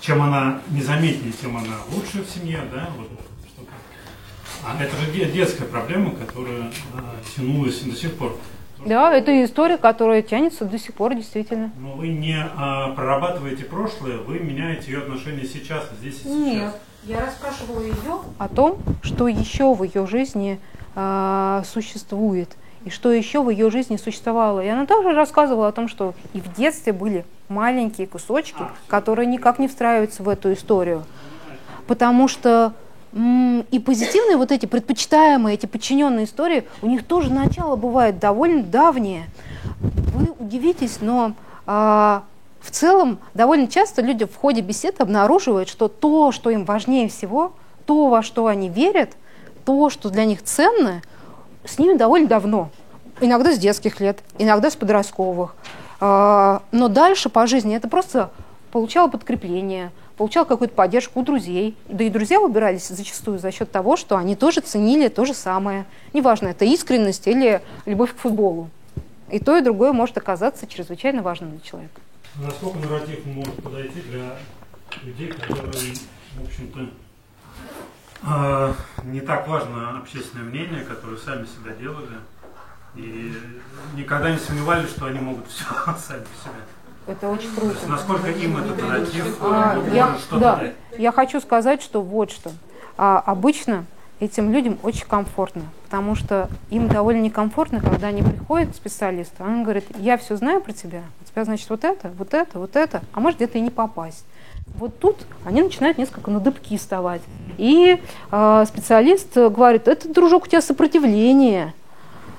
[0.00, 3.08] чем она незаметнее, тем она лучше в семье, да, вот,
[3.46, 3.66] что
[4.64, 8.34] а это же детская проблема, которая а, тянулась до сих пор.
[8.86, 11.70] Да, это история, которая тянется до сих пор, действительно.
[11.78, 16.34] Но вы не а, прорабатываете прошлое, вы меняете ее отношения сейчас, здесь и сейчас.
[16.34, 16.74] Нет.
[17.04, 20.60] Я расспрашивала ее о том, что еще в ее жизни
[20.94, 24.60] э, существует, и что еще в ее жизни существовало.
[24.60, 29.58] И она также рассказывала о том, что и в детстве были маленькие кусочки, которые никак
[29.58, 31.04] не встраиваются в эту историю.
[31.88, 32.72] Потому что
[33.12, 39.24] и позитивные вот эти предпочитаемые, эти подчиненные истории, у них тоже начало бывает довольно давнее.
[39.80, 41.34] Вы удивитесь, но
[41.66, 42.22] а,
[42.62, 47.52] в целом довольно часто люди в ходе бесед обнаруживают, что то, что им важнее всего,
[47.86, 49.10] то, во что они верят,
[49.64, 51.02] то, что для них ценно,
[51.64, 52.70] с ними довольно давно.
[53.20, 55.54] Иногда с детских лет, иногда с подростковых.
[56.00, 58.30] А, но дальше по жизни это просто
[58.70, 61.76] получало подкрепление, получал какую-то поддержку у друзей.
[61.88, 65.84] Да и друзья выбирались зачастую за счет того, что они тоже ценили то же самое.
[66.12, 68.70] Неважно, это искренность или любовь к футболу.
[69.30, 72.00] И то, и другое может оказаться чрезвычайно важным для человека.
[72.38, 74.36] Насколько нарратив может подойти для
[75.02, 75.94] людей, которые,
[76.36, 76.88] в общем-то,
[78.22, 82.16] э, не так важно общественное мнение, которые сами себя делали
[82.94, 83.34] и
[83.94, 85.64] никогда не сомневались, что они могут все
[85.98, 86.62] сами по себе.
[87.06, 87.76] Это очень круто.
[87.88, 90.74] насколько им этот нарратив а, я, да, дать?
[90.96, 92.52] Я хочу сказать, что вот что.
[92.96, 93.86] А, обычно
[94.22, 99.64] этим людям очень комфортно, потому что им довольно некомфортно, когда они приходят к специалисту, он
[99.64, 103.02] говорит, я все знаю про тебя, у тебя, значит, вот это, вот это, вот это,
[103.12, 104.24] а может где-то и не попасть.
[104.76, 107.20] Вот тут они начинают несколько на дыбки вставать.
[107.58, 108.00] И
[108.30, 111.74] э, специалист говорит, это, дружок, у тебя сопротивление.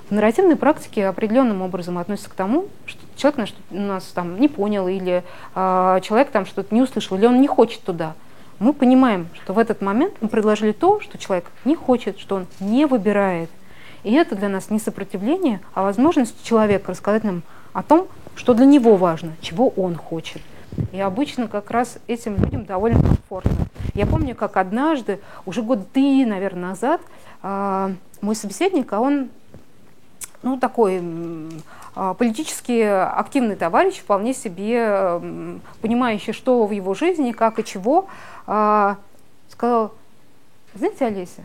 [0.10, 4.88] В нарративной практике определенным образом относится к тому, что человек нас, нас там не понял,
[4.88, 5.24] или
[5.54, 8.14] э, человек там что-то не услышал, или он не хочет туда
[8.64, 12.48] мы понимаем, что в этот момент мы предложили то, что человек не хочет, что он
[12.62, 13.50] не выбирает.
[14.04, 18.66] И это для нас не сопротивление, а возможность человека рассказать нам о том, что для
[18.66, 20.42] него важно, чего он хочет.
[20.92, 23.68] И обычно как раз этим людям довольно комфортно.
[23.94, 27.02] Я помню, как однажды, уже год три, наверное, назад,
[27.42, 27.92] а,
[28.22, 29.30] мой собеседник, а он
[30.42, 31.02] ну, такой
[31.96, 35.20] а, политически активный товарищ, вполне себе
[35.82, 38.08] понимающий, что в его жизни, как и чего,
[38.48, 38.98] а,
[39.50, 39.94] сказал,
[40.76, 41.42] знаете, Олеся,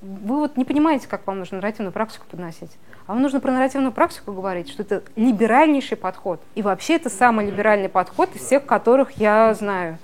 [0.00, 2.70] вы вот не понимаете, как вам нужно нарративную практику подносить.
[3.06, 6.40] А вам нужно про нарративную практику говорить, что это либеральнейший подход.
[6.54, 9.98] И вообще это самый либеральный подход из всех, которых я знаю.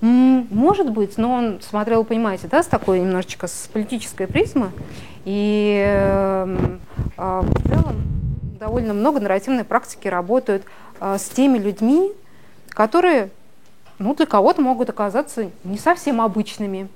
[0.00, 4.70] Может быть, но он смотрел, понимаете, да, с такой немножечко с политической призмы.
[5.24, 6.78] И э,
[7.16, 7.96] э, в целом
[8.60, 10.62] довольно много нарративной практики работают
[11.00, 12.12] э, с теми людьми,
[12.70, 13.30] которые
[13.98, 16.88] ну, для кого-то могут оказаться не совсем обычными.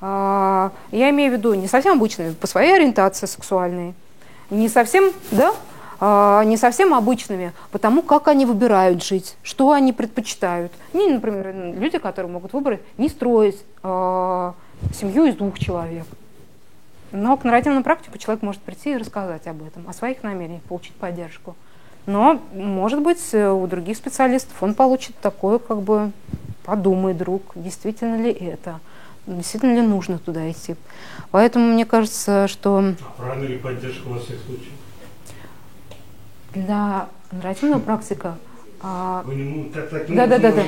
[0.00, 3.94] Э, я имею в виду не совсем обычными по своей ориентации сексуальной,
[4.50, 5.54] не совсем, да,
[6.00, 10.72] а, не совсем обычными, потому как они выбирают жить, что они предпочитают.
[10.92, 14.52] Не, например, люди, которые могут выбрать не строить э,
[14.92, 16.04] семью из двух человек.
[17.12, 20.94] Но к нарративному практику человек может прийти и рассказать об этом, о своих намерениях, получить
[20.94, 21.54] поддержку.
[22.06, 26.12] Но, может быть, у других специалистов он получит такое, как бы,
[26.64, 28.80] подумай, друг, действительно ли это,
[29.26, 30.76] действительно ли нужно туда идти.
[31.30, 32.78] Поэтому мне кажется, что...
[32.78, 34.74] А правильно ли поддержка во всех случаях?
[36.54, 38.36] Для нарративного практика
[38.86, 40.62] а, Вы не, так, таким да, да, да, да.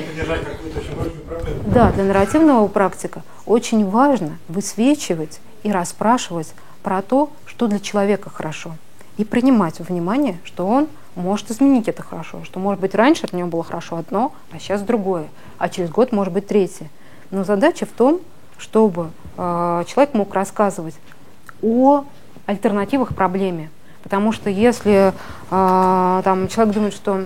[1.67, 8.75] Да, для нарративного практика очень важно высвечивать и расспрашивать про то, что для человека хорошо.
[9.17, 10.87] И принимать во внимание, что он
[11.17, 14.81] может изменить это хорошо, что, может быть, раньше от него было хорошо одно, а сейчас
[14.81, 15.27] другое,
[15.57, 16.89] а через год может быть третье.
[17.31, 18.21] Но задача в том,
[18.57, 20.95] чтобы э, человек мог рассказывать
[21.61, 22.05] о
[22.45, 23.69] альтернативах проблеме.
[24.03, 27.25] Потому что если э, там, человек думает, что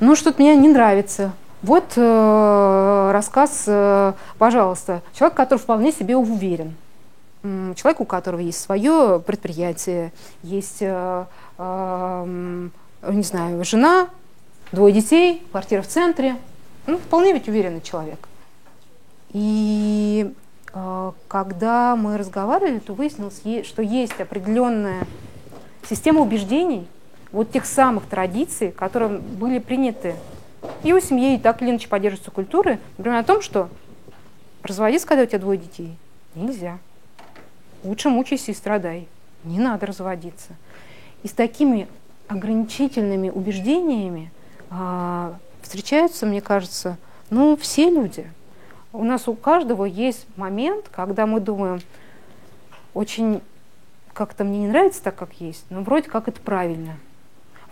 [0.00, 6.74] ну что-то мне не нравится, вот э, рассказ, э, пожалуйста, человек, который вполне себе уверен,
[7.42, 10.12] человек, у которого есть свое предприятие,
[10.42, 11.24] есть, э,
[11.60, 14.08] не знаю, жена,
[14.72, 16.36] двое детей, квартира в центре,
[16.86, 18.28] ну, вполне ведь уверенный человек.
[19.32, 20.32] И
[20.72, 25.06] э, когда мы разговаривали, то выяснилось, что есть определенная
[25.88, 26.86] система убеждений,
[27.32, 30.14] вот тех самых традиций, которые были приняты
[30.82, 33.68] и у семьи, и так или иначе поддерживаются культуры, например, о том, что
[34.62, 35.96] разводиться, когда у тебя двое детей,
[36.34, 36.78] нельзя.
[37.84, 39.08] Лучше мучайся и страдай.
[39.44, 40.54] Не надо разводиться.
[41.22, 41.88] И с такими
[42.28, 44.32] ограничительными убеждениями
[44.70, 46.96] а, встречаются, мне кажется,
[47.30, 48.26] ну, все люди–
[48.92, 51.80] у нас у каждого есть момент, когда мы думаем,
[52.92, 53.40] очень
[54.12, 56.96] как-то мне не нравится так, как есть, но вроде как это правильно,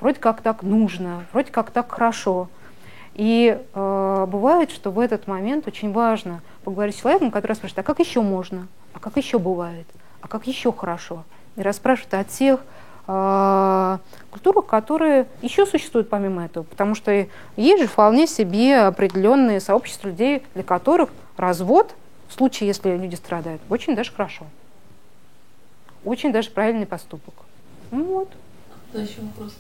[0.01, 2.49] вроде как так нужно, вроде как так хорошо.
[3.15, 7.83] И э, бывает, что в этот момент очень важно поговорить с человеком, который спрашивает, а
[7.83, 9.89] как еще можно, а как еще бывает,
[10.21, 11.25] а как еще хорошо.
[11.57, 12.61] И расспрашивает о тех
[14.31, 16.65] культурах, которые еще существуют помимо этого.
[16.65, 17.27] Потому что
[17.57, 21.95] есть же вполне себе определенные сообщества людей, для которых развод,
[22.29, 24.45] в случае, если люди страдают, очень даже хорошо.
[26.05, 27.35] Очень даже правильный поступок.
[27.91, 28.29] Ну вот.
[28.93, 29.55] Да, еще вопрос.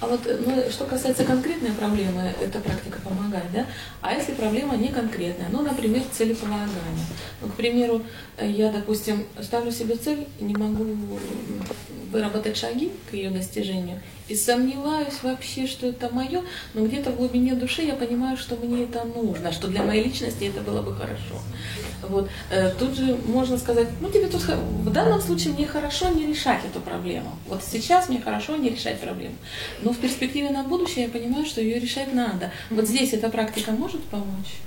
[0.00, 3.66] А вот ну, что касается конкретной проблемы, эта практика помогает, да?
[4.00, 7.06] А если проблема не конкретная, ну, например, целеполагание.
[7.42, 8.02] Ну, к примеру,
[8.40, 10.86] я, допустим, ставлю себе цель, не могу
[12.10, 16.42] выработать шаги к ее достижению, и сомневаюсь вообще, что это мое,
[16.74, 20.44] но где-то в глубине души я понимаю, что мне это нужно, что для моей личности
[20.44, 21.34] это было бы хорошо.
[22.02, 22.30] Вот.
[22.50, 26.64] Э, тут же можно сказать, ну тебе тут в данном случае мне хорошо не решать
[26.64, 27.36] эту проблему.
[27.46, 29.34] Вот сейчас мне хорошо не решать проблему.
[29.82, 32.50] Но в перспективе на будущее я понимаю, что ее решать надо.
[32.70, 34.60] Вот здесь эта практика может помочь?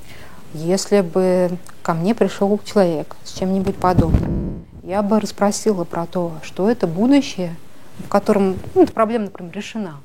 [0.53, 6.69] Если бы ко мне пришел человек с чем-нибудь подобным, я бы расспросила про то, что
[6.69, 7.55] это будущее,
[7.99, 9.99] в котором ну, эта проблема, например, решена.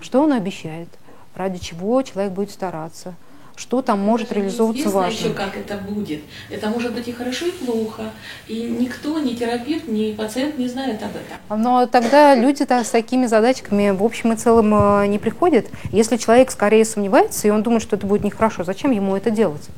[0.00, 0.88] Что он обещает,
[1.34, 3.14] ради чего человек будет стараться,
[3.56, 5.16] что там может это реализовываться важно.
[5.16, 6.20] еще, как это будет.
[6.50, 8.10] Это может быть и хорошо, и плохо.
[8.48, 11.62] И никто, ни терапевт, ни пациент не знает об этом.
[11.62, 15.66] Но тогда люди -то с такими задачками в общем и целом э, не приходят.
[15.92, 19.68] Если человек скорее сомневается, и он думает, что это будет нехорошо, зачем ему это делать?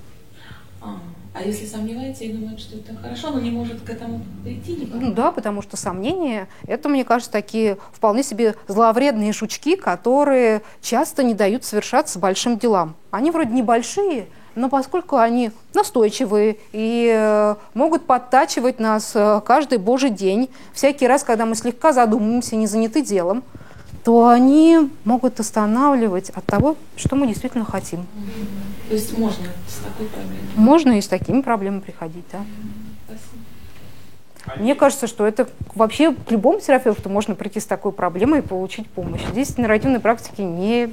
[1.38, 5.00] А если сомневается и думает, что это хорошо, но не может к этому прийти никак?
[5.00, 11.22] Ну да, потому что сомнения, это, мне кажется, такие вполне себе зловредные жучки, которые часто
[11.22, 12.96] не дают совершаться большим делам.
[13.12, 20.10] Они вроде небольшие, но поскольку они настойчивые и э, могут подтачивать нас э, каждый божий
[20.10, 23.44] день, всякий раз, когда мы слегка задумываемся, не заняты делом,
[24.04, 28.06] то они могут останавливать от того, что мы действительно хотим.
[28.88, 30.38] То есть можно с такой проблемой?
[30.56, 32.40] Можно и с такими проблемами приходить, да.
[33.06, 33.42] Спасибо.
[34.56, 38.88] Мне кажется, что это вообще к любому терапевту можно прийти с такой проблемой и получить
[38.88, 39.20] помощь.
[39.30, 40.90] Здесь нарративные практики не,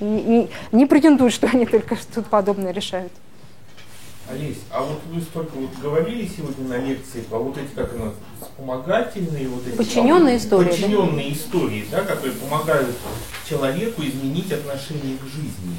[0.00, 3.12] не, не претендуют, что они только что-то подобное решают.
[4.30, 8.12] Олесь, а вот вы столько вот говорили сегодня на лекции про вот эти, как она,
[8.40, 9.76] вспомогательные вот эти...
[9.76, 10.70] Подчиненные истории, да?
[10.70, 12.96] Подчиненные истории, да, которые помогают
[13.46, 15.76] человеку изменить отношение к жизни.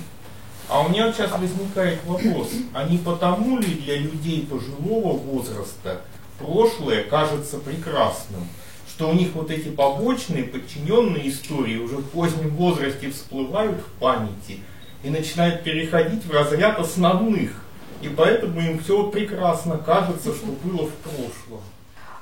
[0.70, 6.02] А у меня сейчас возникает вопрос, а не потому ли для людей пожилого возраста
[6.40, 8.48] прошлое кажется прекрасным,
[8.88, 14.60] что у них вот эти побочные подчиненные истории уже в позднем возрасте всплывают в памяти
[15.04, 17.65] и начинают переходить в разряд основных,
[18.02, 21.62] и поэтому им все прекрасно кажется, что было в прошлом.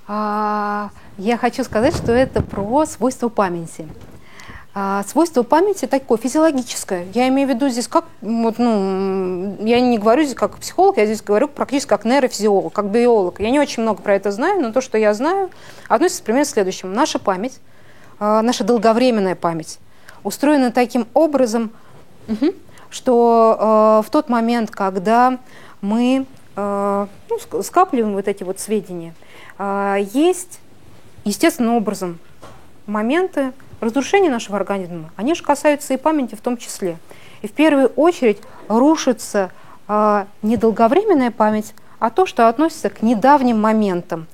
[0.08, 3.88] А, я хочу сказать, что это про свойства памяти.
[4.76, 7.06] А, свойство памяти такое физиологическое.
[7.14, 11.06] Я имею в виду здесь как, вот, ну, я не говорю здесь как психолог, я
[11.06, 13.40] здесь говорю практически как нейрофизиолог, как биолог.
[13.40, 15.52] Я не очень много про это знаю, но то, что я знаю,
[15.88, 16.92] относится примерно к следующему.
[16.92, 17.60] Наша память,
[18.20, 19.80] а, наша долговременная память
[20.24, 21.72] устроена таким образом,
[22.28, 22.54] угу,
[22.94, 25.40] что а, в тот момент, когда
[25.82, 26.26] мы
[26.56, 27.08] ну,
[27.64, 29.16] скапливаем вот эти вот сведения,
[29.60, 30.60] есть
[31.26, 32.20] естественным образом
[32.86, 36.98] моменты, разрушения нашего организма, они же касаются и памяти в том числе.
[37.42, 39.52] И в первую очередь рушится
[39.88, 40.58] э, не
[41.32, 44.28] память, а то, что относится к недавним моментам.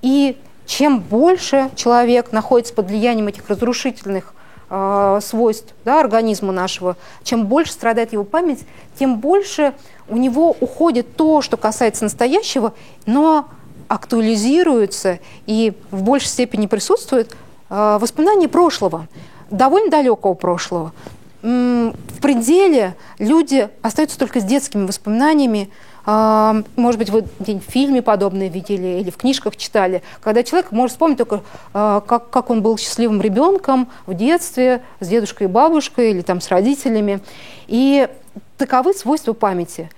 [0.00, 4.34] И чем больше человек находится под влиянием этих разрушительных
[4.70, 8.60] э, свойств да, организма нашего, чем больше страдает его память,
[8.98, 9.74] тем больше
[10.08, 12.74] у него уходит то, что касается настоящего,
[13.06, 13.48] но
[13.88, 17.34] актуализируется и в большей степени присутствует
[17.70, 19.08] Э, воспоминания прошлого,
[19.50, 20.92] довольно далекого прошлого.
[21.42, 25.70] В пределе люди остаются только с детскими воспоминаниями.
[26.06, 30.92] Э, может быть, вы в фильме подобное видели или в книжках читали, когда человек может
[30.92, 36.10] вспомнить только, э, как, как он был счастливым ребенком в детстве с дедушкой и бабушкой
[36.10, 37.20] или там с родителями.
[37.66, 38.08] И
[38.58, 39.90] таковы свойства памяти.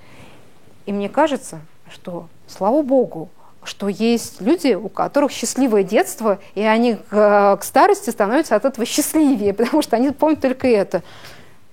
[0.86, 1.60] И мне кажется,
[1.90, 3.28] что, слава богу,
[3.64, 8.86] что есть люди, у которых счастливое детство, и они к, к старости становятся от этого
[8.86, 11.02] счастливее, потому что они помнят только это.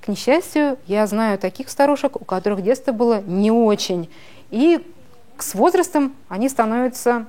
[0.04, 4.10] К несчастью, я знаю таких старушек, у которых детство было не очень.
[4.52, 4.86] И
[5.38, 7.26] с возрастом они становятся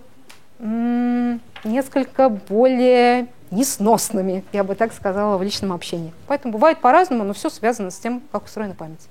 [0.58, 6.12] несколько более несносными, я бы так сказала, в личном общении.
[6.26, 9.06] Поэтому бывает по-разному, но все связано с тем, как устроена память.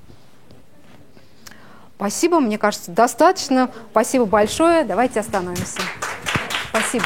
[1.95, 3.69] Спасибо, мне кажется, достаточно.
[3.91, 4.83] Спасибо большое.
[4.83, 5.79] Давайте остановимся.
[6.69, 7.05] Спасибо.